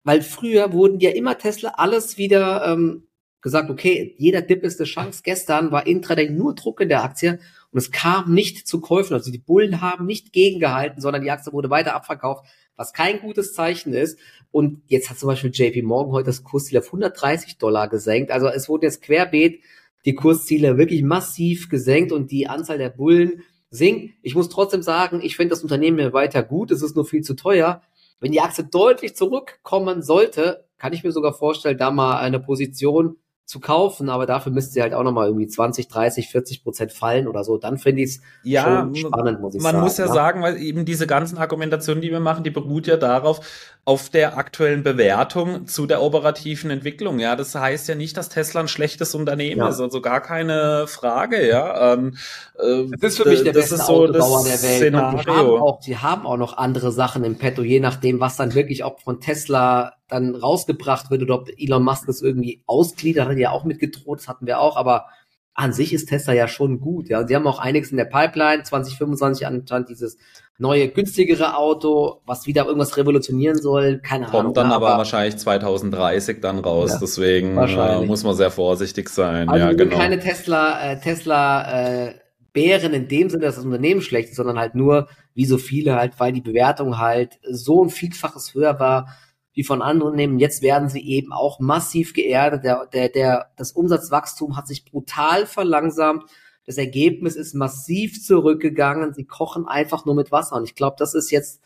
weil 0.05 0.23
früher 0.23 0.73
wurden 0.73 1.01
ja 1.01 1.11
immer 1.11 1.39
Tesla 1.39 1.75
alles 1.77 2.19
wieder 2.19 2.67
ähm, 2.67 3.07
gesagt, 3.41 3.71
okay, 3.71 4.15
jeder 4.19 4.41
Dip 4.41 4.63
ist 4.63 4.81
eine 4.81 4.87
Chance. 4.87 5.23
Gestern 5.25 5.73
war 5.73 5.87
Intraday 5.87 6.31
nur 6.31 6.55
Druck 6.55 6.81
in 6.81 6.89
der 6.89 7.03
Aktie 7.03 7.41
und 7.71 7.79
es 7.79 7.91
kam 7.91 8.33
nicht 8.33 8.67
zu 8.67 8.81
Käufen. 8.81 9.15
Also 9.15 9.31
die 9.31 9.39
Bullen 9.39 9.81
haben 9.81 10.07
nicht 10.07 10.33
gegengehalten, 10.33 11.01
sondern 11.01 11.23
die 11.23 11.31
Aktie 11.31 11.53
wurde 11.53 11.71
weiter 11.71 11.95
abverkauft, 11.95 12.47
was 12.77 12.93
kein 12.93 13.21
gutes 13.21 13.53
Zeichen 13.53 13.93
ist. 13.93 14.19
Und 14.51 14.83
jetzt 14.87 15.11
hat 15.11 15.19
zum 15.19 15.27
Beispiel 15.27 15.51
JP 15.53 15.83
Morgan 15.83 16.13
heute 16.13 16.27
das 16.27 16.45
Kursziel 16.45 16.79
auf 16.79 16.87
130 16.87 17.59
Dollar 17.59 17.89
gesenkt. 17.89 18.31
Also 18.31 18.47
es 18.47 18.69
wurde 18.69 18.87
jetzt 18.87 19.03
querbeet 19.03 19.61
die 20.05 20.15
Kursziele 20.15 20.79
wirklich 20.79 21.03
massiv 21.03 21.69
gesenkt 21.69 22.13
und 22.13 22.31
die 22.31 22.49
Anzahl 22.49 22.79
der 22.79 22.91
Bullen 22.91 23.43
sinkt. 23.71 24.15
Ich 24.23 24.35
muss 24.35 24.49
trotzdem 24.49 24.83
sagen, 24.83 25.21
ich 25.23 25.37
finde 25.37 25.51
das 25.51 25.63
Unternehmen 25.63 26.13
weiter 26.13 26.43
gut. 26.43 26.71
Es 26.71 26.83
ist 26.83 26.97
nur 26.97 27.07
viel 27.07 27.23
zu 27.23 27.35
teuer. 27.35 27.83
Wenn 28.23 28.31
die 28.31 28.41
Aktie 28.41 28.65
deutlich 28.65 29.17
zurückkommen 29.17 30.01
sollte, 30.01 30.65
kann 30.79 30.93
ich 30.93 31.03
mir 31.03 31.11
sogar 31.11 31.35
vorstellen, 31.35 31.77
da 31.77 31.91
mal 31.91 32.19
eine 32.19 32.39
Position 32.39 33.17
zu 33.45 33.59
kaufen, 33.59 34.09
aber 34.09 34.27
dafür 34.27 34.53
müsste 34.53 34.73
sie 34.73 34.81
halt 34.81 34.95
auch 34.95 35.03
nochmal 35.03 35.27
irgendwie 35.27 35.49
20, 35.49 35.89
30, 35.89 36.29
40 36.29 36.63
Prozent 36.63 36.93
fallen 36.93 37.27
oder 37.27 37.43
so. 37.43 37.59
Dann 37.59 37.79
finde 37.79 38.03
ich 38.03 38.11
es 38.11 38.21
ja, 38.45 38.63
schon 38.63 38.95
spannend, 38.95 39.41
muss 39.41 39.57
ich 39.57 39.61
man 39.61 39.73
sagen. 39.73 39.77
Man 39.77 39.85
muss 39.85 39.99
ja, 39.99 40.07
ja, 40.07 40.13
sagen, 40.13 40.41
weil 40.41 40.57
eben 40.57 40.85
diese 40.85 41.09
ganzen 41.09 41.37
Argumentationen, 41.37 42.01
die 42.01 42.13
wir 42.13 42.21
machen, 42.21 42.45
die 42.45 42.51
beruht 42.51 42.87
ja 42.87 42.97
darauf, 42.97 43.41
auf 43.85 44.11
der 44.11 44.39
aktuellen 44.39 44.85
Bewertung 44.85 45.67
zu 45.67 45.87
der 45.87 46.03
operativen 46.03 46.71
Entwicklung. 46.71 47.19
Ja, 47.19 47.35
das 47.35 47.53
heißt 47.57 47.89
ja 47.89 47.97
nicht, 47.97 48.17
dass 48.17 48.29
Tesla 48.29 48.61
ein 48.61 48.69
schlechtes 48.69 49.13
Unternehmen 49.17 49.59
ja. 49.59 49.69
ist, 49.69 49.81
also 49.81 50.01
gar 50.01 50.21
keine 50.21 50.87
Frage. 50.87 51.49
Ja, 51.49 51.95
ähm, 51.95 52.17
äh, 52.61 52.85
das 53.01 53.15
ist 53.15 53.23
für 53.23 53.29
mich 53.29 53.43
der 53.43 53.53
beste 53.53 53.79
so 53.79 54.05
Autobauer 54.05 54.45
der 54.45 54.63
Welt. 54.63 54.77
Szenario. 54.77 55.19
Und 55.19 55.27
die 55.27 55.31
haben, 55.31 55.49
auch, 55.49 55.81
die 55.81 55.99
haben 55.99 56.27
auch 56.27 56.37
noch 56.37 56.57
andere 56.57 56.93
Sachen 56.93 57.25
im 57.25 57.39
Petto, 57.39 57.63
je 57.63 57.81
nachdem, 57.81 58.21
was 58.21 58.37
dann 58.37 58.55
wirklich 58.55 58.85
auch 58.85 59.01
von 59.01 59.21
Tesla 59.21 59.95
dann 60.07 60.37
rausgebracht 60.37 61.11
wird 61.11 61.23
oder 61.23 61.35
ob 61.35 61.49
Elon 61.59 61.83
Musk 61.83 62.07
das 62.07 62.23
irgendwie 62.23 62.63
ausgliedert, 62.67 63.29
hat 63.29 63.37
ja 63.37 63.51
auch 63.51 63.65
mitgedroht, 63.65 64.21
das 64.21 64.29
hatten 64.29 64.47
wir 64.47 64.61
auch, 64.61 64.77
aber 64.77 65.07
an 65.55 65.73
sich 65.73 65.93
ist 65.93 66.09
Tesla 66.09 66.33
ja 66.33 66.49
schon 66.49 66.81
gut, 66.81 67.09
ja. 67.09 67.27
Sie 67.27 67.37
haben 67.37 67.47
auch 67.47 67.59
einiges 67.59 67.91
in 67.91 67.99
der 67.99 68.07
Pipeline, 68.07 68.63
2025 68.63 69.47
anscheinend 69.47 69.89
dieses 69.89 70.17
neue, 70.59 70.89
günstigere 70.89 71.57
Auto, 71.57 72.21
was 72.25 72.47
wieder 72.47 72.67
irgendwas 72.67 72.97
revolutionieren 72.97 73.61
soll, 73.61 73.99
keine 73.99 74.25
Kommt 74.25 74.35
Ahnung. 74.35 74.45
Kommt 74.47 74.57
dann 74.57 74.73
aber, 74.73 74.89
aber, 74.89 74.99
wahrscheinlich 74.99 75.37
2030 75.37 76.41
dann 76.41 76.61
raus, 76.61 76.93
ja, 76.93 76.99
deswegen 77.01 77.59
äh, 77.59 78.07
muss 78.07 78.25
man 78.25 78.35
sehr 78.35 78.51
vorsichtig 78.51 79.09
sein. 79.09 79.49
Also 79.49 79.67
ja, 79.67 79.73
genau. 79.73 79.97
keine 79.97 80.19
Tesla, 80.19 80.93
äh, 80.93 81.01
Tesla, 81.01 82.07
äh, 82.07 82.15
Bären 82.53 82.93
in 82.93 83.09
dem 83.09 83.31
Sinne, 83.31 83.47
dass 83.47 83.57
das 83.57 83.65
Unternehmen 83.65 84.03
schlecht 84.03 84.31
ist, 84.31 84.37
sondern 84.37 84.59
halt 84.59 84.75
nur, 84.75 85.09
wie 85.35 85.47
so 85.47 85.59
viele 85.59 85.97
halt, 85.97 86.21
weil 86.21 86.33
die 86.33 86.43
Bewertung 86.43 86.99
halt 86.99 87.39
so 87.51 87.85
ein 87.85 87.91
Vielfaches 87.91 88.55
höher 88.55 88.79
war, 88.79 89.09
wie 89.55 89.65
von 89.65 89.83
anderen 89.83 90.13
Unternehmen. 90.13 90.39
Jetzt 90.39 90.63
werden 90.63 90.89
sie 90.89 91.07
eben 91.07 91.33
auch 91.33 91.61
massiv 91.61 92.15
geerdet. 92.15 92.65
Der, 92.65 92.87
der, 92.87 93.09
der, 93.09 93.51
das 93.57 93.73
Umsatzwachstum 93.73 94.57
hat 94.57 94.67
sich 94.67 94.85
brutal 94.85 95.47
verlangsamt. 95.47 96.25
Das 96.65 96.79
Ergebnis 96.79 97.37
ist 97.37 97.55
massiv 97.55 98.25
zurückgegangen. 98.25 99.13
Sie 99.13 99.25
kochen 99.25 99.67
einfach 99.67 100.05
nur 100.07 100.15
mit 100.15 100.33
Wasser. 100.33 100.57
Und 100.57 100.65
ich 100.65 100.75
glaube, 100.75 100.97
das 100.99 101.15
ist 101.15 101.31
jetzt 101.31 101.61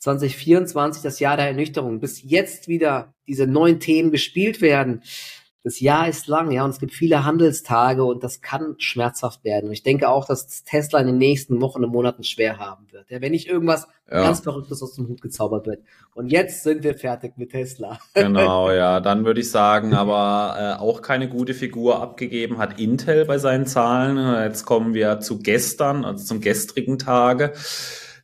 2024 0.00 1.02
das 1.02 1.20
Jahr 1.20 1.36
der 1.36 1.48
Ernüchterung. 1.48 2.00
Bis 2.00 2.22
jetzt 2.22 2.66
wieder 2.66 3.14
diese 3.26 3.46
neuen 3.46 3.78
Themen 3.78 4.10
gespielt 4.10 4.60
werden, 4.60 5.02
das 5.64 5.80
Jahr 5.80 6.08
ist 6.08 6.28
lang, 6.28 6.50
ja, 6.52 6.64
und 6.64 6.70
es 6.70 6.78
gibt 6.78 6.92
viele 6.92 7.24
Handelstage 7.24 8.04
und 8.04 8.22
das 8.22 8.40
kann 8.40 8.76
schmerzhaft 8.78 9.42
werden. 9.44 9.66
Und 9.66 9.72
ich 9.72 9.82
denke 9.82 10.08
auch, 10.08 10.24
dass 10.24 10.62
Tesla 10.64 11.00
in 11.00 11.08
den 11.08 11.18
nächsten 11.18 11.60
Wochen 11.60 11.84
und 11.84 11.90
Monaten 11.90 12.22
schwer 12.22 12.58
haben 12.58 12.86
wird. 12.92 13.10
Ja, 13.10 13.20
wenn 13.20 13.32
nicht 13.32 13.48
irgendwas 13.48 13.88
ja. 14.08 14.22
ganz 14.22 14.40
Verrücktes 14.40 14.82
aus 14.82 14.94
dem 14.94 15.08
Hut 15.08 15.20
gezaubert 15.20 15.66
wird. 15.66 15.82
Und 16.14 16.28
jetzt 16.28 16.62
sind 16.62 16.84
wir 16.84 16.94
fertig 16.94 17.34
mit 17.36 17.50
Tesla. 17.50 17.98
Genau, 18.14 18.70
ja, 18.70 19.00
dann 19.00 19.24
würde 19.24 19.40
ich 19.40 19.50
sagen, 19.50 19.94
aber 19.94 20.78
äh, 20.78 20.82
auch 20.82 21.02
keine 21.02 21.28
gute 21.28 21.54
Figur 21.54 22.00
abgegeben 22.00 22.58
hat 22.58 22.78
Intel 22.80 23.24
bei 23.24 23.38
seinen 23.38 23.66
Zahlen. 23.66 24.44
Jetzt 24.44 24.64
kommen 24.64 24.94
wir 24.94 25.20
zu 25.20 25.38
gestern, 25.38 26.04
also 26.04 26.24
zum 26.24 26.40
gestrigen 26.40 26.98
Tage. 26.98 27.52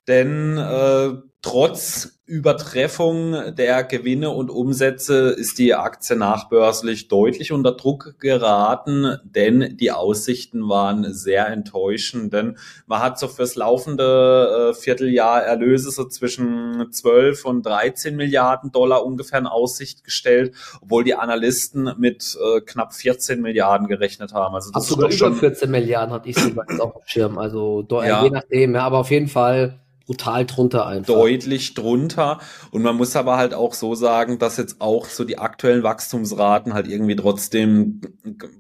Denn 0.07 0.57
äh, 0.59 1.15
trotz 1.43 2.14
Übertreffung 2.27 3.55
der 3.55 3.85
Gewinne 3.85 4.31
und 4.31 4.51
Umsätze 4.51 5.29
ist 5.29 5.59
die 5.59 5.75
Aktie 5.75 6.17
nachbörslich 6.17 7.09
deutlich 7.09 7.53
unter 7.53 7.73
Druck 7.73 8.15
geraten, 8.19 9.19
denn 9.25 9.77
die 9.77 9.93
Aussichten 9.93 10.67
waren 10.67 11.13
sehr 11.13 11.49
enttäuschend. 11.49 12.33
Denn 12.33 12.57
man 12.87 13.01
hat 13.01 13.19
so 13.19 13.29
fürs 13.29 13.57
laufende 13.57 14.71
äh, 14.71 14.75
Vierteljahr 14.75 15.43
Erlöse 15.43 15.91
so 15.91 16.07
zwischen 16.09 16.91
12 16.91 17.45
und 17.45 17.67
13 17.67 18.17
Milliarden 18.17 18.73
Dollar 18.73 19.05
ungefähr 19.05 19.41
in 19.41 19.47
Aussicht 19.47 20.03
gestellt, 20.03 20.55
obwohl 20.81 21.05
die 21.05 21.17
Analysten 21.17 21.91
mit 21.99 22.39
äh, 22.43 22.63
knapp 22.63 22.95
14 22.95 23.43
Milliarden 23.43 23.87
gerechnet 23.87 24.33
haben. 24.33 24.55
Also 24.55 24.71
das 24.73 24.85
Ach, 24.85 24.89
sogar 24.89 25.13
über 25.13 25.33
14 25.35 25.71
Milliarden 25.71 26.15
hatte 26.15 26.31
ich 26.31 26.39
sogar 26.39 26.65
auf 26.81 26.95
dem 26.95 27.03
Schirm. 27.05 27.37
Also 27.37 27.87
ja. 27.91 28.25
je 28.25 28.31
nachdem, 28.31 28.75
ja, 28.75 28.81
aber 28.81 29.01
auf 29.01 29.11
jeden 29.11 29.29
Fall 29.29 29.84
brutal 30.07 30.47
drunter 30.47 30.87
einfach. 30.87 31.15
Deutlich 31.15 31.75
drunter. 31.75 32.41
Und 32.71 32.83
man 32.83 32.97
muss 32.97 33.17
aber 33.17 33.37
halt 33.37 33.55
auch 33.55 33.75
so 33.75 33.95
sagen, 33.95 34.39
dass 34.39 34.57
jetzt 34.57 34.81
auch 34.81 35.07
so 35.07 35.25
die 35.25 35.39
aktuellen 35.39 35.83
Wachstumsraten 35.83 36.75
halt 36.75 36.89
irgendwie 36.89 37.17
trotzdem 37.17 38.01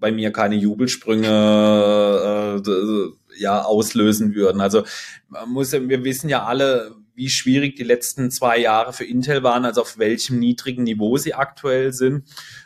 bei 0.00 0.12
mir 0.12 0.32
keine 0.32 0.56
Jubelsprünge 0.56 2.62
äh, 2.66 3.40
ja 3.40 3.62
auslösen 3.62 4.34
würden. 4.34 4.60
Also 4.60 4.82
man 5.28 5.50
muss, 5.50 5.72
wir 5.72 6.04
wissen 6.04 6.28
ja 6.28 6.44
alle, 6.44 6.94
wie 7.14 7.28
schwierig 7.28 7.76
die 7.76 7.84
letzten 7.84 8.30
zwei 8.30 8.58
Jahre 8.58 8.92
für 8.92 9.04
Intel 9.04 9.42
waren, 9.42 9.64
also 9.64 9.82
auf 9.82 9.98
welchem 9.98 10.38
niedrigen 10.38 10.82
Niveau 10.82 11.16
sie 11.16 11.34
aktuell 11.34 11.92
sind. 11.92 12.24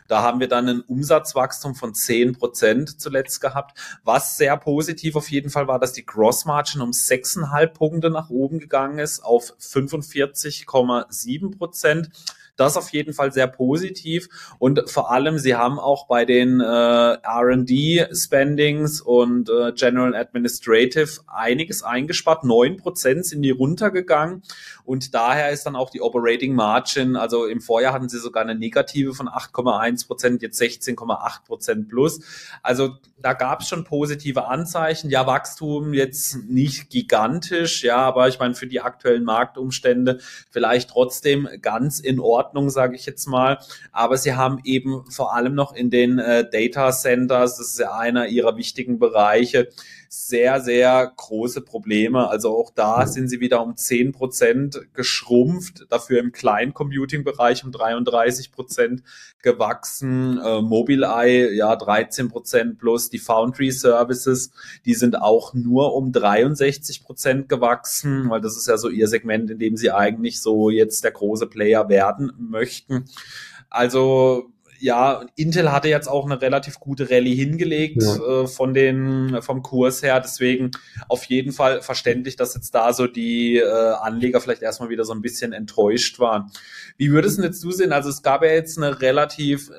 Da 0.08 0.22
haben 0.22 0.40
wir 0.40 0.48
dann 0.48 0.68
ein 0.68 0.80
Umsatzwachstum 0.80 1.74
von 1.74 1.94
10 1.94 2.32
Prozent 2.32 3.00
zuletzt 3.00 3.40
gehabt. 3.40 3.78
Was 4.04 4.36
sehr 4.36 4.56
positiv 4.56 5.16
auf 5.16 5.30
jeden 5.30 5.50
Fall 5.50 5.68
war, 5.68 5.78
dass 5.78 5.92
die 5.92 6.06
Grossmargin 6.06 6.80
um 6.80 6.90
6,5 6.90 7.66
Punkte 7.68 8.10
nach 8.10 8.30
oben 8.30 8.58
gegangen 8.58 8.98
ist 8.98 9.20
auf 9.20 9.54
45,7 9.60 11.56
Prozent. 11.56 12.10
Das 12.58 12.76
auf 12.76 12.90
jeden 12.90 13.14
Fall 13.14 13.32
sehr 13.32 13.46
positiv 13.46 14.28
und 14.58 14.90
vor 14.90 15.12
allem, 15.12 15.38
sie 15.38 15.54
haben 15.54 15.78
auch 15.78 16.08
bei 16.08 16.24
den 16.24 16.60
äh, 16.60 16.64
R&D-Spendings 16.64 19.00
und 19.00 19.48
äh, 19.48 19.70
General 19.72 20.16
Administrative 20.16 21.20
einiges 21.28 21.84
eingespart. 21.84 22.42
Neun 22.42 22.76
Prozent 22.76 23.26
sind 23.26 23.42
die 23.42 23.50
runtergegangen 23.50 24.42
und 24.84 25.14
daher 25.14 25.50
ist 25.50 25.66
dann 25.66 25.76
auch 25.76 25.90
die 25.90 26.02
Operating 26.02 26.56
Margin, 26.56 27.14
also 27.14 27.46
im 27.46 27.60
Vorjahr 27.60 27.92
hatten 27.92 28.08
sie 28.08 28.18
sogar 28.18 28.42
eine 28.42 28.56
negative 28.56 29.14
von 29.14 29.28
8,1 29.28 30.08
Prozent, 30.08 30.42
jetzt 30.42 30.60
16,8 30.60 31.44
Prozent 31.46 31.88
plus. 31.88 32.18
Also 32.64 32.96
da 33.20 33.34
gab 33.34 33.60
es 33.60 33.68
schon 33.68 33.84
positive 33.84 34.46
Anzeichen. 34.46 35.10
Ja, 35.10 35.28
Wachstum 35.28 35.94
jetzt 35.94 36.38
nicht 36.48 36.90
gigantisch, 36.90 37.84
ja, 37.84 37.98
aber 37.98 38.26
ich 38.26 38.40
meine 38.40 38.56
für 38.56 38.66
die 38.66 38.80
aktuellen 38.80 39.22
Marktumstände 39.22 40.18
vielleicht 40.50 40.90
trotzdem 40.90 41.48
ganz 41.62 42.00
in 42.00 42.18
Ordnung 42.18 42.47
Ordnung, 42.48 42.70
sage 42.70 42.96
ich 42.96 43.04
jetzt 43.06 43.26
mal. 43.26 43.58
Aber 43.92 44.16
sie 44.16 44.34
haben 44.34 44.60
eben 44.64 45.04
vor 45.10 45.34
allem 45.34 45.54
noch 45.54 45.74
in 45.74 45.90
den 45.90 46.18
äh, 46.18 46.48
Data 46.48 46.92
Centers, 46.92 47.58
das 47.58 47.68
ist 47.68 47.78
ja 47.78 47.92
einer 47.92 48.28
ihrer 48.28 48.56
wichtigen 48.56 48.98
Bereiche, 48.98 49.68
sehr, 50.08 50.60
sehr 50.60 51.12
große 51.16 51.60
Probleme. 51.60 52.28
Also 52.28 52.56
auch 52.56 52.70
da 52.74 53.06
sind 53.06 53.28
sie 53.28 53.40
wieder 53.40 53.62
um 53.62 53.76
10 53.76 54.12
Prozent 54.12 54.80
geschrumpft, 54.94 55.86
dafür 55.90 56.20
im 56.20 56.32
Client-Computing-Bereich 56.32 57.64
um 57.64 57.72
33 57.72 58.50
Prozent 58.50 59.02
gewachsen. 59.42 60.38
Äh, 60.38 60.62
Mobileye, 60.62 61.52
ja, 61.52 61.76
13 61.76 62.28
Prozent 62.28 62.78
plus. 62.78 63.10
Die 63.10 63.18
Foundry 63.18 63.70
Services, 63.70 64.50
die 64.84 64.94
sind 64.94 65.20
auch 65.20 65.52
nur 65.54 65.94
um 65.94 66.10
63 66.10 67.04
Prozent 67.04 67.48
gewachsen, 67.48 68.30
weil 68.30 68.40
das 68.40 68.56
ist 68.56 68.66
ja 68.66 68.78
so 68.78 68.88
ihr 68.88 69.08
Segment, 69.08 69.50
in 69.50 69.58
dem 69.58 69.76
sie 69.76 69.90
eigentlich 69.90 70.40
so 70.40 70.70
jetzt 70.70 71.04
der 71.04 71.12
große 71.12 71.46
Player 71.46 71.88
werden 71.88 72.32
möchten. 72.38 73.04
Also 73.70 74.50
ja, 74.80 75.24
Intel 75.36 75.72
hatte 75.72 75.88
jetzt 75.88 76.08
auch 76.08 76.24
eine 76.24 76.40
relativ 76.40 76.80
gute 76.80 77.10
Rallye 77.10 77.34
hingelegt 77.34 78.02
ja. 78.02 78.42
äh, 78.42 78.46
von 78.46 78.74
den 78.74 79.42
vom 79.42 79.62
Kurs 79.62 80.02
her. 80.02 80.20
Deswegen 80.20 80.70
auf 81.08 81.24
jeden 81.24 81.52
Fall 81.52 81.82
verständlich, 81.82 82.36
dass 82.36 82.54
jetzt 82.54 82.74
da 82.74 82.92
so 82.92 83.06
die 83.06 83.56
äh, 83.56 83.64
Anleger 83.64 84.40
vielleicht 84.40 84.62
erstmal 84.62 84.88
wieder 84.88 85.04
so 85.04 85.12
ein 85.12 85.22
bisschen 85.22 85.52
enttäuscht 85.52 86.18
waren. 86.18 86.50
Wie 86.96 87.10
würdest 87.10 87.38
du 87.38 87.42
jetzt 87.42 87.62
du 87.62 87.70
sehen? 87.70 87.92
Also 87.92 88.08
es 88.08 88.22
gab 88.22 88.42
ja 88.42 88.50
jetzt 88.50 88.78
eine 88.78 89.00
relativ 89.00 89.70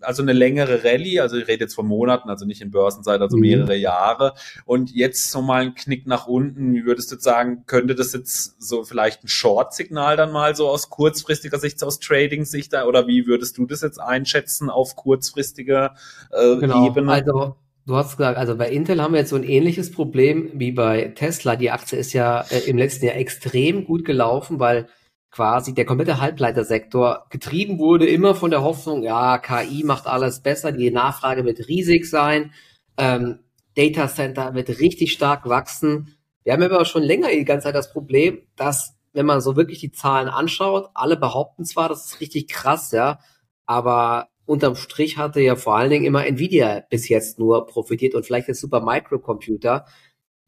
also 0.00 0.22
eine 0.22 0.32
längere 0.32 0.84
Rallye, 0.84 1.20
also 1.20 1.36
ich 1.36 1.48
rede 1.48 1.64
jetzt 1.64 1.74
von 1.74 1.86
Monaten, 1.86 2.28
also 2.28 2.44
nicht 2.44 2.60
in 2.60 2.70
Börsenzeit, 2.70 3.20
also 3.20 3.36
mhm. 3.36 3.42
mehrere 3.42 3.76
Jahre. 3.76 4.34
Und 4.64 4.90
jetzt 4.94 5.30
so 5.30 5.42
mal 5.42 5.62
ein 5.62 5.74
Knick 5.74 6.06
nach 6.06 6.26
unten. 6.26 6.74
Wie 6.74 6.84
würdest 6.84 7.10
du 7.10 7.16
jetzt 7.16 7.24
sagen, 7.24 7.64
könnte 7.66 7.94
das 7.94 8.12
jetzt 8.12 8.60
so 8.62 8.84
vielleicht 8.84 9.24
ein 9.24 9.28
Short-Signal 9.28 10.16
dann 10.16 10.32
mal 10.32 10.54
so 10.54 10.68
aus 10.68 10.90
kurzfristiger 10.90 11.58
Sicht, 11.58 11.82
aus 11.82 11.98
Trading-Sicht, 12.00 12.74
oder 12.74 13.06
wie 13.06 13.26
würdest 13.26 13.58
du 13.58 13.66
das 13.66 13.80
jetzt 13.82 14.00
einschätzen 14.00 14.70
auf 14.70 14.96
kurzfristige 14.96 15.90
äh, 16.30 16.56
genau. 16.56 16.86
Ebene? 16.86 17.12
Also 17.12 17.56
Du 17.88 17.96
hast 17.96 18.18
gesagt, 18.18 18.36
also 18.36 18.54
bei 18.54 18.68
Intel 18.68 19.00
haben 19.00 19.14
wir 19.14 19.20
jetzt 19.20 19.30
so 19.30 19.36
ein 19.36 19.44
ähnliches 19.44 19.90
Problem 19.90 20.50
wie 20.52 20.72
bei 20.72 21.14
Tesla. 21.14 21.56
Die 21.56 21.70
Aktie 21.70 21.98
ist 21.98 22.12
ja 22.12 22.42
äh, 22.50 22.68
im 22.68 22.76
letzten 22.76 23.06
Jahr 23.06 23.16
extrem 23.16 23.86
gut 23.86 24.04
gelaufen, 24.04 24.60
weil 24.60 24.88
quasi 25.30 25.74
der 25.74 25.84
komplette 25.84 26.20
Halbleitersektor 26.20 27.26
getrieben 27.30 27.78
wurde 27.78 28.06
immer 28.06 28.34
von 28.34 28.50
der 28.50 28.62
Hoffnung, 28.62 29.02
ja, 29.02 29.38
KI 29.38 29.84
macht 29.84 30.06
alles 30.06 30.40
besser, 30.40 30.72
die 30.72 30.90
Nachfrage 30.90 31.44
wird 31.44 31.68
riesig 31.68 32.08
sein, 32.08 32.52
ähm, 32.96 33.40
Data 33.76 34.08
Center 34.08 34.54
wird 34.54 34.68
richtig 34.80 35.12
stark 35.12 35.48
wachsen. 35.48 36.16
Wir 36.42 36.52
haben 36.52 36.62
aber 36.62 36.84
schon 36.84 37.02
länger 37.02 37.28
die 37.28 37.44
ganze 37.44 37.64
Zeit 37.64 37.74
das 37.74 37.92
Problem, 37.92 38.40
dass 38.56 38.96
wenn 39.12 39.26
man 39.26 39.40
so 39.40 39.56
wirklich 39.56 39.80
die 39.80 39.92
Zahlen 39.92 40.28
anschaut, 40.28 40.90
alle 40.94 41.16
behaupten 41.16 41.64
zwar, 41.64 41.88
das 41.88 42.06
ist 42.06 42.20
richtig 42.20 42.48
krass, 42.48 42.90
ja, 42.92 43.18
aber 43.66 44.28
unterm 44.46 44.76
Strich 44.76 45.18
hatte 45.18 45.40
ja 45.40 45.56
vor 45.56 45.76
allen 45.76 45.90
Dingen 45.90 46.06
immer 46.06 46.26
Nvidia 46.26 46.82
bis 46.88 47.08
jetzt 47.08 47.38
nur 47.38 47.66
profitiert 47.66 48.14
und 48.14 48.24
vielleicht 48.24 48.48
der 48.48 48.54
Super 48.54 48.80
Microcomputer. 48.80 49.84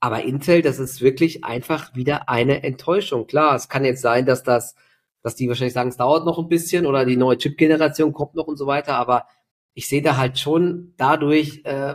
Aber 0.01 0.25
Intel, 0.25 0.63
das 0.63 0.79
ist 0.79 1.03
wirklich 1.03 1.45
einfach 1.45 1.95
wieder 1.95 2.29
eine 2.29 2.63
Enttäuschung. 2.63 3.27
Klar, 3.27 3.55
es 3.55 3.69
kann 3.69 3.85
jetzt 3.85 4.01
sein, 4.01 4.25
dass 4.25 4.43
das, 4.43 4.75
dass 5.23 5.37
die 5.37 5.47
wahrscheinlich 5.47 5.75
sagen, 5.75 5.91
es 5.91 5.99
dauert 5.99 6.25
noch 6.25 6.39
ein 6.39 6.49
bisschen 6.49 6.87
oder 6.87 7.05
die 7.05 7.19
neue 7.19 7.37
Chip-Generation 7.37 8.15
kommt 8.15 8.35
noch 8.35 8.47
und 8.47 8.57
so 8.57 8.67
weiter. 8.67 8.95
Aber 8.97 9.27
ich 9.75 9.89
sehe 9.89 10.03
da 10.03 10.17
halt 10.17 10.39
schon 10.39 10.95
dadurch 10.97 11.61
äh, 11.65 11.95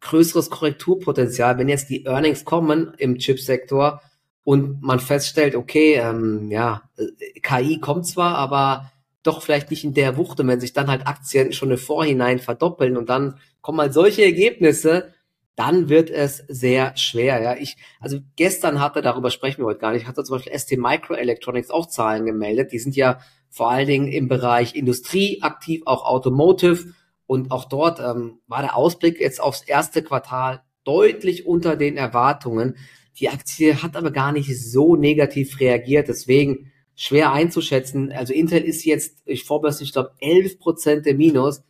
größeres 0.00 0.50
Korrekturpotenzial, 0.50 1.58
wenn 1.58 1.68
jetzt 1.68 1.88
die 1.88 2.04
Earnings 2.04 2.44
kommen 2.44 2.92
im 2.98 3.16
Chipsektor 3.16 4.02
und 4.44 4.82
man 4.82 5.00
feststellt, 5.00 5.56
okay, 5.56 5.94
ähm, 5.94 6.50
ja, 6.50 6.82
äh, 6.96 7.40
KI 7.40 7.80
kommt 7.80 8.06
zwar, 8.06 8.36
aber 8.36 8.92
doch 9.22 9.42
vielleicht 9.42 9.70
nicht 9.70 9.82
in 9.82 9.94
der 9.94 10.16
Wucht 10.16 10.38
und 10.38 10.46
wenn 10.46 10.60
sich 10.60 10.72
dann 10.72 10.88
halt 10.88 11.06
Aktien 11.06 11.52
schon 11.52 11.70
im 11.70 11.78
Vorhinein 11.78 12.38
verdoppeln 12.38 12.96
und 12.96 13.08
dann 13.08 13.40
kommen 13.60 13.80
halt 13.80 13.92
solche 13.92 14.22
Ergebnisse, 14.22 15.12
dann 15.56 15.88
wird 15.88 16.10
es 16.10 16.44
sehr 16.48 16.96
schwer. 16.96 17.42
Ja, 17.42 17.56
ich, 17.56 17.76
also 17.98 18.18
gestern 18.36 18.78
hatte, 18.78 19.00
darüber 19.00 19.30
sprechen 19.30 19.62
wir 19.62 19.66
heute 19.66 19.80
gar 19.80 19.92
nicht, 19.92 20.06
hatte 20.06 20.22
zum 20.22 20.36
Beispiel 20.36 20.56
ST 20.56 20.76
Microelectronics 20.76 21.70
auch 21.70 21.86
Zahlen 21.86 22.26
gemeldet. 22.26 22.72
Die 22.72 22.78
sind 22.78 22.94
ja 22.94 23.18
vor 23.48 23.70
allen 23.70 23.86
Dingen 23.86 24.08
im 24.08 24.28
Bereich 24.28 24.74
Industrie 24.74 25.40
aktiv, 25.40 25.82
auch 25.86 26.04
Automotive. 26.04 26.92
Und 27.26 27.50
auch 27.50 27.64
dort 27.64 27.98
ähm, 28.00 28.40
war 28.46 28.60
der 28.60 28.76
Ausblick 28.76 29.18
jetzt 29.18 29.40
aufs 29.40 29.62
erste 29.62 30.02
Quartal 30.02 30.62
deutlich 30.84 31.46
unter 31.46 31.74
den 31.74 31.96
Erwartungen. 31.96 32.76
Die 33.18 33.30
Aktie 33.30 33.82
hat 33.82 33.96
aber 33.96 34.10
gar 34.10 34.32
nicht 34.32 34.54
so 34.62 34.94
negativ 34.94 35.58
reagiert. 35.58 36.08
Deswegen 36.08 36.70
schwer 36.94 37.32
einzuschätzen. 37.32 38.12
Also 38.12 38.34
Intel 38.34 38.62
ist 38.62 38.84
jetzt, 38.84 39.22
ich 39.24 39.44
vorbörslich, 39.44 39.88
ich 39.88 39.92
glaube, 39.94 40.12
11 40.20 40.58
Prozent 40.58 41.06
im 41.06 41.16
Minus. 41.16 41.62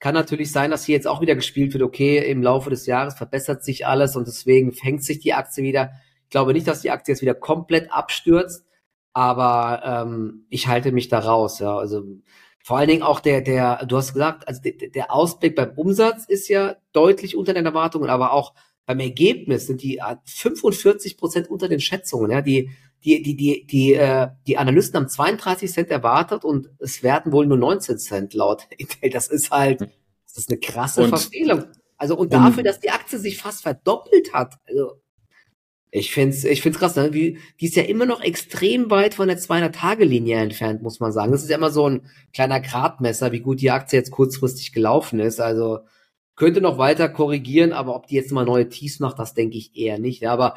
Kann 0.00 0.14
natürlich 0.14 0.52
sein, 0.52 0.70
dass 0.70 0.84
hier 0.84 0.94
jetzt 0.94 1.08
auch 1.08 1.20
wieder 1.20 1.34
gespielt 1.34 1.72
wird, 1.72 1.82
okay, 1.82 2.18
im 2.30 2.42
Laufe 2.42 2.70
des 2.70 2.86
Jahres 2.86 3.14
verbessert 3.14 3.64
sich 3.64 3.86
alles 3.86 4.14
und 4.14 4.26
deswegen 4.26 4.72
fängt 4.72 5.02
sich 5.02 5.18
die 5.18 5.34
Aktie 5.34 5.64
wieder. 5.64 5.92
Ich 6.24 6.30
glaube 6.30 6.52
nicht, 6.52 6.68
dass 6.68 6.82
die 6.82 6.90
Aktie 6.90 7.12
jetzt 7.12 7.22
wieder 7.22 7.34
komplett 7.34 7.92
abstürzt, 7.92 8.64
aber 9.12 9.82
ähm, 9.84 10.46
ich 10.50 10.68
halte 10.68 10.92
mich 10.92 11.08
da 11.08 11.18
raus, 11.18 11.58
ja. 11.58 11.76
Also 11.76 12.04
vor 12.62 12.78
allen 12.78 12.88
Dingen 12.88 13.02
auch 13.02 13.18
der, 13.18 13.40
der, 13.40 13.86
du 13.86 13.96
hast 13.96 14.12
gesagt, 14.12 14.46
also 14.46 14.60
der, 14.62 14.90
der 14.90 15.12
Ausblick 15.12 15.56
beim 15.56 15.72
Umsatz 15.74 16.26
ist 16.26 16.48
ja 16.48 16.76
deutlich 16.92 17.36
unter 17.36 17.54
den 17.54 17.66
Erwartungen, 17.66 18.10
aber 18.10 18.32
auch 18.32 18.54
beim 18.86 19.00
Ergebnis 19.00 19.66
sind 19.66 19.82
die 19.82 20.00
45 20.24 21.16
Prozent 21.18 21.50
unter 21.50 21.68
den 21.68 21.80
Schätzungen, 21.80 22.30
ja. 22.30 22.40
Die, 22.40 22.70
die, 23.04 23.22
die, 23.22 23.36
die, 23.36 23.66
die, 23.66 23.94
äh, 23.94 24.28
die 24.46 24.58
Analysten 24.58 24.98
haben 24.98 25.08
32 25.08 25.70
Cent 25.70 25.90
erwartet 25.90 26.44
und 26.44 26.70
es 26.78 27.02
werden 27.02 27.32
wohl 27.32 27.46
nur 27.46 27.58
19 27.58 27.98
Cent 27.98 28.34
laut 28.34 28.64
Intel. 28.78 29.10
Das 29.10 29.28
ist 29.28 29.50
halt 29.50 29.80
Das 29.80 30.36
ist 30.36 30.50
eine 30.50 30.58
krasse 30.58 31.04
und, 31.04 31.08
Verfehlung. 31.08 31.64
Also 31.96 32.16
und 32.16 32.32
dafür, 32.32 32.62
dass 32.62 32.80
die 32.80 32.90
Aktie 32.90 33.18
sich 33.18 33.38
fast 33.38 33.62
verdoppelt 33.62 34.32
hat. 34.32 34.54
Also 34.68 35.00
ich 35.90 36.12
find's, 36.12 36.44
ich 36.44 36.60
find's 36.60 36.78
krass, 36.78 36.96
ne? 36.96 37.14
Wie, 37.14 37.38
die 37.60 37.66
ist 37.66 37.76
ja 37.76 37.82
immer 37.82 38.04
noch 38.04 38.20
extrem 38.20 38.90
weit 38.90 39.14
von 39.14 39.28
der 39.28 39.38
200-Tage-Linie 39.38 40.36
entfernt, 40.36 40.82
muss 40.82 41.00
man 41.00 41.12
sagen. 41.12 41.32
Das 41.32 41.42
ist 41.42 41.48
ja 41.48 41.56
immer 41.56 41.70
so 41.70 41.88
ein 41.88 42.02
kleiner 42.34 42.60
Gradmesser, 42.60 43.32
wie 43.32 43.40
gut 43.40 43.60
die 43.60 43.70
Aktie 43.70 43.98
jetzt 43.98 44.10
kurzfristig 44.10 44.72
gelaufen 44.72 45.18
ist. 45.18 45.40
Also 45.40 45.80
könnte 46.36 46.60
noch 46.60 46.78
weiter 46.78 47.08
korrigieren, 47.08 47.72
aber 47.72 47.96
ob 47.96 48.06
die 48.06 48.16
jetzt 48.16 48.32
mal 48.32 48.44
neue 48.44 48.68
Tiefs 48.68 49.00
macht, 49.00 49.18
das 49.18 49.34
denke 49.34 49.56
ich 49.56 49.76
eher 49.76 49.98
nicht. 49.98 50.20
Ja, 50.20 50.32
aber 50.32 50.56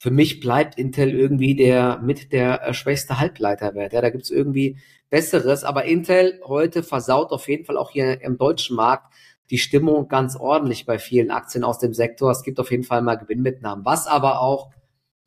für 0.00 0.10
mich 0.10 0.40
bleibt 0.40 0.78
Intel 0.78 1.10
irgendwie 1.10 1.54
der 1.54 1.98
mit 1.98 2.32
der 2.32 2.66
äh, 2.66 2.72
schwächste 2.72 3.20
Halbleiterwert. 3.20 3.92
Ja, 3.92 4.00
da 4.00 4.08
gibt's 4.08 4.30
irgendwie 4.30 4.78
Besseres, 5.10 5.62
aber 5.62 5.84
Intel 5.84 6.40
heute 6.46 6.82
versaut 6.82 7.32
auf 7.32 7.48
jeden 7.48 7.66
Fall 7.66 7.76
auch 7.76 7.90
hier 7.90 8.22
im 8.22 8.38
deutschen 8.38 8.76
Markt 8.76 9.12
die 9.50 9.58
Stimmung 9.58 10.08
ganz 10.08 10.36
ordentlich 10.36 10.86
bei 10.86 10.98
vielen 10.98 11.30
Aktien 11.30 11.64
aus 11.64 11.80
dem 11.80 11.92
Sektor. 11.92 12.30
Es 12.30 12.42
gibt 12.44 12.58
auf 12.60 12.70
jeden 12.70 12.84
Fall 12.84 13.02
mal 13.02 13.16
Gewinnmitnahmen, 13.16 13.84
was 13.84 14.06
aber 14.06 14.40
auch 14.40 14.70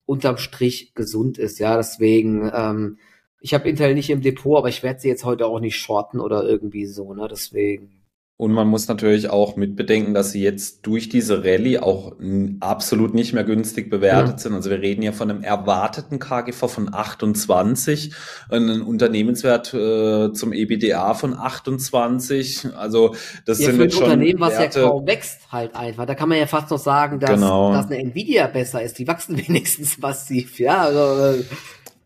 unterm 0.05 0.37
Strich 0.37 0.95
gesund 0.95 1.37
ist. 1.37 1.59
Ja, 1.59 1.77
deswegen, 1.77 2.51
ähm, 2.51 2.97
ich 3.41 3.53
habe 3.53 3.69
Intel 3.69 3.93
nicht 3.93 4.09
im 4.09 4.21
Depot, 4.21 4.57
aber 4.57 4.69
ich 4.69 4.81
werde 4.81 4.99
sie 4.99 5.07
jetzt 5.07 5.23
heute 5.23 5.45
auch 5.45 5.59
nicht 5.59 5.77
shorten 5.77 6.19
oder 6.19 6.43
irgendwie 6.45 6.87
so. 6.87 7.13
Ne, 7.13 7.27
deswegen. 7.29 8.02
Und 8.35 8.51
man 8.51 8.67
muss 8.67 8.87
natürlich 8.87 9.29
auch 9.29 9.57
mitbedenken, 9.57 10.15
dass 10.15 10.31
sie 10.31 10.41
jetzt 10.41 10.87
durch 10.87 11.07
diese 11.07 11.43
Rallye 11.43 11.77
auch 11.77 12.13
absolut 12.61 13.13
nicht 13.13 13.31
mehr 13.33 13.43
günstig 13.43 13.91
bewertet 13.91 14.33
ja. 14.33 14.37
sind. 14.39 14.53
Also 14.53 14.71
wir 14.71 14.81
reden 14.81 15.03
ja 15.03 15.11
von 15.11 15.29
einem 15.29 15.43
erwarteten 15.43 16.17
KGV 16.17 16.67
von 16.67 16.93
28, 16.93 18.11
einen 18.49 18.81
Unternehmenswert 18.81 19.73
äh, 19.75 20.33
zum 20.33 20.51
EBDA 20.51 21.13
von 21.13 21.37
28. 21.37 22.69
Also 22.75 23.15
das 23.45 23.59
ja, 23.59 23.67
sind 23.67 23.77
für 23.77 23.83
ein 23.83 23.91
schon 23.91 24.03
Unternehmen, 24.05 24.39
was 24.39 24.57
Werte, 24.57 24.81
ja 24.81 24.87
kaum 24.89 25.05
wächst, 25.05 25.51
halt 25.51 25.75
einfach. 25.75 26.07
Da 26.07 26.15
kann 26.15 26.27
man 26.27 26.39
ja 26.39 26.47
fast 26.47 26.71
noch 26.71 26.79
sagen, 26.79 27.19
dass, 27.19 27.29
genau. 27.29 27.71
dass 27.71 27.85
eine 27.85 27.99
Nvidia 27.99 28.47
besser 28.47 28.81
ist. 28.81 28.97
Die 28.97 29.07
wachsen 29.07 29.37
wenigstens 29.47 29.99
massiv. 29.99 30.59
Ja, 30.59 30.81
also 30.81 31.37
äh, 31.37 31.43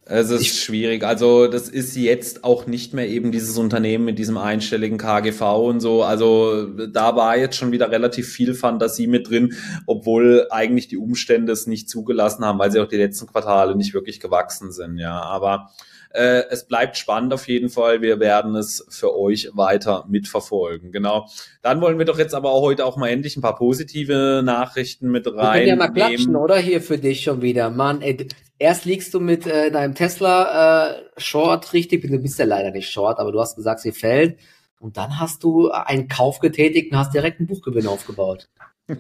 es 0.10 0.30
ist 0.30 0.42
ich, 0.42 0.62
schwierig. 0.62 1.04
Also 1.04 1.48
das 1.48 1.68
ist 1.68 1.96
jetzt 1.96 2.44
auch 2.44 2.66
nicht 2.66 2.94
mehr 2.94 3.08
eben 3.08 3.32
dieses 3.32 3.58
Unternehmen 3.58 4.06
mit 4.06 4.18
diesem 4.18 4.38
einstelligen 4.38 4.98
KGV 4.98 5.42
und 5.42 5.80
so. 5.80 6.04
Also 6.04 6.66
da 6.66 7.16
war 7.16 7.38
jetzt 7.38 7.58
schon 7.58 7.72
wieder 7.72 7.92
relativ 7.92 8.30
viel 8.30 8.54
Fantasie 8.54 9.08
mit 9.08 9.30
drin, 9.30 9.54
obwohl 9.86 10.48
eigentlich 10.50 10.88
die 10.88 10.98
Umstände 10.98 11.52
es 11.52 11.68
nicht 11.68 11.90
zugelassen 11.90 12.46
haben, 12.46 12.60
weil 12.60 12.72
sie 12.72 12.80
auch 12.80 12.88
die 12.88 12.98
letzten 12.98 13.28
Quartale 13.28 13.76
nicht 13.76 13.94
wirklich 13.94 14.20
gewachsen 14.20 14.72
sind. 14.72 14.98
Ja, 14.98 15.22
aber 15.22 15.72
äh, 16.12 16.44
es 16.50 16.66
bleibt 16.66 16.98
spannend 16.98 17.34
auf 17.34 17.48
jeden 17.48 17.70
Fall. 17.70 18.02
Wir 18.02 18.20
werden 18.20 18.56
es 18.56 18.86
für 18.90 19.16
euch 19.16 19.50
weiter 19.54 20.06
mitverfolgen. 20.08 20.92
Genau. 20.92 21.28
Dann 21.62 21.82
wollen 21.82 21.98
wir 21.98 22.06
doch 22.06 22.18
jetzt 22.18 22.34
aber 22.34 22.52
auch 22.52 22.62
heute 22.62 22.86
auch 22.86 22.98
mal 22.98 23.10
endlich 23.10 23.36
ein 23.36 23.42
paar 23.42 23.56
positive 23.56 24.42
Nachrichten 24.44 25.10
mit 25.10 25.28
rein. 25.28 25.36
Wir 25.36 25.52
können 25.52 25.68
ja 25.68 25.76
mal 25.76 25.90
klatschen, 25.90 26.36
oder? 26.36 26.58
Hier 26.58 26.82
für 26.82 26.98
dich 26.98 27.24
schon 27.24 27.42
wieder. 27.42 27.70
Mann, 27.70 28.02
ey, 28.02 28.28
erst 28.60 28.86
liegst 28.86 29.14
du 29.14 29.20
mit 29.20 29.46
äh, 29.46 29.72
deinem 29.72 29.96
Tesla 29.96 30.92
äh, 30.92 30.96
Short 31.18 31.74
richtig, 31.74 32.02
du 32.02 32.20
bist 32.20 32.40
ja 32.40 32.46
leider 32.46 32.72
nicht 32.72 32.90
Short, 32.90 33.20
aber 33.20 33.32
du 33.32 33.40
hast 33.40 33.56
gesagt, 33.56 33.80
sie 33.82 33.92
fällt. 33.92 34.40
Und 34.80 34.98
dann 34.98 35.20
hast 35.20 35.44
du 35.44 35.72
einen 35.72 36.08
Kauf 36.08 36.40
getätigt 36.40 36.92
und 36.92 37.00
hast 37.00 37.14
direkt 37.14 37.40
einen 37.40 37.48
Buchgewinn 37.48 37.88
aufgebaut. 37.88 38.48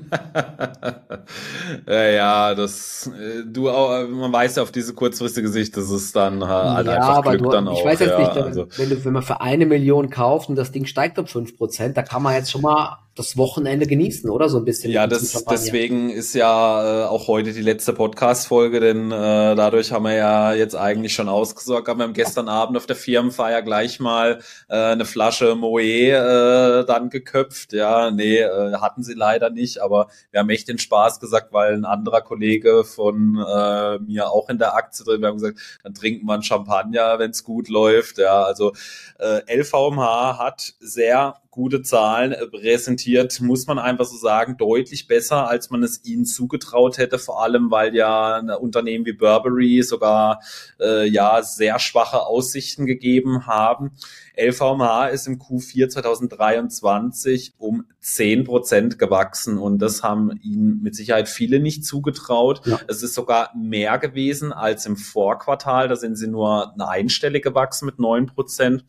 ja, 1.87 2.55
das 2.55 3.07
äh, 3.07 3.43
du 3.45 3.69
auch, 3.69 4.05
man 4.07 4.33
weiß 4.33 4.57
ja 4.57 4.63
auf 4.63 4.71
diese 4.71 4.93
kurzfristige 4.93 5.47
Sicht, 5.47 5.77
das 5.77 5.89
ist 5.89 6.13
dann 6.13 6.45
halt 6.45 6.87
ja, 6.87 7.17
einfach 7.17 7.23
Glück 7.31 7.43
du, 7.43 7.49
dann 7.49 7.67
ich 7.67 7.71
auch. 7.71 7.79
Ich 7.79 7.85
weiß 7.85 7.99
jetzt 8.01 8.09
ja, 8.11 8.19
nicht, 8.19 8.35
wenn, 8.35 8.43
also. 8.43 8.67
wenn, 8.75 8.89
du, 8.89 9.05
wenn 9.05 9.13
man 9.13 9.23
für 9.23 9.39
eine 9.39 9.65
Million 9.65 10.09
kauft 10.09 10.49
und 10.49 10.57
das 10.57 10.73
Ding 10.73 10.87
steigt 10.87 11.17
um 11.19 11.27
fünf 11.27 11.55
Prozent, 11.57 11.95
da 11.95 12.03
kann 12.03 12.21
man 12.21 12.33
jetzt 12.33 12.51
schon 12.51 12.63
mal 12.63 12.97
das 13.17 13.38
Wochenende 13.38 13.88
genießen, 13.88 14.30
oder? 14.30 14.49
So 14.49 14.58
ein 14.58 14.65
bisschen. 14.65 14.91
Ja, 14.91 15.08
das, 15.08 15.43
deswegen 15.45 16.10
ist 16.10 16.34
ja 16.34 17.06
äh, 17.06 17.08
auch 17.08 17.27
heute 17.27 17.53
die 17.53 17.62
letzte 17.62 17.93
Podcast-Folge, 17.93 18.80
denn 18.80 19.12
äh, 19.12 19.56
dadurch 19.56 19.91
haben 19.91 20.03
wir 20.03 20.13
ja 20.13 20.53
jetzt 20.53 20.75
eigentlich 20.75 21.13
schon 21.13 21.30
ausgesorgt. 21.30 21.89
Aber 21.89 21.99
wir 21.99 22.03
haben 22.06 22.13
gestern 22.13 22.47
Abend 22.47 22.77
auf 22.77 22.86
der 22.86 22.95
Firmenfeier 22.95 23.62
gleich 23.62 23.99
mal 23.99 24.39
äh, 24.69 24.75
eine 24.75 25.06
Flasche 25.06 25.56
Moe 25.56 25.82
äh, 25.82 26.86
dann 26.86 27.10
geköpft. 27.10 27.73
Ja, 27.73 28.12
nee, 28.12 28.38
äh, 28.38 28.73
hatten 28.73 29.03
sie 29.03 29.13
leider 29.13 29.49
nicht, 29.49 29.80
aber 29.80 30.08
wir 30.32 30.39
haben 30.39 30.49
echt 30.49 30.67
den 30.67 30.77
Spaß 30.77 31.19
gesagt, 31.19 31.53
weil 31.53 31.73
ein 31.73 31.86
anderer 31.86 32.21
Kollege 32.21 32.84
von 32.84 33.36
äh, 33.36 33.99
mir 33.99 34.30
auch 34.30 34.49
in 34.49 34.58
der 34.58 34.75
Aktie 34.75 35.03
drin, 35.03 35.21
wir 35.21 35.30
haben 35.30 35.38
gesagt, 35.38 35.60
dann 35.84 35.93
trinken 35.93 36.25
wir 36.25 36.34
einen 36.34 36.43
Champagner, 36.43 37.19
wenn 37.19 37.32
es 37.32 37.43
gut 37.43 37.69
läuft. 37.69 38.17
Ja, 38.19 38.43
also 38.43 38.73
äh, 39.19 39.41
LVMH 39.53 40.38
hat 40.38 40.73
sehr 40.80 41.36
gute 41.57 41.81
Zahlen 41.81 42.33
äh, 42.33 42.45
präsentiert, 42.45 43.41
muss 43.41 43.65
man 43.65 43.79
einfach 43.79 44.05
so 44.05 44.15
sagen, 44.15 44.57
deutlich 44.57 45.07
besser, 45.07 45.49
als 45.49 45.71
man 45.71 45.81
es 45.81 46.05
ihnen 46.05 46.23
zugetraut 46.23 46.99
hätte, 46.99 47.17
vor 47.17 47.41
allem 47.41 47.71
weil 47.71 47.95
ja 47.95 48.35
ein 48.35 48.51
Unternehmen 48.51 49.07
wie 49.07 49.13
Burberry 49.13 49.81
sogar 49.81 50.41
äh, 50.79 51.07
ja 51.09 51.41
sehr 51.41 51.79
schwache 51.79 52.27
Aussichten 52.27 52.85
gegeben 52.85 53.47
haben. 53.47 53.91
LVMH 54.38 55.08
ist 55.08 55.28
im 55.28 55.39
Q4 55.39 55.89
2023 55.89 57.54
um 57.58 57.86
10 58.02 58.43
Prozent 58.43 59.00
gewachsen 59.00 59.58
und 59.58 59.80
das 59.80 60.04
haben 60.04 60.39
ihnen 60.43 60.82
mit 60.82 60.95
Sicherheit 60.95 61.28
viele 61.28 61.60
nicht 61.60 61.84
zugetraut. 61.86 62.62
Ja. 62.65 62.80
Es 62.88 63.02
ist 63.02 63.15
sogar 63.15 63.52
mehr 63.56 63.97
gewesen 63.97 64.54
als 64.54 64.86
im 64.86 64.95
Vorquartal. 64.95 65.88
Da 65.88 65.95
sind 65.95 66.15
sie 66.15 66.28
nur 66.28 66.73
eine 66.73 66.88
einstellige 66.88 67.50
gewachsen 67.50 67.86
mit 67.86 68.00
9 68.00 68.28
Prozent. 68.28 68.86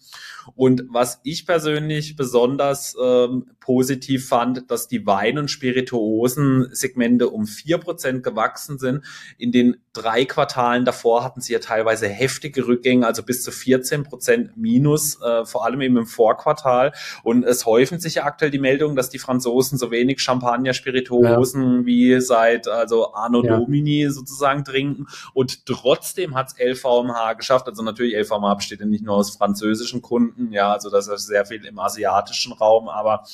Und 0.54 0.84
was 0.90 1.20
ich 1.24 1.46
persönlich 1.46 2.16
besonders 2.16 2.96
ähm, 3.02 3.46
positiv 3.60 4.28
fand, 4.28 4.70
dass 4.70 4.88
die 4.88 5.06
Wein- 5.06 5.38
und 5.38 5.50
Spirituosen-Segmente 5.50 7.28
um 7.28 7.46
4 7.46 7.78
Prozent 7.78 8.22
gewachsen 8.22 8.78
sind. 8.78 9.04
In 9.36 9.52
den 9.52 9.76
drei 9.92 10.24
Quartalen 10.24 10.84
davor 10.84 11.24
hatten 11.24 11.40
sie 11.40 11.52
ja 11.52 11.58
teilweise 11.58 12.08
heftige 12.08 12.66
Rückgänge, 12.66 13.06
also 13.06 13.22
bis 13.22 13.42
zu 13.42 13.50
14 13.50 14.04
Prozent 14.04 14.56
minus. 14.56 15.20
Äh, 15.20 15.37
vor 15.44 15.64
allem 15.64 15.80
eben 15.80 15.96
im 15.96 16.06
Vorquartal. 16.06 16.92
Und 17.22 17.44
es 17.44 17.66
häufen 17.66 17.98
sich 18.00 18.16
ja 18.16 18.24
aktuell 18.24 18.50
die 18.50 18.58
Meldungen, 18.58 18.96
dass 18.96 19.10
die 19.10 19.18
Franzosen 19.18 19.78
so 19.78 19.90
wenig 19.90 20.20
Champagner, 20.20 20.74
Spirituosen 20.74 21.80
ja. 21.80 21.86
wie 21.86 22.20
seit 22.20 22.68
also 22.68 23.14
Arno 23.14 23.44
ja. 23.44 23.56
Domini 23.56 24.08
sozusagen 24.10 24.64
trinken. 24.64 25.06
Und 25.34 25.66
trotzdem 25.66 26.34
hat 26.34 26.48
es 26.48 26.82
LVMH 26.82 27.34
geschafft. 27.34 27.68
Also 27.68 27.82
natürlich 27.82 28.14
LVMH 28.14 28.54
besteht 28.54 28.80
ja 28.80 28.86
nicht 28.86 29.04
nur 29.04 29.16
aus 29.16 29.36
französischen 29.36 30.02
Kunden, 30.02 30.52
ja, 30.52 30.72
also 30.72 30.90
das 30.90 31.08
ist 31.08 31.26
sehr 31.26 31.46
viel 31.46 31.64
im 31.64 31.78
asiatischen 31.78 32.52
Raum, 32.52 32.88
aber 32.88 33.24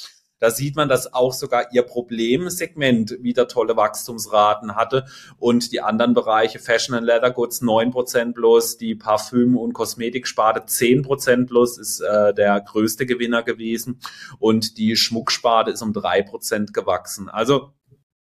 da 0.44 0.50
sieht 0.50 0.76
man, 0.76 0.90
dass 0.90 1.14
auch 1.14 1.32
sogar 1.32 1.72
ihr 1.72 1.80
Problemsegment 1.80 3.16
wieder 3.22 3.48
tolle 3.48 3.78
Wachstumsraten 3.78 4.76
hatte 4.76 5.06
und 5.38 5.72
die 5.72 5.80
anderen 5.80 6.12
Bereiche 6.12 6.58
Fashion 6.58 6.94
and 6.94 7.06
Leather 7.06 7.30
Goods 7.30 7.62
9% 7.62 8.34
plus, 8.34 8.76
die 8.76 8.94
Parfüm- 8.94 9.56
und 9.56 9.72
Kosmetiksparte 9.72 10.60
10% 10.60 11.46
plus 11.46 11.78
ist 11.78 12.00
äh, 12.00 12.34
der 12.34 12.60
größte 12.60 13.06
Gewinner 13.06 13.42
gewesen 13.42 14.00
und 14.38 14.76
die 14.76 14.96
Schmucksparte 14.96 15.70
ist 15.70 15.80
um 15.80 15.92
3% 15.92 16.72
gewachsen. 16.72 17.30
Also 17.30 17.72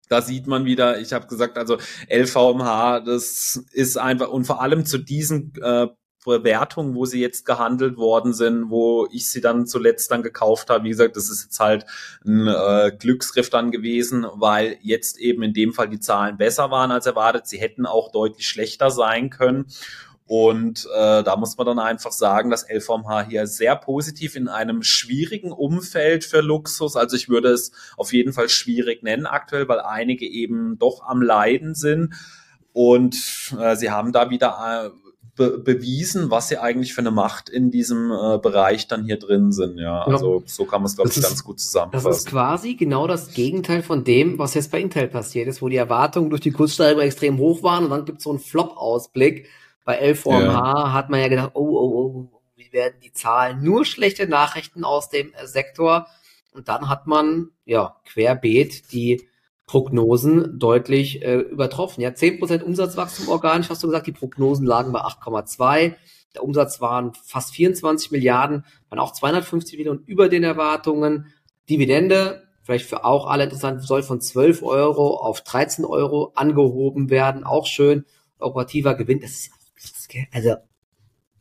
da 0.07 0.21
sieht 0.21 0.45
man 0.45 0.65
wieder, 0.65 0.99
ich 0.99 1.13
habe 1.13 1.25
gesagt, 1.25 1.57
also 1.57 1.77
LVMH, 2.07 2.99
das 2.99 3.65
ist 3.71 3.97
einfach 3.97 4.29
und 4.29 4.45
vor 4.45 4.61
allem 4.61 4.85
zu 4.85 4.99
diesen 4.99 5.53
äh, 5.59 5.87
Bewertungen, 6.23 6.95
wo 6.95 7.05
sie 7.05 7.19
jetzt 7.19 7.45
gehandelt 7.45 7.97
worden 7.97 8.33
sind, 8.33 8.69
wo 8.69 9.07
ich 9.11 9.29
sie 9.29 9.41
dann 9.41 9.65
zuletzt 9.65 10.11
dann 10.11 10.21
gekauft 10.21 10.69
habe. 10.69 10.83
Wie 10.83 10.89
gesagt, 10.89 11.15
das 11.15 11.29
ist 11.29 11.43
jetzt 11.43 11.59
halt 11.59 11.85
ein 12.23 12.47
äh, 12.47 12.91
Glücksgriff 12.97 13.49
dann 13.49 13.71
gewesen, 13.71 14.25
weil 14.33 14.77
jetzt 14.81 15.17
eben 15.17 15.41
in 15.43 15.53
dem 15.53 15.73
Fall 15.73 15.89
die 15.89 15.99
Zahlen 15.99 16.37
besser 16.37 16.69
waren 16.69 16.91
als 16.91 17.05
erwartet. 17.05 17.47
Sie 17.47 17.59
hätten 17.59 17.85
auch 17.85 18.11
deutlich 18.11 18.47
schlechter 18.47 18.91
sein 18.91 19.29
können. 19.29 19.65
Und 20.27 20.87
äh, 20.95 21.23
da 21.23 21.35
muss 21.35 21.57
man 21.57 21.67
dann 21.67 21.79
einfach 21.79 22.13
sagen, 22.13 22.49
dass 22.51 22.65
LVMH 22.69 23.23
hier 23.27 23.47
sehr 23.47 23.75
positiv 23.75 24.37
in 24.37 24.47
einem 24.47 24.81
schwierigen 24.81 25.51
Umfeld 25.51 26.23
für 26.23 26.39
Luxus, 26.39 26.95
also 26.95 27.17
ich 27.17 27.27
würde 27.27 27.49
es 27.49 27.73
auf 27.97 28.13
jeden 28.13 28.31
Fall 28.31 28.47
schwierig 28.47 29.03
nennen 29.03 29.25
aktuell, 29.25 29.67
weil 29.67 29.81
einige 29.81 30.25
eben 30.25 30.79
doch 30.79 31.03
am 31.05 31.21
Leiden 31.21 31.75
sind. 31.75 32.13
Und 32.71 33.17
äh, 33.59 33.75
sie 33.75 33.91
haben 33.91 34.13
da 34.13 34.29
wieder 34.29 34.85
äh, 34.85 35.00
be 35.35 35.57
bewiesen, 35.57 36.29
was 36.29 36.49
sie 36.49 36.57
eigentlich 36.57 36.93
für 36.93 37.01
eine 37.01 37.11
Macht 37.11 37.49
in 37.49 37.71
diesem 37.71 38.11
äh, 38.11 38.37
Bereich 38.37 38.87
dann 38.87 39.03
hier 39.05 39.17
drin 39.17 39.51
sind. 39.51 39.77
Ja, 39.77 40.03
also 40.03 40.39
ja. 40.39 40.43
so 40.45 40.65
kann 40.65 40.81
man 40.81 40.87
es, 40.87 40.95
glaube 40.95 41.09
ich, 41.09 41.21
ganz 41.21 41.43
gut 41.43 41.59
zusammenfassen. 41.59 42.07
Das 42.09 42.17
ist 42.19 42.27
quasi 42.27 42.75
genau 42.75 43.07
das 43.07 43.33
Gegenteil 43.33 43.81
von 43.81 44.03
dem, 44.03 44.37
was 44.39 44.53
jetzt 44.53 44.71
bei 44.71 44.79
Intel 44.79 45.07
passiert 45.07 45.47
ist, 45.47 45.61
wo 45.61 45.69
die 45.69 45.77
Erwartungen 45.77 46.29
durch 46.29 46.41
die 46.41 46.51
Kurssteigerung 46.51 47.03
extrem 47.03 47.37
hoch 47.37 47.63
waren 47.63 47.85
und 47.85 47.89
dann 47.91 48.05
gibt 48.05 48.19
es 48.19 48.23
so 48.25 48.29
einen 48.31 48.39
Flop-Ausblick. 48.39 49.47
Bei 49.83 49.99
LVMH 49.99 50.43
ja. 50.43 50.93
hat 50.93 51.09
man 51.09 51.19
ja 51.21 51.27
gedacht, 51.27 51.51
oh, 51.53 51.61
oh, 51.61 52.29
oh, 52.33 52.41
wie 52.55 52.71
werden 52.71 52.99
die 53.03 53.13
Zahlen? 53.13 53.63
Nur 53.63 53.85
schlechte 53.85 54.27
Nachrichten 54.27 54.83
aus 54.83 55.09
dem 55.09 55.33
äh, 55.33 55.47
Sektor. 55.47 56.07
Und 56.53 56.67
dann 56.67 56.89
hat 56.89 57.07
man, 57.07 57.51
ja, 57.65 57.95
querbeet 58.05 58.91
die 58.91 59.27
Prognosen 59.71 60.59
deutlich 60.59 61.21
äh, 61.21 61.37
übertroffen. 61.37 62.01
Ja, 62.01 62.09
10% 62.09 62.61
Umsatzwachstum 62.61 63.29
organisch, 63.29 63.69
hast 63.69 63.81
du 63.81 63.87
gesagt, 63.87 64.05
die 64.05 64.11
Prognosen 64.11 64.65
lagen 64.67 64.91
bei 64.91 64.99
8,2. 64.99 65.95
Der 66.35 66.43
Umsatz 66.43 66.81
waren 66.81 67.13
fast 67.13 67.53
24 67.55 68.11
Milliarden, 68.11 68.65
waren 68.89 68.99
auch 68.99 69.13
250 69.13 69.77
Millionen 69.77 70.03
über 70.05 70.27
den 70.27 70.43
Erwartungen. 70.43 71.27
Dividende, 71.69 72.49
vielleicht 72.63 72.85
für 72.85 73.05
auch 73.05 73.27
alle 73.27 73.45
interessant, 73.45 73.81
soll 73.81 74.03
von 74.03 74.19
12 74.19 74.61
Euro 74.61 75.15
auf 75.15 75.39
13 75.39 75.85
Euro 75.85 76.33
angehoben 76.35 77.09
werden. 77.09 77.45
Auch 77.45 77.65
schön. 77.65 78.03
Operativer 78.39 78.95
Gewinn, 78.95 79.21
das 79.21 79.31
ist, 79.31 79.51
also 80.33 80.55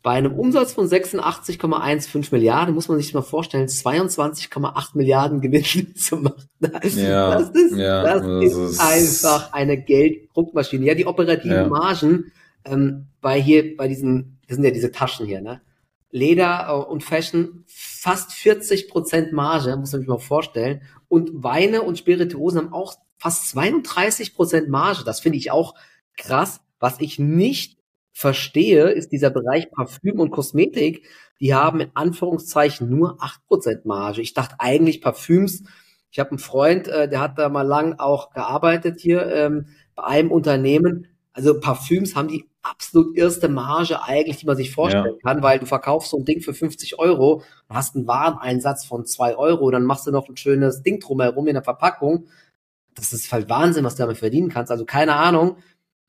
bei 0.03 0.13
einem 0.13 0.33
Umsatz 0.33 0.73
von 0.73 0.87
86,15 0.87 2.29
Milliarden 2.33 2.75
muss 2.75 2.89
man 2.89 2.99
sich 2.99 3.13
mal 3.13 3.21
vorstellen, 3.21 3.67
22,8 3.67 4.91
Milliarden 4.95 5.41
Gewinn 5.41 5.95
zu 5.97 6.17
machen. 6.17 6.49
Das, 6.59 6.95
ja, 6.97 7.39
das, 7.39 7.51
ist, 7.51 7.77
ja, 7.77 8.03
das, 8.03 8.23
das 8.23 8.45
ist, 8.45 8.57
ist, 8.57 8.81
einfach 8.81 9.53
eine 9.53 9.83
Gelddruckmaschine. 9.83 10.87
Ja, 10.87 10.95
die 10.95 11.07
operativen 11.07 11.51
ja. 11.51 11.69
Margen 11.69 12.33
ähm, 12.65 13.09
bei 13.21 13.41
hier, 13.41 13.77
bei 13.77 13.89
diesen, 13.89 14.39
das 14.49 14.57
sind 14.57 14.65
ja 14.65 14.71
diese 14.71 14.91
Taschen 14.91 15.27
hier, 15.27 15.43
ne? 15.43 15.61
Leder 16.11 16.67
äh, 16.69 16.91
und 16.91 17.05
Fashion 17.05 17.65
fast 17.67 18.33
40 18.33 18.89
Prozent 18.89 19.33
Marge, 19.33 19.77
muss 19.77 19.93
man 19.93 20.01
sich 20.01 20.09
mal 20.09 20.19
vorstellen. 20.19 20.83
Und 21.09 21.43
Weine 21.43 21.83
und 21.83 21.99
Spirituosen 21.99 22.61
haben 22.61 22.73
auch 22.73 22.95
fast 23.19 23.51
32 23.51 24.35
Prozent 24.35 24.69
Marge. 24.69 25.05
Das 25.05 25.21
finde 25.21 25.39
ich 25.39 25.51
auch 25.51 25.75
krass. 26.17 26.61
Was 26.79 27.01
ich 27.01 27.19
nicht 27.19 27.80
verstehe, 28.13 28.91
ist 28.91 29.13
dieser 29.13 29.31
Bereich 29.31 29.71
Parfüm 29.71 30.21
und 30.21 30.31
Kosmetik. 30.31 31.07
Die 31.41 31.55
haben 31.55 31.81
in 31.81 31.91
Anführungszeichen 31.95 32.91
nur 32.91 33.23
8 33.23 33.47
Prozent 33.47 33.87
Marge. 33.87 34.21
Ich 34.21 34.35
dachte 34.35 34.57
eigentlich 34.59 35.01
Parfüms. 35.01 35.65
Ich 36.11 36.19
habe 36.19 36.31
einen 36.31 36.39
Freund, 36.39 36.89
äh, 36.89 37.09
der 37.09 37.21
hat 37.21 37.39
da 37.39 37.49
mal 37.49 37.63
lang 37.63 37.99
auch 37.99 38.31
gearbeitet 38.33 39.01
hier 39.01 39.27
ähm, 39.33 39.69
bei 39.95 40.05
einem 40.05 40.33
Unternehmen. 40.33 41.07
Also 41.33 41.59
Parfüms 41.61 42.17
haben 42.17 42.29
die 42.29 42.51
absolut 42.63 43.17
erste 43.17 43.49
Marge 43.49 44.03
eigentlich, 44.03 44.39
die 44.39 44.47
man 44.47 44.57
sich 44.57 44.73
vorstellen 44.73 45.17
ja. 45.25 45.31
kann, 45.31 45.43
weil 45.43 45.59
du 45.59 45.67
verkaufst 45.67 46.11
so 46.11 46.19
ein 46.19 46.25
Ding 46.25 46.41
für 46.41 46.53
50 46.53 46.99
Euro, 46.99 47.43
hast 47.69 47.97
einen 47.97 48.07
Wareneinsatz 48.07 48.85
von 48.85 49.07
2 49.07 49.37
Euro, 49.37 49.71
dann 49.71 49.85
machst 49.85 50.07
du 50.07 50.11
noch 50.11 50.29
ein 50.29 50.37
schönes 50.37 50.83
Ding 50.83 51.01
drumherum 51.01 51.47
in 51.47 51.55
der 51.55 51.63
Verpackung. 51.63 52.27
Das 52.95 53.13
ist 53.13 53.33
halt 53.33 53.49
Wahnsinn, 53.49 53.85
was 53.85 53.95
du 53.95 54.03
damit 54.03 54.19
verdienen 54.19 54.51
kannst. 54.51 54.71
Also 54.71 54.85
keine 54.85 55.15
Ahnung, 55.15 55.57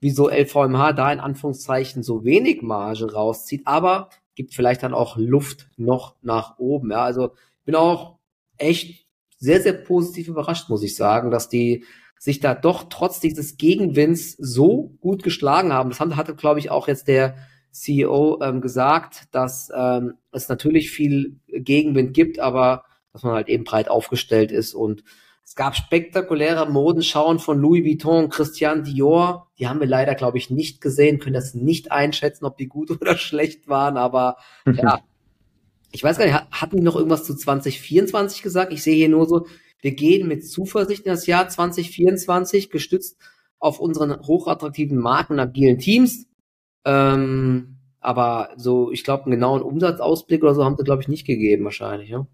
wieso 0.02 0.30
LVMH 0.30 0.94
da 0.94 1.14
in 1.14 1.20
Anführungszeichen 1.20 2.04
so 2.04 2.26
wenig 2.26 2.62
Marge 2.62 3.14
rauszieht, 3.14 3.62
aber 3.66 4.10
gibt 4.36 4.54
vielleicht 4.54 4.84
dann 4.84 4.94
auch 4.94 5.16
Luft 5.18 5.70
noch 5.78 6.16
nach 6.22 6.58
oben. 6.58 6.92
Ja, 6.92 7.04
also 7.04 7.32
bin 7.64 7.76
auch 7.76 8.18
echt 8.58 9.06
sehr, 9.38 9.62
sehr 9.62 9.74
positiv 9.74 10.28
überrascht, 10.28 10.70
muss 10.70 10.84
ich 10.84 10.96
sagen, 10.96 11.32
dass 11.32 11.50
die 11.50 11.86
sich 12.18 12.40
da 12.40 12.54
doch 12.54 12.86
trotz 12.90 13.20
dieses 13.20 13.58
Gegenwinds 13.58 14.34
so 14.38 14.96
gut 15.00 15.24
geschlagen 15.24 15.74
haben. 15.74 15.90
Das 15.90 16.00
hatte, 16.00 16.36
glaube 16.36 16.60
ich, 16.60 16.70
auch 16.70 16.88
jetzt 16.88 17.08
der 17.08 17.36
CEO 17.72 18.40
ähm, 18.42 18.62
gesagt, 18.62 19.28
dass 19.32 19.72
ähm, 19.76 20.16
es 20.32 20.48
natürlich 20.48 20.92
viel 20.92 21.40
Gegenwind 21.48 22.14
gibt, 22.14 22.40
aber 22.40 22.84
dass 23.14 23.24
man 23.24 23.34
halt 23.34 23.50
eben 23.50 23.64
breit 23.64 23.90
aufgestellt 23.90 24.52
ist 24.52 24.74
und 24.74 25.04
es 25.52 25.56
gab 25.56 25.76
spektakuläre 25.76 26.72
Modenschauen 26.72 27.38
von 27.38 27.60
Louis 27.60 27.84
Vuitton, 27.84 28.30
Christian 28.30 28.86
Dior. 28.86 29.52
Die 29.60 29.68
haben 29.68 29.82
wir 29.82 29.88
leider, 29.88 30.16
glaube 30.16 30.38
ich, 30.38 30.50
nicht 30.50 30.80
gesehen, 30.80 31.20
können 31.20 31.34
das 31.34 31.54
nicht 31.54 31.92
einschätzen, 31.92 32.46
ob 32.46 32.56
die 32.56 32.70
gut 32.70 32.90
oder 33.02 33.18
schlecht 33.18 33.68
waren, 33.68 33.98
aber 33.98 34.38
ja. 34.66 35.02
Ich 35.92 36.06
weiß 36.06 36.18
gar 36.18 36.24
nicht, 36.24 36.36
hatten 36.52 36.78
die 36.78 36.82
noch 36.82 36.96
irgendwas 36.96 37.26
zu 37.26 37.36
2024 37.36 38.44
gesagt? 38.44 38.72
Ich 38.72 38.82
sehe 38.82 38.96
hier 38.96 39.10
nur 39.10 39.28
so, 39.28 39.46
wir 39.82 39.92
gehen 39.92 40.26
mit 40.26 40.50
Zuversicht 40.50 41.06
in 41.06 41.12
das 41.12 41.28
Jahr 41.28 41.50
2024, 41.50 42.70
gestützt 42.70 43.18
auf 43.60 43.82
unseren 43.82 44.26
hochattraktiven 44.26 44.98
Marken 44.98 45.34
und 45.34 45.40
agilen 45.42 45.80
Teams. 45.80 46.28
Ähm, 46.86 47.76
aber 48.00 48.52
so, 48.56 48.90
ich 48.90 49.04
glaube, 49.04 49.24
einen 49.24 49.32
genauen 49.32 49.62
Umsatzausblick 49.62 50.44
oder 50.44 50.56
so 50.56 50.64
haben 50.64 50.78
sie, 50.78 50.86
glaube 50.86 51.02
ich, 51.02 51.10
nicht 51.10 51.28
gegeben, 51.28 51.66
wahrscheinlich, 51.66 52.08
ja. 52.08 52.26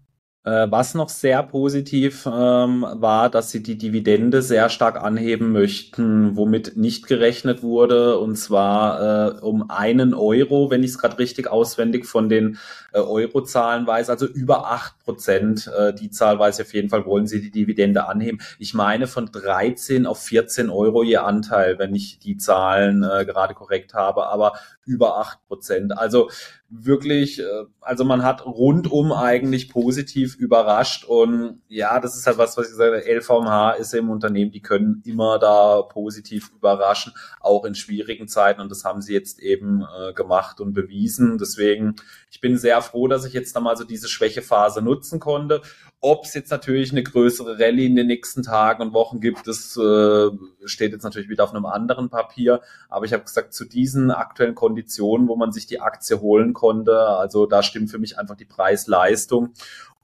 Äh, 0.44 0.70
was 0.70 0.94
noch 0.94 1.08
sehr 1.08 1.42
positiv 1.42 2.24
ähm, 2.24 2.86
war, 2.88 3.28
dass 3.28 3.50
sie 3.50 3.62
die 3.62 3.76
Dividende 3.76 4.40
sehr 4.40 4.68
stark 4.70 4.96
anheben 4.96 5.50
möchten, 5.52 6.36
womit 6.36 6.76
nicht 6.76 7.08
gerechnet 7.08 7.62
wurde, 7.62 8.18
und 8.18 8.36
zwar 8.36 9.36
äh, 9.36 9.40
um 9.40 9.68
einen 9.68 10.14
Euro, 10.14 10.70
wenn 10.70 10.84
ich 10.84 10.92
es 10.92 10.98
gerade 10.98 11.18
richtig 11.18 11.48
auswendig 11.48 12.06
von 12.06 12.28
den 12.28 12.56
äh, 12.92 13.00
Eurozahlen 13.00 13.86
weiß, 13.86 14.10
also 14.10 14.26
über 14.26 14.70
acht 14.70 14.98
Prozent. 15.00 15.70
Äh, 15.76 15.92
die 15.92 16.10
Zahl 16.10 16.38
weiß 16.38 16.60
ich 16.60 16.66
auf 16.66 16.72
jeden 16.72 16.88
Fall, 16.88 17.04
wollen 17.04 17.26
sie 17.26 17.40
die 17.40 17.50
Dividende 17.50 18.06
anheben. 18.06 18.40
Ich 18.60 18.74
meine 18.74 19.08
von 19.08 19.26
13 19.26 20.06
auf 20.06 20.22
14 20.22 20.70
Euro 20.70 21.02
ihr 21.02 21.24
Anteil, 21.24 21.78
wenn 21.80 21.94
ich 21.96 22.20
die 22.20 22.36
Zahlen 22.36 23.02
äh, 23.02 23.24
gerade 23.24 23.54
korrekt 23.54 23.92
habe, 23.92 24.28
aber 24.28 24.52
über 24.88 25.18
acht 25.18 25.46
Prozent. 25.46 25.96
Also 25.96 26.30
wirklich, 26.70 27.40
äh, 27.40 27.64
also 27.80 28.04
man 28.04 28.22
hat 28.24 28.44
rundum 28.44 29.12
eigentlich 29.12 29.70
positiv 29.70 30.36
überrascht 30.36 31.04
und 31.04 31.60
ja, 31.68 32.00
das 32.00 32.16
ist 32.16 32.26
halt 32.26 32.38
was, 32.38 32.56
was 32.56 32.70
ich 32.70 32.74
sage, 32.74 33.04
LVMH 33.06 33.72
ist 33.72 33.94
im 33.94 34.10
Unternehmen, 34.10 34.50
die 34.50 34.62
können 34.62 35.02
immer 35.04 35.38
da 35.38 35.82
positiv 35.82 36.50
überraschen, 36.54 37.12
auch 37.40 37.64
in 37.64 37.74
schwierigen 37.74 38.28
Zeiten 38.28 38.60
und 38.60 38.70
das 38.70 38.84
haben 38.84 39.02
sie 39.02 39.12
jetzt 39.12 39.40
eben 39.40 39.82
äh, 39.82 40.12
gemacht 40.14 40.60
und 40.60 40.72
bewiesen. 40.72 41.38
Deswegen, 41.38 41.96
ich 42.30 42.40
bin 42.40 42.56
sehr 42.56 42.80
froh, 42.82 43.08
dass 43.08 43.24
ich 43.24 43.34
jetzt 43.34 43.54
da 43.54 43.60
mal 43.60 43.76
so 43.76 43.84
diese 43.84 44.08
Schwächephase 44.08 44.82
nutzen 44.82 45.20
konnte. 45.20 45.62
Ob 46.00 46.26
es 46.26 46.34
jetzt 46.34 46.50
natürlich 46.52 46.92
eine 46.92 47.02
größere 47.02 47.58
Rallye 47.58 47.86
in 47.86 47.96
den 47.96 48.06
nächsten 48.06 48.44
Tagen 48.44 48.82
und 48.82 48.92
Wochen 48.92 49.20
gibt, 49.20 49.48
das 49.48 49.76
äh, 49.76 50.30
steht 50.64 50.92
jetzt 50.92 51.02
natürlich 51.02 51.28
wieder 51.28 51.42
auf 51.42 51.52
einem 51.52 51.66
anderen 51.66 52.08
Papier. 52.08 52.60
Aber 52.88 53.04
ich 53.04 53.12
habe 53.12 53.24
gesagt, 53.24 53.52
zu 53.52 53.64
diesen 53.64 54.12
aktuellen 54.12 54.54
Konditionen, 54.54 55.26
wo 55.26 55.34
man 55.34 55.50
sich 55.50 55.66
die 55.66 55.80
Aktie 55.80 56.20
holen 56.20 56.52
konnte. 56.52 57.00
Also 57.00 57.46
da 57.46 57.64
stimmt 57.64 57.90
für 57.90 57.98
mich 57.98 58.16
einfach 58.16 58.36
die 58.36 58.44
Preis-Leistung. 58.44 59.54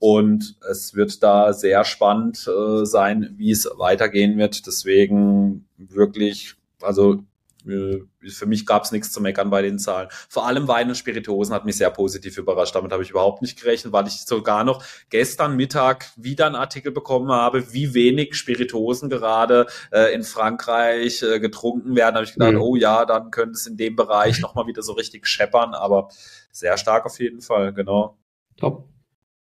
Und 0.00 0.56
es 0.68 0.94
wird 0.94 1.22
da 1.22 1.52
sehr 1.52 1.84
spannend 1.84 2.48
äh, 2.48 2.84
sein, 2.84 3.32
wie 3.36 3.52
es 3.52 3.70
weitergehen 3.76 4.36
wird. 4.36 4.66
Deswegen 4.66 5.66
wirklich, 5.78 6.56
also 6.82 7.22
für 7.64 8.46
mich 8.46 8.66
gab 8.66 8.84
es 8.84 8.92
nichts 8.92 9.10
zu 9.10 9.20
meckern 9.20 9.48
bei 9.50 9.62
den 9.62 9.78
Zahlen. 9.78 10.08
Vor 10.28 10.46
allem 10.46 10.68
Wein 10.68 10.88
und 10.88 10.96
Spirituosen 10.96 11.54
hat 11.54 11.64
mich 11.64 11.76
sehr 11.76 11.90
positiv 11.90 12.36
überrascht. 12.36 12.74
Damit 12.74 12.92
habe 12.92 13.02
ich 13.02 13.10
überhaupt 13.10 13.42
nicht 13.42 13.60
gerechnet, 13.60 13.92
weil 13.92 14.06
ich 14.06 14.24
sogar 14.24 14.64
noch 14.64 14.84
gestern 15.08 15.56
Mittag 15.56 16.10
wieder 16.16 16.46
einen 16.46 16.56
Artikel 16.56 16.92
bekommen 16.92 17.32
habe, 17.32 17.72
wie 17.72 17.94
wenig 17.94 18.34
Spirituosen 18.34 19.08
gerade 19.08 19.66
äh, 19.92 20.14
in 20.14 20.22
Frankreich 20.22 21.22
äh, 21.22 21.40
getrunken 21.40 21.96
werden. 21.96 22.14
Da 22.14 22.18
habe 22.20 22.26
ich 22.26 22.34
gedacht, 22.34 22.52
mhm. 22.52 22.60
oh 22.60 22.76
ja, 22.76 23.06
dann 23.06 23.30
könnte 23.30 23.52
es 23.52 23.66
in 23.66 23.76
dem 23.76 23.96
Bereich 23.96 24.40
nochmal 24.40 24.66
wieder 24.66 24.82
so 24.82 24.92
richtig 24.92 25.26
scheppern, 25.26 25.74
aber 25.74 26.08
sehr 26.52 26.76
stark 26.76 27.06
auf 27.06 27.18
jeden 27.18 27.40
Fall, 27.40 27.72
genau. 27.72 28.18
Top. 28.56 28.88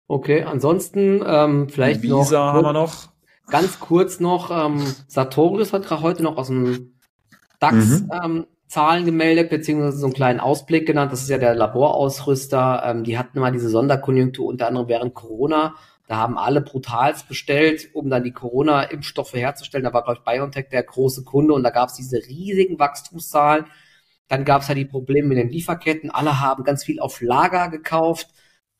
Okay, 0.07 0.42
ansonsten 0.42 1.22
ähm, 1.27 1.68
vielleicht 1.68 2.03
Visa 2.03 2.12
noch, 2.12 2.53
haben 2.53 2.64
wir 2.64 2.72
noch. 2.72 3.09
Ganz 3.48 3.81
kurz 3.81 4.20
noch, 4.20 4.50
ähm, 4.50 4.83
Sartorius 5.09 5.72
hat 5.72 5.87
gerade 5.87 6.03
heute 6.03 6.22
noch 6.22 6.37
aus 6.37 6.46
dem 6.46 6.93
DAX-Zahlen 7.70 9.03
mhm. 9.03 9.09
ähm, 9.09 9.12
gemeldet, 9.12 9.50
beziehungsweise 9.50 9.98
so 9.98 10.07
einen 10.07 10.14
kleinen 10.14 10.40
Ausblick 10.40 10.87
genannt. 10.87 11.12
Das 11.12 11.22
ist 11.22 11.31
ja 11.31 11.38
der 11.38 11.55
Laborausrüster. 11.55 12.83
Ähm, 12.87 13.05
die 13.05 13.18
hatten 13.18 13.40
mal 13.40 13.53
diese 13.53 13.68
Sonderkonjunktur, 13.68 14.46
unter 14.46 14.68
anderem 14.68 14.88
während 14.88 15.14
Corona. 15.14 15.74
Da 16.07 16.16
haben 16.16 16.37
alle 16.37 16.61
brutals 16.61 17.22
bestellt, 17.22 17.88
um 17.94 18.11
dann 18.11 18.24
die 18.24 18.33
Corona-Impfstoffe 18.33 19.33
herzustellen. 19.33 19.85
Da 19.85 19.92
war, 19.92 20.05
glaube 20.05 20.18
ich, 20.18 20.24
BioNTech 20.24 20.68
der 20.68 20.83
große 20.83 21.24
Kunde 21.24 21.55
und 21.55 21.62
da 21.62 21.70
gab 21.70 21.88
es 21.88 21.94
diese 21.94 22.18
riesigen 22.18 22.79
Wachstumszahlen. 22.79 23.66
Dann 24.29 24.44
gab 24.44 24.62
es 24.62 24.68
ja 24.68 24.74
die 24.74 24.85
Probleme 24.85 25.29
mit 25.29 25.38
den 25.38 25.48
Lieferketten. 25.48 26.11
Alle 26.11 26.40
haben 26.40 26.64
ganz 26.64 26.85
viel 26.85 27.00
auf 27.00 27.20
Lager 27.20 27.68
gekauft. 27.70 28.29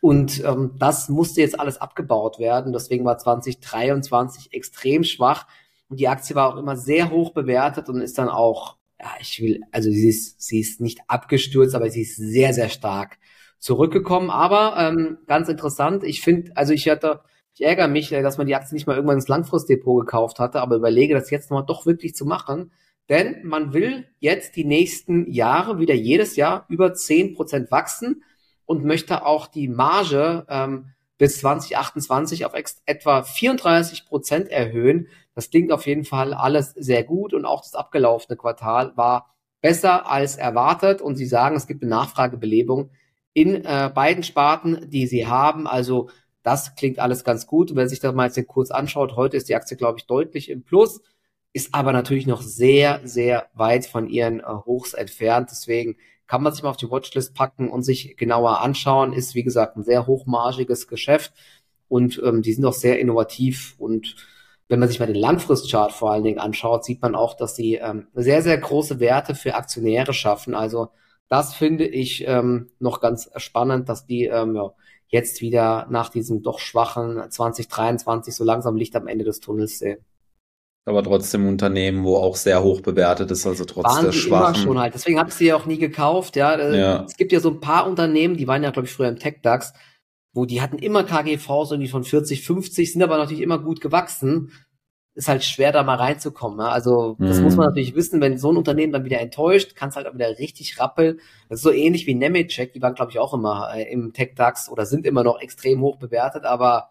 Und 0.01 0.45
ähm, 0.45 0.73
das 0.79 1.09
musste 1.09 1.41
jetzt 1.41 1.59
alles 1.59 1.81
abgebaut 1.81 2.39
werden. 2.39 2.75
Deswegen 2.75 3.07
war 3.07 3.17
2023 3.17 4.53
extrem 4.53 5.03
schwach. 5.03 5.47
Und 5.95 6.01
die 6.01 6.09
Aktie 6.09 6.35
war 6.35 6.53
auch 6.53 6.59
immer 6.59 6.77
sehr 6.77 7.13
hoch 7.13 7.31
bewertet 7.31 7.89
und 7.89 8.01
ist 8.01 8.19
dann 8.19 8.29
auch, 8.29 8.79
ja, 9.01 9.11
ich 9.21 9.41
will, 9.41 9.61
also 9.71 9.93
sie 9.93 10.09
ist, 10.09 10.43
sie 10.43 10.59
ist 10.59 10.81
nicht 10.81 10.99
abgestürzt, 11.07 11.77
aber 11.77 11.89
sie 11.89 12.03
ist 12.03 12.17
sehr, 12.17 12.53
sehr 12.53 12.69
stark 12.69 13.19
zurückgekommen. 13.61 14.29
Aber 14.29 14.75
ähm, 14.77 15.19
ganz 15.29 15.49
interessant, 15.49 16.03
ich 16.03 16.21
finde, 16.21 16.51
also 16.57 16.73
ich 16.73 16.89
hatte, 16.89 17.21
ich 17.55 17.65
ärgere 17.65 17.87
mich, 17.87 18.11
äh, 18.11 18.23
dass 18.23 18.39
man 18.39 18.49
die 18.49 18.57
Aktie 18.57 18.75
nicht 18.75 18.89
mal 18.89 18.97
irgendwann 18.97 19.19
ins 19.19 19.29
Langfristdepot 19.29 20.05
gekauft 20.05 20.41
hatte, 20.41 20.61
aber 20.61 20.75
überlege, 20.75 21.15
das 21.15 21.31
jetzt 21.31 21.49
nochmal 21.49 21.65
doch 21.65 21.87
wirklich 21.87 22.17
zu 22.17 22.27
machen. 22.27 22.73
Denn 23.09 23.47
man 23.47 23.73
will 23.73 24.09
jetzt 24.19 24.57
die 24.57 24.65
nächsten 24.65 25.31
Jahre 25.31 25.79
wieder 25.79 25.95
jedes 25.95 26.35
Jahr 26.35 26.67
über 26.69 26.93
zehn 26.95 27.37
Prozent 27.37 27.71
wachsen 27.71 28.25
und 28.67 28.85
möchte 28.85 29.25
auch 29.25 29.47
die 29.47 29.69
Marge 29.69 30.45
ähm, 30.49 30.87
bis 31.19 31.39
2028 31.39 32.47
auf 32.47 32.55
etwa 32.87 33.23
34 33.23 34.07
Prozent 34.07 34.49
erhöhen. 34.49 35.07
Das 35.35 35.51
klingt 35.51 35.73
auf 35.73 35.87
jeden 35.87 36.05
Fall 36.05 36.33
alles 36.33 36.71
sehr 36.73 37.05
gut 37.05 37.35
und 37.35 37.45
auch 37.45 37.61
das 37.63 37.75
abgelaufene 37.75 38.37
Quartal 38.37 38.97
war 38.97 39.35
besser 39.61 40.11
als 40.11 40.37
erwartet 40.37 41.01
und 41.01 41.17
Sie 41.17 41.27
sagen, 41.27 41.57
es 41.57 41.67
gibt 41.67 41.83
eine 41.83 41.91
Nachfragebelebung 41.91 42.91
in 43.33 43.65
äh, 43.65 43.91
beiden 43.93 44.23
Sparten, 44.23 44.89
die 44.91 45.07
Sie 45.07 45.27
haben. 45.27 45.67
Also 45.67 46.11
das 46.43 46.75
klingt 46.77 46.99
alles 46.99 47.25
ganz 47.25 47.47
gut. 47.47 47.75
Wenn 47.75 47.89
sich 47.89 47.99
das 48.01 48.15
mal 48.15 48.27
jetzt 48.29 48.47
kurz 48.47 48.71
anschaut, 48.71 49.17
heute 49.17 49.37
ist 49.37 49.49
die 49.49 49.55
Aktie, 49.55 49.77
glaube 49.77 49.99
ich, 49.99 50.07
deutlich 50.07 50.51
im 50.51 50.63
Plus, 50.63 51.01
ist 51.53 51.75
aber 51.75 51.93
natürlich 51.93 52.27
noch 52.27 52.43
sehr, 52.43 53.01
sehr 53.05 53.49
weit 53.55 53.87
von 53.87 54.09
ihren 54.09 54.41
äh, 54.41 54.45
Hochs 54.67 54.93
entfernt. 54.95 55.49
Deswegen 55.51 55.97
kann 56.27 56.43
man 56.43 56.53
sich 56.53 56.63
mal 56.63 56.71
auf 56.71 56.77
die 56.77 56.91
Watchlist 56.91 57.35
packen 57.35 57.71
und 57.71 57.83
sich 57.83 58.17
genauer 58.17 58.61
anschauen. 58.61 59.13
Ist, 59.13 59.35
wie 59.35 59.43
gesagt, 59.45 59.77
ein 59.77 59.85
sehr 59.85 60.07
hochmargiges 60.07 60.89
Geschäft. 60.89 61.33
und 61.89 62.21
ähm, 62.25 62.43
die 62.43 62.53
sind 62.53 62.65
auch 62.65 62.73
sehr 62.75 62.99
innovativ 63.01 63.75
und 63.79 64.17
wenn 64.69 64.81
man 64.81 64.89
sich 64.89 64.99
mal 64.99 65.07
den 65.07 65.17
Langfristchart 65.17 65.93
vor 65.93 66.13
allen 66.13 66.25
Dingen 66.25 66.39
anschaut, 66.39 66.85
sieht 66.85 67.03
man 67.03 67.15
auch, 67.15 67.35
dass 67.35 67.55
sie 67.55 67.75
ähm, 67.75 68.09
sehr, 68.15 68.43
sehr 68.43 68.57
große 68.59 68.99
Werte 69.01 69.35
für 69.35 69.55
Aktionäre 69.55 70.15
schaffen. 70.15 70.55
Also 70.55 70.89
das 71.29 71.55
finde 71.55 71.87
ich 71.87 72.27
ähm, 72.27 72.71
noch 72.79 73.01
ganz 73.01 73.31
spannend, 73.37 73.89
dass 73.89 74.07
die 74.07 74.25
ähm, 74.25 74.55
ja, 74.55 74.73
jetzt 75.09 75.41
wieder 75.41 75.87
nach 75.91 76.09
diesem 76.09 76.43
doch 76.43 76.59
schwachen 76.59 77.31
2023 77.31 78.35
so 78.35 78.45
langsam 78.45 78.77
Licht 78.77 78.97
am 78.97 79.07
Ende 79.07 79.25
des 79.25 79.41
Tunnels 79.41 79.79
sehen. 79.79 79.99
Aber 80.87 81.03
trotzdem 81.03 81.47
Unternehmen, 81.47 82.05
wo 82.05 82.17
auch 82.17 82.37
sehr 82.37 82.63
hoch 82.63 82.83
bewertet 82.83 83.31
ist, 83.31 83.47
also 83.47 83.65
trotz 83.65 83.85
waren 83.85 84.05
der 84.05 84.13
schwachen. 84.13 84.55
Immer 84.55 84.63
schon 84.63 84.79
halt. 84.79 84.95
Deswegen 84.95 85.19
habe 85.19 85.31
ich 85.31 85.35
sie 85.35 85.47
ja 85.47 85.57
auch 85.57 85.65
nie 85.65 85.79
gekauft. 85.79 86.37
Ja. 86.37 86.59
Ja. 86.75 87.05
Es 87.05 87.17
gibt 87.17 87.33
ja 87.33 87.41
so 87.41 87.51
ein 87.51 87.61
paar 87.61 87.87
Unternehmen, 87.87 88.37
die 88.37 88.47
waren 88.47 88.63
ja, 88.63 88.71
glaube 88.71 88.87
ich, 88.87 88.93
früher 88.93 89.09
im 89.09 89.19
Tech-DAX, 89.19 89.73
wo 90.35 90.45
die 90.45 90.61
hatten 90.61 90.79
immer 90.79 91.05
KGVs 91.05 91.71
irgendwie 91.71 91.89
von 91.89 92.05
40, 92.05 92.45
50, 92.45 92.93
sind 92.93 93.03
aber 93.03 93.17
natürlich 93.17 93.43
immer 93.43 93.59
gut 93.59 93.81
gewachsen 93.81 94.53
ist 95.15 95.29
halt 95.29 95.45
schwer, 95.45 95.71
da 95.71 95.83
mal 95.85 95.95
reinzukommen. 95.95 96.59
Ne? 96.59 96.69
Also 96.69 97.17
das 97.21 97.39
mhm. 97.39 97.45
muss 97.45 97.57
man 97.57 97.67
natürlich 97.67 97.95
wissen, 97.95 98.21
wenn 98.21 98.37
so 98.37 98.51
ein 98.51 98.57
Unternehmen 98.57 98.93
dann 98.93 99.05
wieder 99.05 99.21
enttäuscht, 99.21 99.77
kann 99.77 99.91
es 99.91 99.97
halt 99.97 100.09
auch 100.09 100.15
wieder 100.15 100.39
richtig 100.39 100.81
rappeln. 100.81 101.21
Das 101.49 101.61
ist 101.61 101.63
so 101.63 101.71
ähnlich 101.71 102.07
wie 102.07 102.15
Nemetschek, 102.15 102.73
die 102.73 102.83
waren, 102.83 102.95
glaube 102.95 103.13
ich, 103.13 103.19
auch 103.21 103.33
immer 103.33 103.71
äh, 103.75 103.91
im 103.93 104.13
Tech-DAX 104.13 104.69
oder 104.69 104.87
sind 104.87 105.07
immer 105.07 105.23
noch 105.23 105.41
extrem 105.41 105.81
hoch 105.81 105.99
bewertet, 105.99 106.45
aber 106.45 106.91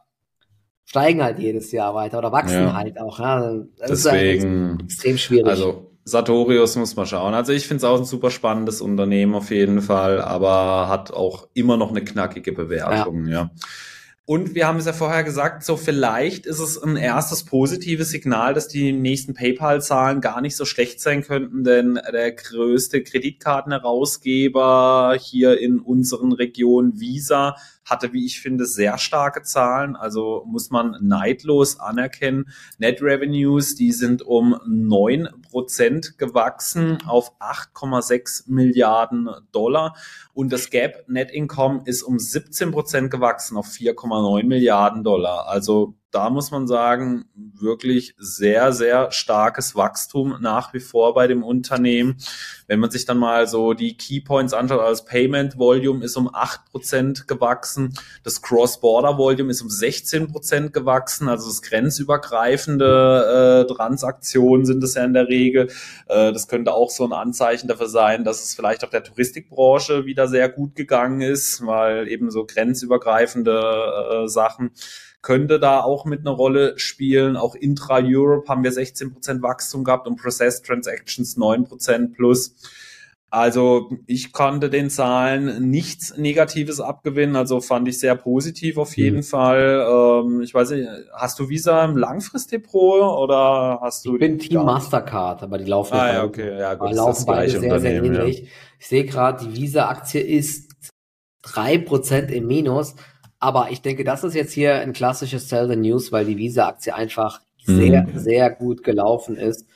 steigen 0.86 1.22
halt 1.22 1.39
jedes 1.39 1.72
Jahr 1.74 1.96
weiter 1.96 2.18
oder 2.20 2.32
wachsen 2.32 2.64
ja. 2.64 2.74
halt 2.74 2.98
auch. 2.98 3.20
Ja? 3.20 3.56
Das 3.78 4.04
Deswegen, 4.04 4.38
ist 4.38 4.46
halt 4.46 4.84
extrem 4.84 5.18
schwierig. 5.18 5.48
Also 5.48 5.91
Sartorius 6.06 6.76
muss 6.76 6.95
man 6.95 7.06
schauen. 7.06 7.34
Also 7.34 7.54
ich 7.54 7.68
finde 7.68 7.78
es 7.78 7.84
auch 7.84 7.97
ein 7.97 8.06
super 8.06 8.30
spannendes 8.30 8.82
Unternehmen 8.82 9.36
auf 9.36 9.51
jeden 9.51 9.82
Fall, 9.82 10.22
aber 10.22 10.89
hat 10.89 11.12
auch 11.12 11.47
immer 11.54 11.78
noch 11.78 11.91
eine 11.91 12.04
knackige 12.04 12.51
Bewertung, 12.51 13.28
ja. 13.28 13.34
ja. 13.34 13.51
Und 14.26 14.56
wir 14.56 14.68
haben 14.68 14.78
es 14.78 14.86
ja 14.86 14.93
vorher 14.93 15.26
gesagt, 15.26 15.66
so 15.66 15.76
vielleicht 15.76 16.45
ist 16.45 16.60
es 16.60 16.82
ein 16.82 16.95
erstes 16.95 17.43
positives 17.43 18.10
Signal, 18.10 18.54
dass 18.54 18.70
die 18.70 18.93
nächsten 18.93 19.34
PayPal-Zahlen 19.34 20.22
gar 20.22 20.39
nicht 20.39 20.56
so 20.56 20.64
schlecht 20.64 21.01
sein 21.01 21.24
könnten, 21.24 21.66
denn 21.66 21.95
der 21.95 22.32
größte 22.32 23.04
Kreditkartenherausgeber 23.04 25.18
hier 25.20 25.60
in 25.60 25.82
unseren 25.82 26.32
Regionen 26.32 27.01
Visa 27.01 27.58
hatte, 27.84 28.14
wie 28.14 28.26
ich 28.26 28.39
finde, 28.39 28.66
sehr 28.66 28.97
starke 28.97 29.41
Zahlen. 29.41 29.97
Also 29.97 30.45
muss 30.47 30.70
man 30.70 30.95
neidlos 31.01 31.82
anerkennen. 31.82 32.45
Net 32.78 33.01
Revenues, 33.01 33.76
die 33.76 33.91
sind 33.91 34.22
um 34.22 34.58
neun 34.66 35.28
Prozent 35.54 36.18
gewachsen 36.18 36.97
auf 37.06 37.39
8,6 37.39 38.45
Milliarden 38.47 39.30
Dollar. 39.51 39.95
Und 40.34 40.51
das 40.51 40.72
Gap 40.72 41.06
Net 41.08 41.30
Income 41.30 41.84
ist 41.86 42.01
um 42.01 42.18
17 42.18 42.72
Prozent 42.72 43.12
gewachsen 43.12 43.56
auf 43.56 43.68
4,9 43.68 44.45
Milliarden 44.45 45.04
Dollar. 45.04 45.47
Also 45.47 45.93
da 46.14 46.30
muss 46.30 46.51
man 46.51 46.68
sagen, 46.68 47.26
wirklich 47.36 48.14
sehr, 48.20 48.72
sehr 48.72 49.11
starkes 49.11 49.76
Wachstum 49.76 50.38
nach 50.41 50.74
wie 50.74 50.80
vor 50.80 51.16
bei 51.16 51.26
dem 51.26 51.43
Unternehmen. 51.43 52.18
Wenn 52.68 52.80
man 52.80 52.91
sich 52.91 53.05
dann 53.05 53.18
mal 53.18 53.47
so 53.47 53.74
die 53.74 53.97
Keypoints 53.97 54.53
anschaut, 54.53 54.80
also 54.80 54.91
das 54.91 55.05
Payment 55.05 55.57
Volume 55.57 56.05
ist 56.05 56.16
um 56.16 56.34
acht 56.34 56.66
Prozent 56.66 57.28
gewachsen, 57.28 57.95
das 58.24 58.43
Cross-Border 58.43 59.18
Volume 59.18 59.49
ist 59.49 59.64
um 59.64 59.70
16 59.70 60.32
Prozent 60.32 60.72
gewachsen, 60.72 61.28
also 61.28 61.47
das 61.47 61.64
grenzübergreifende 61.64 63.66
äh, 63.68 63.74
Transaktionen 63.74 64.66
sind 64.66 64.84
es 64.84 64.93
ja 64.93 65.03
in 65.03 65.14
der 65.14 65.28
Regel. 65.28 65.68
Äh, 66.07 66.32
das 66.32 66.47
könnte 66.47 66.74
auch 66.74 66.91
so 66.91 67.05
ein 67.05 67.14
Anzeichen 67.14 67.68
dafür 67.68 67.89
sein, 67.89 68.24
dass 68.24 68.43
es 68.43 68.53
vielleicht 68.53 68.86
auch 68.86 68.91
der 68.91 69.03
Touristikbranche 69.03 70.05
wieder 70.05 70.28
sehr 70.28 70.47
gut 70.47 70.76
gegangen 70.76 71.22
ist, 71.22 71.66
weil 71.66 72.07
eben 72.07 72.30
so 72.30 72.45
grenzübergreifende 72.45 74.26
äh, 74.26 74.28
Sachen 74.28 74.72
könnte 75.24 75.60
da 75.60 75.82
auch 75.82 76.06
mit 76.06 76.20
einer 76.20 76.36
Rolle 76.36 76.78
spielen. 76.78 77.38
Auch 77.38 77.56
intra-Europe 77.56 78.48
haben 78.48 78.64
wir 78.64 78.72
16% 78.72 79.42
Wachstum 79.42 79.84
gehabt 79.84 80.06
und 80.06 80.18
Processed 80.18 80.66
Transactions 80.66 81.38
9% 81.38 82.14
plus. 82.14 82.56
Also 83.34 83.90
ich 84.06 84.32
konnte 84.32 84.70
den 84.70 84.92
Zahlen 84.92 85.72
nichts 85.72 86.16
Negatives 86.18 86.80
abgewinnen, 86.80 87.36
also 87.36 87.62
fand 87.62 87.88
ich 87.88 87.98
sehr 87.98 88.14
positiv 88.14 88.78
auf 88.78 88.96
jeden 88.96 89.18
mhm. 89.18 89.24
Fall. 89.24 89.88
Ähm, 89.90 90.42
ich 90.42 90.54
weiß 90.54 90.70
nicht, 90.70 90.88
hast 91.14 91.40
du 91.40 91.50
Visa 91.50 91.84
im 91.84 91.98
Langfristdepot 91.98 93.02
oder 93.02 93.80
hast 93.82 94.06
du? 94.06 94.14
Ich 94.14 94.20
bin 94.20 94.38
Team 94.38 94.64
Mastercard, 94.64 95.42
aber 95.42 95.58
die 95.58 95.66
laufen 95.66 95.96
ah, 95.96 96.14
ja, 96.14 96.24
okay. 96.26 96.60
ja, 96.60 96.76
gut, 96.76 96.94
laufen 96.94 97.26
beide 97.26 97.60
sehr, 97.60 97.80
sehr 97.80 98.04
ähnlich. 98.04 98.42
Ja. 98.42 98.46
Ich 98.78 98.88
sehe 98.88 99.06
gerade, 99.06 99.48
die 99.48 99.56
Visa-Aktie 99.56 100.22
ist 100.22 100.72
drei 101.42 101.80
Prozent 101.80 102.30
im 102.30 102.46
Minus. 102.46 102.94
Aber 103.44 103.72
ich 103.72 103.82
denke, 103.82 104.06
das 104.06 104.24
ist 104.24 104.36
jetzt 104.36 104.54
hier 104.54 104.76
ein 104.76 104.94
klassisches 104.94 105.50
Sell 105.50 105.68
the 105.68 105.76
News, 105.76 106.14
weil 106.14 106.24
die 106.24 106.38
Visa-Aktie 106.38 106.96
einfach 106.96 107.41
mhm. 107.68 107.76
sehr, 107.76 108.08
sehr 108.16 108.50
gut 108.50 108.84
gelaufen 108.84 109.36
ist. 109.36 109.68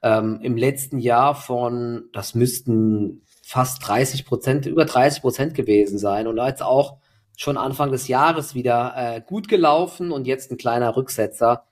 Ähm, 0.00 0.40
Im 0.40 0.56
letzten 0.56 0.98
Jahr 0.98 1.34
von, 1.34 2.04
das 2.14 2.34
müssten 2.34 3.20
fast 3.42 3.86
30 3.86 4.24
Prozent, 4.24 4.64
über 4.64 4.86
30 4.86 5.20
Prozent 5.20 5.54
gewesen 5.54 5.98
sein 5.98 6.26
und 6.26 6.38
jetzt 6.38 6.62
auch 6.62 6.96
schon 7.36 7.58
Anfang 7.58 7.92
des 7.92 8.08
Jahres 8.08 8.54
wieder 8.54 8.94
äh, 8.96 9.20
gut 9.20 9.46
gelaufen 9.46 10.10
und 10.10 10.26
jetzt 10.26 10.50
ein 10.50 10.56
kleiner 10.56 10.96
Rücksetzer. 10.96 11.66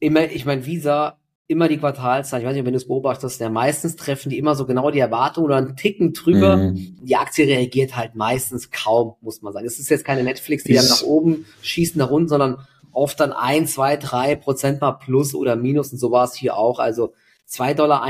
Immer, 0.00 0.24
ich 0.32 0.44
meine, 0.44 0.66
Visa 0.66 1.18
immer 1.46 1.68
die 1.68 1.78
Quartalszahlen, 1.78 2.42
ich 2.42 2.48
weiß 2.48 2.56
nicht, 2.56 2.64
wenn 2.64 2.72
du 2.72 2.78
es 2.78 2.88
beobachtest, 2.88 3.40
ja, 3.40 3.50
meistens 3.50 3.96
treffen 3.96 4.30
die 4.30 4.38
immer 4.38 4.54
so 4.54 4.64
genau 4.66 4.90
die 4.90 4.98
Erwartungen 4.98 5.46
oder 5.46 5.56
einen 5.56 5.76
Ticken 5.76 6.12
drüber. 6.12 6.56
Mhm. 6.56 6.96
Die 7.02 7.16
Aktie 7.16 7.46
reagiert 7.46 7.96
halt 7.96 8.14
meistens 8.14 8.70
kaum, 8.70 9.14
muss 9.20 9.42
man 9.42 9.52
sagen. 9.52 9.66
Es 9.66 9.78
ist 9.78 9.90
jetzt 9.90 10.04
keine 10.04 10.24
Netflix, 10.24 10.64
die 10.64 10.74
dann 10.74 10.88
nach 10.88 11.02
oben 11.02 11.44
schießen, 11.60 11.98
nach 11.98 12.10
unten, 12.10 12.28
sondern 12.28 12.58
oft 12.92 13.20
dann 13.20 13.32
ein, 13.32 13.66
zwei, 13.66 13.96
drei 13.96 14.36
Prozent 14.36 14.80
mal 14.80 14.92
plus 14.92 15.34
oder 15.34 15.56
minus 15.56 15.92
und 15.92 15.98
so 15.98 16.10
war 16.10 16.24
es 16.24 16.34
hier 16.34 16.56
auch. 16.56 16.78
Also 16.78 17.12
2,41 17.48 17.74
Dollar 17.74 18.06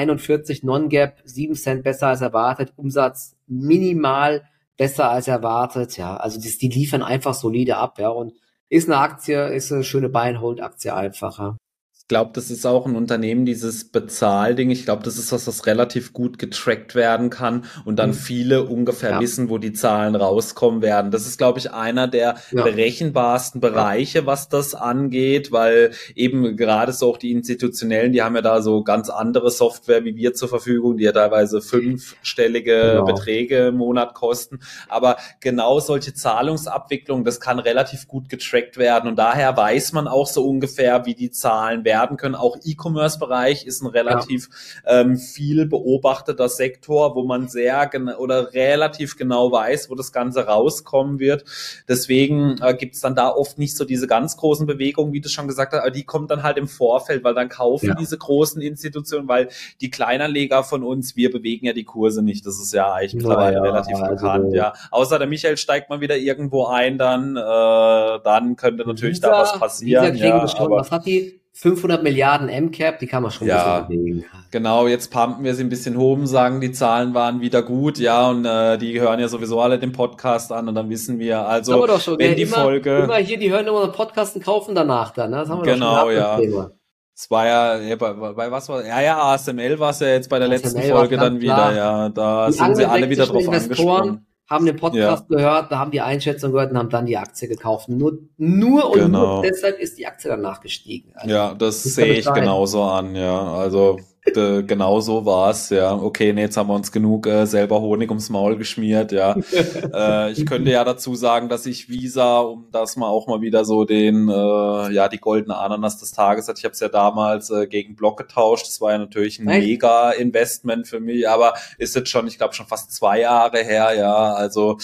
Non-Gap, 0.62 1.22
7 1.24 1.54
Cent 1.56 1.82
besser 1.82 2.08
als 2.08 2.20
erwartet, 2.20 2.72
Umsatz 2.76 3.36
minimal 3.48 4.44
besser 4.76 5.10
als 5.10 5.26
erwartet. 5.26 5.96
Ja, 5.96 6.16
also 6.16 6.40
die, 6.40 6.56
die 6.56 6.68
liefern 6.68 7.02
einfach 7.02 7.34
solide 7.34 7.78
ab, 7.78 7.98
ja, 7.98 8.10
und 8.10 8.32
ist 8.68 8.88
eine 8.88 8.98
Aktie, 8.98 9.48
ist 9.48 9.72
eine 9.72 9.84
schöne 9.84 10.08
Buy-and-Hold-Aktie 10.08 10.94
einfach, 10.94 11.38
ja. 11.38 11.56
Ich 12.04 12.08
glaube, 12.08 12.32
das 12.34 12.50
ist 12.50 12.66
auch 12.66 12.84
ein 12.84 12.96
Unternehmen, 12.96 13.46
dieses 13.46 13.88
Bezahlding. 13.88 14.68
Ich 14.68 14.84
glaube, 14.84 15.02
das 15.02 15.16
ist 15.16 15.32
was, 15.32 15.46
was 15.46 15.64
relativ 15.64 16.12
gut 16.12 16.38
getrackt 16.38 16.94
werden 16.94 17.30
kann 17.30 17.64
und 17.86 17.98
dann 17.98 18.10
mhm. 18.10 18.14
viele 18.14 18.64
ungefähr 18.64 19.12
ja. 19.12 19.20
wissen, 19.20 19.48
wo 19.48 19.56
die 19.56 19.72
Zahlen 19.72 20.14
rauskommen 20.14 20.82
werden. 20.82 21.10
Das 21.10 21.26
ist, 21.26 21.38
glaube 21.38 21.60
ich, 21.60 21.72
einer 21.72 22.06
der 22.06 22.34
ja. 22.50 22.62
berechenbarsten 22.62 23.62
Bereiche, 23.62 24.26
was 24.26 24.50
das 24.50 24.74
angeht, 24.74 25.50
weil 25.50 25.92
eben 26.14 26.58
gerade 26.58 26.92
so 26.92 27.08
auch 27.08 27.16
die 27.16 27.32
institutionellen, 27.32 28.12
die 28.12 28.20
haben 28.20 28.34
ja 28.36 28.42
da 28.42 28.60
so 28.60 28.84
ganz 28.84 29.08
andere 29.08 29.50
Software 29.50 30.04
wie 30.04 30.14
wir 30.14 30.34
zur 30.34 30.50
Verfügung, 30.50 30.98
die 30.98 31.04
ja 31.04 31.12
teilweise 31.12 31.62
fünfstellige 31.62 32.98
genau. 32.98 33.04
Beträge 33.06 33.68
im 33.68 33.76
Monat 33.76 34.12
kosten. 34.12 34.60
Aber 34.90 35.16
genau 35.40 35.80
solche 35.80 36.12
Zahlungsabwicklungen, 36.12 37.24
das 37.24 37.40
kann 37.40 37.58
relativ 37.58 38.06
gut 38.08 38.28
getrackt 38.28 38.76
werden 38.76 39.08
und 39.08 39.16
daher 39.16 39.56
weiß 39.56 39.94
man 39.94 40.06
auch 40.06 40.26
so 40.26 40.46
ungefähr, 40.46 41.06
wie 41.06 41.14
die 41.14 41.30
Zahlen 41.30 41.82
werden 41.86 41.93
werden 41.94 42.16
können. 42.16 42.34
Auch 42.34 42.56
E-Commerce-Bereich 42.62 43.66
ist 43.66 43.82
ein 43.82 43.86
relativ 43.86 44.48
ja. 44.84 45.00
ähm, 45.00 45.16
viel 45.16 45.66
beobachteter 45.66 46.48
Sektor, 46.48 47.14
wo 47.14 47.24
man 47.24 47.48
sehr 47.48 47.86
genau 47.86 48.16
oder 48.18 48.52
relativ 48.52 49.16
genau 49.16 49.52
weiß, 49.52 49.90
wo 49.90 49.94
das 49.94 50.10
Ganze 50.10 50.46
rauskommen 50.46 51.20
wird. 51.20 51.44
Deswegen 51.88 52.58
äh, 52.60 52.74
gibt 52.74 52.96
es 52.96 53.00
dann 53.00 53.14
da 53.14 53.28
oft 53.30 53.58
nicht 53.58 53.76
so 53.76 53.84
diese 53.84 54.06
ganz 54.06 54.36
großen 54.36 54.66
Bewegungen, 54.66 55.12
wie 55.12 55.20
du 55.20 55.28
schon 55.28 55.46
gesagt 55.46 55.72
hast, 55.72 55.80
aber 55.80 55.90
die 55.92 56.04
kommen 56.04 56.26
dann 56.26 56.42
halt 56.42 56.56
im 56.56 56.66
Vorfeld, 56.66 57.22
weil 57.22 57.34
dann 57.34 57.48
kaufen 57.48 57.90
ja. 57.90 57.94
diese 57.94 58.18
großen 58.18 58.60
Institutionen, 58.60 59.28
weil 59.28 59.48
die 59.80 59.90
Kleinanleger 59.90 60.64
von 60.64 60.82
uns, 60.82 61.14
wir 61.14 61.30
bewegen 61.30 61.66
ja 61.66 61.72
die 61.72 61.84
Kurse 61.84 62.22
nicht. 62.22 62.44
Das 62.44 62.58
ist 62.58 62.74
ja 62.74 62.92
eigentlich 62.92 63.14
mittlerweile 63.14 63.56
ja, 63.56 63.62
relativ 63.62 63.96
also 63.96 64.14
bekannt, 64.14 64.52
ja. 64.52 64.72
Außer 64.90 65.18
der 65.18 65.28
Michael 65.28 65.56
steigt 65.56 65.90
mal 65.90 66.00
wieder 66.00 66.16
irgendwo 66.16 66.66
ein, 66.66 66.98
dann, 66.98 67.36
äh, 67.36 68.20
dann 68.24 68.56
könnte 68.56 68.84
natürlich 68.84 69.18
Visa, 69.18 69.30
da 69.30 69.40
was 69.40 69.58
passieren. 69.58 70.16
Ja, 70.16 70.42
aber, 70.58 70.76
was 70.76 70.90
hat 70.90 71.06
die? 71.06 71.43
500 71.56 72.02
Milliarden 72.02 72.48
M-Cap, 72.48 72.98
die 72.98 73.06
kann 73.06 73.22
man 73.22 73.30
schon 73.30 73.46
ja, 73.46 73.80
bewegen. 73.82 74.24
Genau, 74.50 74.88
jetzt 74.88 75.12
pumpen 75.12 75.44
wir 75.44 75.54
sie 75.54 75.62
ein 75.62 75.68
bisschen 75.68 75.96
hoch, 75.96 76.18
sagen, 76.24 76.60
die 76.60 76.72
Zahlen 76.72 77.14
waren 77.14 77.40
wieder 77.40 77.62
gut, 77.62 77.98
ja, 77.98 78.28
und 78.28 78.44
äh, 78.44 78.76
die 78.76 79.00
hören 79.00 79.20
ja 79.20 79.28
sowieso 79.28 79.60
alle 79.60 79.78
den 79.78 79.92
Podcast 79.92 80.50
an 80.50 80.68
und 80.68 80.74
dann 80.74 80.90
wissen 80.90 81.20
wir, 81.20 81.46
also 81.46 81.80
wir 81.80 82.00
schon, 82.00 82.18
wenn 82.18 82.30
ja, 82.30 82.34
die 82.34 82.42
immer, 82.42 82.56
Folge... 82.56 82.98
Immer 83.04 83.16
hier, 83.18 83.38
die 83.38 83.52
hören 83.52 83.68
immer 83.68 83.86
den 83.86 83.92
Podcast 83.92 84.34
und 84.34 84.44
kaufen 84.44 84.74
danach 84.74 85.12
dann, 85.12 85.30
ne? 85.30 85.36
das 85.36 85.48
haben 85.48 85.64
wir 85.64 85.74
genau, 85.74 85.94
doch 85.94 86.40
schon 86.40 86.52
ja. 86.52 86.70
Es 87.16 87.30
war 87.30 87.46
ja, 87.46 87.78
ja 87.78 87.94
bei, 87.94 88.12
bei, 88.12 88.50
was 88.50 88.68
war, 88.68 88.84
ja, 88.84 89.00
ja, 89.00 89.22
ASML 89.22 89.78
war 89.78 89.90
es 89.90 90.00
ja 90.00 90.08
jetzt 90.08 90.28
bei 90.28 90.40
der 90.40 90.48
ASML 90.48 90.60
letzten 90.60 90.82
Folge 90.82 91.16
dann 91.16 91.40
wieder, 91.40 91.72
ja, 91.72 92.08
da 92.08 92.48
die 92.48 92.52
sind 92.54 92.76
sie 92.76 92.84
alle 92.84 93.08
wieder 93.08 93.26
drauf 93.26 93.48
angesprochen 93.48 94.26
haben 94.48 94.66
den 94.66 94.76
Podcast 94.76 95.26
ja. 95.30 95.36
gehört, 95.36 95.72
da 95.72 95.78
haben 95.78 95.90
die 95.90 96.00
Einschätzung 96.00 96.52
gehört 96.52 96.70
und 96.70 96.78
haben 96.78 96.90
dann 96.90 97.06
die 97.06 97.16
Aktie 97.16 97.48
gekauft. 97.48 97.88
Nur, 97.88 98.18
nur 98.36 98.90
und 98.90 99.00
genau. 99.00 99.34
nur 99.36 99.42
deshalb 99.42 99.78
ist 99.78 99.98
die 99.98 100.06
Aktie 100.06 100.28
danach 100.30 100.60
gestiegen. 100.60 101.12
Also, 101.14 101.34
ja, 101.34 101.54
das 101.54 101.82
sehe 101.82 102.14
ich 102.14 102.32
genauso 102.32 102.82
an, 102.82 103.14
ja. 103.14 103.54
Also 103.54 103.98
De, 104.32 104.62
genau 104.62 105.00
so 105.00 105.26
war's, 105.26 105.68
ja. 105.68 105.94
Okay, 105.94 106.32
nee, 106.32 106.40
jetzt 106.40 106.56
haben 106.56 106.68
wir 106.68 106.74
uns 106.74 106.90
genug 106.90 107.26
äh, 107.26 107.46
selber 107.46 107.82
Honig 107.82 108.08
ums 108.08 108.30
Maul 108.30 108.56
geschmiert, 108.56 109.12
ja. 109.12 109.36
äh, 109.92 110.32
ich 110.32 110.46
könnte 110.46 110.70
ja 110.70 110.82
dazu 110.82 111.14
sagen, 111.14 111.50
dass 111.50 111.66
ich 111.66 111.90
Visa, 111.90 112.38
um 112.38 112.66
das 112.72 112.96
mal 112.96 113.08
auch 113.08 113.26
mal 113.26 113.42
wieder 113.42 113.66
so 113.66 113.84
den, 113.84 114.30
äh, 114.30 114.92
ja, 114.92 115.08
die 115.08 115.18
goldene 115.18 115.58
Ananas 115.58 115.98
des 115.98 116.12
Tages 116.12 116.48
hat. 116.48 116.58
Ich 116.58 116.64
habe 116.64 116.72
es 116.72 116.80
ja 116.80 116.88
damals 116.88 117.50
äh, 117.50 117.66
gegen 117.66 117.96
Block 117.96 118.16
getauscht. 118.16 118.66
Das 118.66 118.80
war 118.80 118.92
ja 118.92 118.98
natürlich 118.98 119.38
ein 119.40 119.48
Echt? 119.48 119.66
mega 119.66 120.12
Investment 120.12 120.88
für 120.88 121.00
mich, 121.00 121.28
aber 121.28 121.52
ist 121.76 121.94
jetzt 121.94 122.08
schon, 122.08 122.26
ich 122.26 122.38
glaube, 122.38 122.54
schon 122.54 122.66
fast 122.66 122.92
zwei 122.92 123.20
Jahre 123.20 123.58
her, 123.58 123.92
ja. 123.94 124.32
Also 124.32 124.78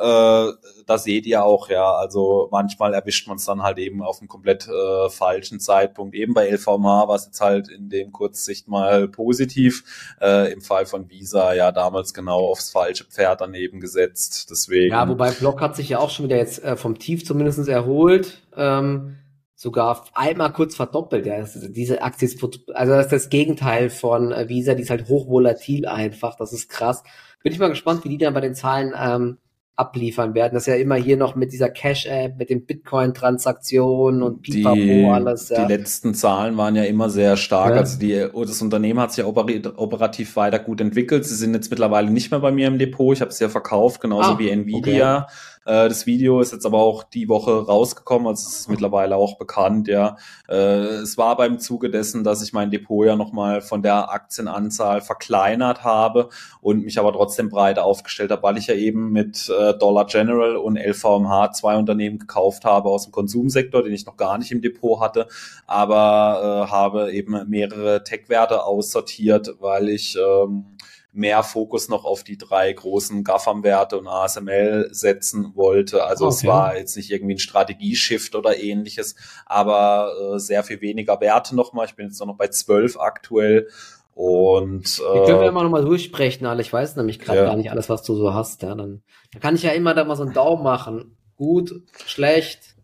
äh, 0.00 0.52
da 0.86 0.98
seht 0.98 1.26
ihr 1.26 1.44
auch, 1.44 1.68
ja, 1.68 1.92
also 1.92 2.48
manchmal 2.50 2.94
erwischt 2.94 3.28
man 3.28 3.36
es 3.36 3.44
dann 3.44 3.62
halt 3.62 3.76
eben 3.78 4.02
auf 4.02 4.20
einem 4.20 4.28
komplett 4.28 4.66
äh, 4.66 5.10
falschen 5.10 5.60
Zeitpunkt. 5.60 6.14
Eben 6.14 6.32
bei 6.32 6.48
LVMH 6.50 7.06
war 7.06 7.14
es 7.16 7.26
jetzt 7.26 7.40
halt 7.42 7.68
in 7.68 7.90
dem 7.90 8.10
Kurzsicht 8.10 8.66
mal 8.66 9.08
positiv. 9.08 9.84
Äh, 10.20 10.52
Im 10.52 10.62
Fall 10.62 10.86
von 10.86 11.10
Visa 11.10 11.52
ja 11.52 11.70
damals 11.70 12.14
genau 12.14 12.46
aufs 12.46 12.70
falsche 12.70 13.04
Pferd 13.04 13.42
daneben 13.42 13.80
gesetzt. 13.80 14.48
Deswegen. 14.50 14.92
Ja, 14.92 15.06
wobei 15.06 15.32
Block 15.32 15.60
hat 15.60 15.76
sich 15.76 15.90
ja 15.90 15.98
auch 15.98 16.10
schon 16.10 16.24
wieder 16.24 16.38
jetzt 16.38 16.64
äh, 16.64 16.76
vom 16.76 16.98
Tief 16.98 17.26
zumindest 17.26 17.68
erholt. 17.68 18.40
Ähm, 18.56 19.16
sogar 19.54 20.06
einmal 20.14 20.54
kurz 20.54 20.76
verdoppelt. 20.76 21.26
Ja, 21.26 21.44
diese 21.44 22.00
Aktie 22.00 22.26
ist, 22.26 22.42
also 22.72 22.92
das 22.94 23.06
ist 23.06 23.12
das 23.12 23.28
Gegenteil 23.28 23.90
von 23.90 24.32
äh, 24.32 24.48
Visa, 24.48 24.72
die 24.74 24.82
ist 24.82 24.90
halt 24.90 25.08
hochvolatil 25.08 25.86
einfach. 25.86 26.36
Das 26.36 26.54
ist 26.54 26.70
krass. 26.70 27.02
Bin 27.42 27.52
ich 27.52 27.58
mal 27.58 27.68
gespannt, 27.68 28.02
wie 28.04 28.08
die 28.08 28.16
dann 28.16 28.32
bei 28.32 28.40
den 28.40 28.54
Zahlen 28.54 28.94
ähm, 28.98 29.36
abliefern 29.80 30.34
werden. 30.34 30.54
Das 30.54 30.64
ist 30.64 30.66
ja 30.66 30.74
immer 30.74 30.96
hier 30.96 31.16
noch 31.16 31.34
mit 31.34 31.52
dieser 31.52 31.70
Cash-App, 31.70 32.38
mit 32.38 32.50
den 32.50 32.66
Bitcoin-Transaktionen 32.66 34.22
und 34.22 34.42
Pipapo 34.42 34.76
die, 34.76 35.06
alles. 35.06 35.48
Ja. 35.48 35.64
Die 35.64 35.72
letzten 35.72 36.14
Zahlen 36.14 36.56
waren 36.58 36.76
ja 36.76 36.84
immer 36.84 37.08
sehr 37.08 37.36
stark. 37.36 37.70
Ja. 37.70 37.80
Also 37.80 37.98
die, 37.98 38.26
das 38.32 38.60
Unternehmen 38.60 39.00
hat 39.00 39.12
sich 39.12 39.24
ja 39.24 39.26
operativ 39.26 40.36
weiter 40.36 40.58
gut 40.58 40.80
entwickelt. 40.80 41.24
Sie 41.24 41.34
sind 41.34 41.54
jetzt 41.54 41.70
mittlerweile 41.70 42.10
nicht 42.10 42.30
mehr 42.30 42.40
bei 42.40 42.52
mir 42.52 42.68
im 42.68 42.78
Depot. 42.78 43.16
Ich 43.16 43.22
habe 43.22 43.30
es 43.30 43.38
ja 43.40 43.48
verkauft, 43.48 44.00
genauso 44.00 44.32
ah, 44.32 44.38
wie 44.38 44.50
Nvidia. 44.50 45.22
Okay. 45.22 45.32
Äh, 45.70 45.88
das 45.88 46.04
Video 46.04 46.40
ist 46.40 46.52
jetzt 46.52 46.66
aber 46.66 46.78
auch 46.78 47.04
die 47.04 47.28
Woche 47.28 47.64
rausgekommen, 47.64 48.26
also 48.26 48.48
es 48.48 48.60
ist 48.60 48.68
mittlerweile 48.68 49.14
auch 49.14 49.38
bekannt, 49.38 49.86
ja. 49.86 50.16
Äh, 50.48 50.54
es 50.54 51.16
war 51.16 51.36
beim 51.36 51.60
Zuge 51.60 51.90
dessen, 51.90 52.24
dass 52.24 52.42
ich 52.42 52.52
mein 52.52 52.72
Depot 52.72 53.06
ja 53.06 53.14
nochmal 53.14 53.60
von 53.60 53.80
der 53.80 54.10
Aktienanzahl 54.10 55.00
verkleinert 55.00 55.84
habe 55.84 56.28
und 56.60 56.84
mich 56.84 56.98
aber 56.98 57.12
trotzdem 57.12 57.50
breiter 57.50 57.84
aufgestellt 57.84 58.32
habe, 58.32 58.42
weil 58.42 58.58
ich 58.58 58.66
ja 58.66 58.74
eben 58.74 59.12
mit 59.12 59.48
äh, 59.48 59.78
Dollar 59.78 60.06
General 60.06 60.56
und 60.56 60.76
LVMH 60.76 61.52
zwei 61.52 61.76
Unternehmen 61.76 62.18
gekauft 62.18 62.64
habe 62.64 62.88
aus 62.88 63.04
dem 63.04 63.12
Konsumsektor, 63.12 63.84
den 63.84 63.92
ich 63.92 64.06
noch 64.06 64.16
gar 64.16 64.38
nicht 64.38 64.50
im 64.50 64.62
Depot 64.62 65.00
hatte, 65.00 65.28
aber 65.68 66.66
äh, 66.66 66.70
habe 66.72 67.12
eben 67.12 67.48
mehrere 67.48 68.02
Tech-Werte 68.02 68.64
aussortiert, 68.64 69.54
weil 69.60 69.88
ich 69.88 70.16
ähm, 70.16 70.64
mehr 71.12 71.42
Fokus 71.42 71.88
noch 71.88 72.04
auf 72.04 72.22
die 72.22 72.38
drei 72.38 72.72
großen 72.72 73.24
GAFAM-Werte 73.24 73.98
und 73.98 74.06
ASML 74.06 74.88
setzen 74.92 75.52
wollte. 75.54 76.04
Also 76.04 76.26
okay. 76.26 76.34
es 76.34 76.46
war 76.46 76.76
jetzt 76.76 76.96
nicht 76.96 77.10
irgendwie 77.10 77.34
ein 77.34 77.38
Strategieshift 77.38 78.34
oder 78.34 78.58
ähnliches, 78.58 79.16
aber 79.46 80.12
äh, 80.34 80.38
sehr 80.38 80.62
viel 80.62 80.80
weniger 80.80 81.20
Werte 81.20 81.56
nochmal. 81.56 81.86
Ich 81.86 81.96
bin 81.96 82.06
jetzt 82.06 82.24
noch 82.24 82.36
bei 82.36 82.48
zwölf 82.48 82.98
aktuell. 82.98 83.68
Und 84.14 85.00
äh, 85.00 85.18
Die 85.18 85.26
können 85.26 85.40
wir 85.40 85.48
immer 85.48 85.62
noch 85.62 85.70
mal 85.70 85.84
durchsprechen, 85.84 86.46
alle. 86.46 86.60
Ich 86.62 86.72
weiß 86.72 86.96
nämlich 86.96 87.18
gerade 87.18 87.38
ja. 87.38 87.44
gar 87.46 87.56
nicht 87.56 87.70
alles, 87.70 87.88
was 87.88 88.02
du 88.02 88.14
so 88.14 88.34
hast. 88.34 88.62
Ja, 88.62 88.74
dann, 88.74 89.02
dann 89.32 89.40
kann 89.40 89.54
ich 89.54 89.62
ja 89.62 89.70
immer 89.70 89.94
da 89.94 90.04
mal 90.04 90.16
so 90.16 90.24
einen 90.24 90.34
Daumen 90.34 90.62
machen. 90.62 91.16
Gut, 91.36 91.72
schlecht. 92.06 92.76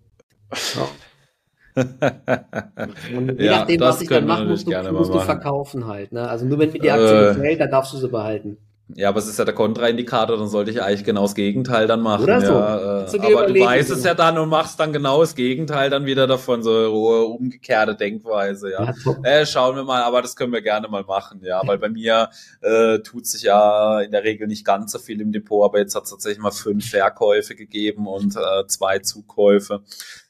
Ja. 0.74 0.88
Und 1.76 3.38
je 3.38 3.46
ja, 3.46 3.58
nachdem, 3.58 3.80
was 3.80 4.00
ich 4.00 4.08
dann 4.08 4.26
mache, 4.26 4.44
musst, 4.44 4.66
du, 4.66 4.92
musst 4.92 5.12
du 5.12 5.20
verkaufen 5.20 5.86
halt. 5.86 6.12
Ne? 6.12 6.26
Also 6.26 6.46
nur 6.46 6.58
wenn 6.58 6.72
mir 6.72 6.80
die 6.80 6.90
Aktie 6.90 7.30
äh, 7.30 7.34
gefällt, 7.34 7.60
dann 7.60 7.70
darfst 7.70 7.92
du 7.92 7.98
sie 7.98 8.08
behalten. 8.08 8.56
Ja, 8.94 9.08
aber 9.08 9.18
es 9.18 9.26
ist 9.26 9.36
ja 9.36 9.44
der 9.44 9.54
Kontraindikator, 9.54 10.36
dann 10.36 10.46
sollte 10.46 10.70
ich 10.70 10.80
eigentlich 10.80 11.02
genau 11.02 11.22
das 11.22 11.34
Gegenteil 11.34 11.88
dann 11.88 12.02
machen. 12.02 12.22
Oder 12.22 12.40
so. 12.40 12.52
Ja, 12.52 13.04
äh, 13.04 13.34
aber 13.34 13.46
du 13.48 13.60
weißt 13.60 13.90
es 13.90 14.04
ja 14.04 14.14
dann 14.14 14.38
und 14.38 14.48
machst 14.48 14.78
dann 14.78 14.92
genau 14.92 15.20
das 15.20 15.34
Gegenteil 15.34 15.90
dann 15.90 16.06
wieder 16.06 16.28
davon, 16.28 16.62
so 16.62 17.36
umgekehrte 17.36 17.96
Denkweise, 17.96 18.70
ja. 18.70 18.94
ja 19.04 19.16
äh, 19.24 19.44
schauen 19.44 19.74
wir 19.74 19.82
mal, 19.82 20.02
aber 20.02 20.22
das 20.22 20.36
können 20.36 20.52
wir 20.52 20.62
gerne 20.62 20.86
mal 20.86 21.02
machen, 21.02 21.40
ja, 21.42 21.60
weil 21.66 21.78
bei 21.78 21.88
mir 21.88 22.30
äh, 22.60 23.00
tut 23.00 23.26
sich 23.26 23.42
ja 23.42 24.02
in 24.02 24.12
der 24.12 24.22
Regel 24.22 24.46
nicht 24.46 24.64
ganz 24.64 24.92
so 24.92 25.00
viel 25.00 25.20
im 25.20 25.32
Depot, 25.32 25.64
aber 25.64 25.80
jetzt 25.80 25.96
hat 25.96 26.04
es 26.04 26.10
tatsächlich 26.10 26.40
mal 26.40 26.52
fünf 26.52 26.88
Verkäufe 26.88 27.56
gegeben 27.56 28.06
und 28.06 28.36
äh, 28.36 28.66
zwei 28.68 29.00
Zukäufe. 29.00 29.82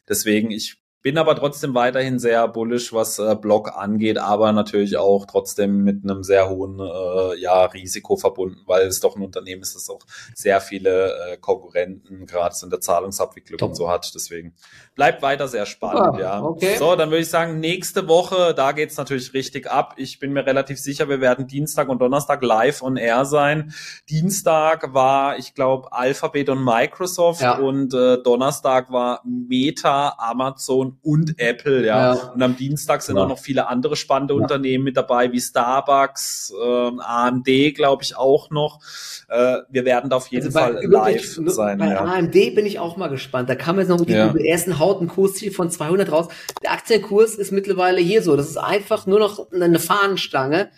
Deswegen, 0.08 0.50
ich 0.50 0.78
bin 1.02 1.18
aber 1.18 1.36
trotzdem 1.36 1.74
weiterhin 1.74 2.18
sehr 2.18 2.48
bullish, 2.48 2.92
was 2.92 3.18
äh, 3.18 3.36
Block 3.40 3.76
angeht, 3.76 4.18
aber 4.18 4.52
natürlich 4.52 4.96
auch 4.96 5.26
trotzdem 5.26 5.84
mit 5.84 6.02
einem 6.02 6.24
sehr 6.24 6.48
hohen 6.48 6.80
äh, 6.80 7.40
ja, 7.40 7.64
Risiko 7.66 8.16
verbunden, 8.16 8.62
weil 8.66 8.86
es 8.86 8.98
doch 8.98 9.14
ein 9.14 9.22
Unternehmen 9.22 9.62
ist, 9.62 9.76
das 9.76 9.88
auch 9.88 10.00
sehr 10.34 10.60
viele 10.60 11.12
äh, 11.12 11.36
Konkurrenten 11.36 12.26
gerade 12.26 12.56
in 12.62 12.70
der 12.70 12.80
Zahlungsabwicklung 12.80 13.58
Top. 13.58 13.68
und 13.68 13.74
so 13.76 13.88
hat. 13.88 14.10
Deswegen 14.14 14.54
bleibt 14.96 15.22
weiter 15.22 15.46
sehr 15.46 15.66
spannend, 15.66 16.06
Super. 16.06 16.20
ja. 16.20 16.42
Okay. 16.42 16.76
So, 16.76 16.96
dann 16.96 17.10
würde 17.10 17.22
ich 17.22 17.30
sagen, 17.30 17.60
nächste 17.60 18.08
Woche, 18.08 18.52
da 18.54 18.72
geht's 18.72 18.96
natürlich 18.96 19.32
richtig 19.32 19.70
ab. 19.70 19.94
Ich 19.98 20.18
bin 20.18 20.32
mir 20.32 20.44
relativ 20.44 20.78
sicher, 20.78 21.08
wir 21.08 21.20
werden 21.20 21.46
Dienstag 21.46 21.88
und 21.88 22.00
Donnerstag 22.00 22.42
live 22.42 22.82
on 22.82 22.96
air 22.96 23.24
sein. 23.24 23.72
Dienstag 24.10 24.92
war, 24.92 25.38
ich 25.38 25.54
glaube, 25.54 25.92
Alphabet 25.92 26.48
und 26.48 26.64
Microsoft 26.64 27.42
ja. 27.42 27.58
und 27.58 27.94
äh, 27.94 28.20
Donnerstag 28.22 28.90
war 28.90 29.20
Meta, 29.24 30.16
Amazon 30.18 30.95
und 31.02 31.38
Apple, 31.38 31.86
ja. 31.86 32.14
ja. 32.14 32.22
Und 32.32 32.42
am 32.42 32.56
Dienstag 32.56 33.02
sind 33.02 33.16
ja. 33.16 33.24
auch 33.24 33.28
noch 33.28 33.38
viele 33.38 33.68
andere 33.68 33.96
spannende 33.96 34.34
ja. 34.34 34.40
Unternehmen 34.40 34.84
mit 34.84 34.96
dabei, 34.96 35.32
wie 35.32 35.40
Starbucks, 35.40 36.52
äh, 36.60 36.90
AMD, 36.98 37.74
glaube 37.74 38.02
ich, 38.02 38.16
auch 38.16 38.50
noch. 38.50 38.80
Äh, 39.28 39.58
wir 39.68 39.84
werden 39.84 40.10
da 40.10 40.16
auf 40.16 40.28
jeden 40.28 40.46
also 40.46 40.58
Fall 40.58 40.84
live 40.84 41.16
ich, 41.16 41.52
sein. 41.52 41.78
Bei 41.78 41.88
ja. 41.88 42.04
AMD 42.04 42.32
bin 42.32 42.66
ich 42.66 42.78
auch 42.78 42.96
mal 42.96 43.08
gespannt. 43.08 43.48
Da 43.48 43.54
kam 43.54 43.78
jetzt 43.78 43.88
noch 43.88 44.04
die 44.04 44.12
ja. 44.12 44.34
ersten 44.34 44.78
Haut 44.78 45.06
Kursziel 45.08 45.50
von 45.50 45.70
200 45.70 46.10
raus. 46.10 46.28
Der 46.62 46.72
Aktienkurs 46.72 47.34
ist 47.34 47.52
mittlerweile 47.52 48.00
hier 48.00 48.22
so. 48.22 48.36
Das 48.36 48.48
ist 48.48 48.58
einfach 48.58 49.06
nur 49.06 49.18
noch 49.18 49.50
eine 49.52 49.78
Fahnenstange. 49.78 50.70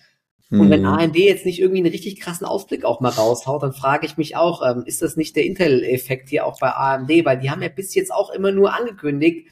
Und 0.50 0.70
wenn 0.70 0.80
mhm. 0.80 0.86
AMD 0.86 1.16
jetzt 1.16 1.44
nicht 1.44 1.60
irgendwie 1.60 1.80
einen 1.80 1.90
richtig 1.90 2.18
krassen 2.20 2.46
Ausblick 2.46 2.82
auch 2.82 3.00
mal 3.00 3.10
raushaut, 3.10 3.62
dann 3.62 3.74
frage 3.74 4.06
ich 4.06 4.16
mich 4.16 4.34
auch, 4.34 4.62
ähm, 4.66 4.82
ist 4.86 5.02
das 5.02 5.16
nicht 5.16 5.36
der 5.36 5.44
Intel-Effekt 5.44 6.30
hier 6.30 6.46
auch 6.46 6.58
bei 6.58 6.72
AMD? 6.72 7.10
Weil 7.26 7.38
die 7.38 7.50
haben 7.50 7.60
ja 7.60 7.68
bis 7.68 7.94
jetzt 7.94 8.10
auch 8.10 8.30
immer 8.30 8.50
nur 8.50 8.72
angekündigt, 8.72 9.48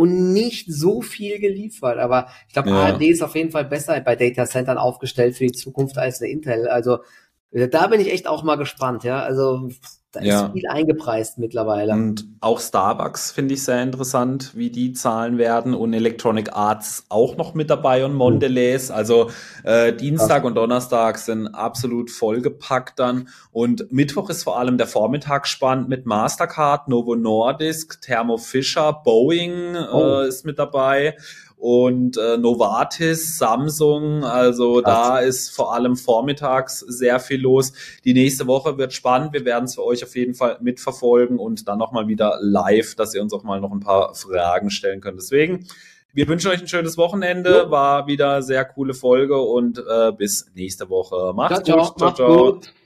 und 0.00 0.32
nicht 0.32 0.72
so 0.72 1.02
viel 1.02 1.38
geliefert. 1.40 1.98
Aber 1.98 2.28
ich 2.48 2.54
glaube, 2.54 2.70
ja. 2.70 2.86
AMD 2.86 3.02
ist 3.02 3.22
auf 3.22 3.34
jeden 3.34 3.50
Fall 3.50 3.66
besser 3.66 4.00
bei 4.00 4.16
Data 4.16 4.46
Centern 4.46 4.78
aufgestellt 4.78 5.36
für 5.36 5.44
die 5.44 5.52
Zukunft 5.52 5.98
als 5.98 6.22
eine 6.22 6.30
Intel. 6.30 6.68
Also 6.68 7.00
da 7.52 7.86
bin 7.88 8.00
ich 8.00 8.12
echt 8.12 8.26
auch 8.26 8.42
mal 8.42 8.56
gespannt, 8.56 9.04
ja. 9.04 9.20
Also 9.20 9.70
da 10.12 10.20
ja. 10.22 10.46
ist 10.46 10.52
viel 10.52 10.66
eingepreist 10.68 11.38
mittlerweile. 11.38 11.92
Und 11.92 12.26
auch 12.40 12.58
Starbucks 12.58 13.30
finde 13.30 13.54
ich 13.54 13.62
sehr 13.62 13.80
interessant, 13.80 14.56
wie 14.56 14.70
die 14.70 14.92
Zahlen 14.92 15.38
werden. 15.38 15.72
Und 15.72 15.92
Electronic 15.92 16.52
Arts 16.52 17.06
auch 17.08 17.36
noch 17.36 17.54
mit 17.54 17.70
dabei 17.70 18.04
und 18.04 18.14
Mondelez. 18.14 18.90
Also 18.90 19.30
äh, 19.62 19.92
Dienstag 19.92 20.42
und 20.44 20.56
Donnerstag 20.56 21.18
sind 21.18 21.48
absolut 21.48 22.10
vollgepackt 22.10 22.98
dann. 22.98 23.28
Und 23.52 23.92
Mittwoch 23.92 24.30
ist 24.30 24.42
vor 24.42 24.58
allem 24.58 24.78
der 24.78 24.88
Vormittag 24.88 25.46
spannend 25.46 25.88
mit 25.88 26.06
Mastercard, 26.06 26.88
Novo 26.88 27.14
Nordisk, 27.14 28.00
Thermo 28.00 28.36
Fisher, 28.36 28.92
Boeing 28.92 29.76
oh. 29.76 30.22
äh, 30.22 30.28
ist 30.28 30.44
mit 30.44 30.58
dabei 30.58 31.16
und 31.60 32.16
äh, 32.16 32.38
Novartis, 32.38 33.36
Samsung, 33.36 34.24
also 34.24 34.80
Krass. 34.80 35.08
da 35.08 35.18
ist 35.18 35.50
vor 35.50 35.74
allem 35.74 35.94
vormittags 35.94 36.80
sehr 36.80 37.20
viel 37.20 37.40
los. 37.40 37.72
Die 38.04 38.14
nächste 38.14 38.46
Woche 38.46 38.78
wird 38.78 38.94
spannend, 38.94 39.34
wir 39.34 39.44
werden 39.44 39.66
es 39.66 39.74
für 39.74 39.84
euch 39.84 40.02
auf 40.02 40.16
jeden 40.16 40.34
Fall 40.34 40.56
mitverfolgen 40.60 41.38
und 41.38 41.68
dann 41.68 41.78
nochmal 41.78 42.08
wieder 42.08 42.38
live, 42.40 42.94
dass 42.94 43.14
ihr 43.14 43.22
uns 43.22 43.34
auch 43.34 43.44
mal 43.44 43.60
noch 43.60 43.72
ein 43.72 43.80
paar 43.80 44.14
Fragen 44.14 44.70
stellen 44.70 45.02
könnt. 45.02 45.18
Deswegen, 45.18 45.66
wir 46.14 46.26
wünschen 46.28 46.50
euch 46.50 46.60
ein 46.60 46.68
schönes 46.68 46.96
Wochenende, 46.96 47.50
ja. 47.50 47.70
war 47.70 48.06
wieder 48.06 48.42
sehr 48.42 48.64
coole 48.64 48.94
Folge 48.94 49.38
und 49.38 49.78
äh, 49.78 50.12
bis 50.12 50.46
nächste 50.54 50.88
Woche. 50.88 51.34
Macht's 51.34 51.62
ciao, 51.64 51.76
gut. 51.76 51.98
Ciao, 51.98 52.14
ciao. 52.14 52.28
Macht's 52.28 52.68
gut. 52.68 52.79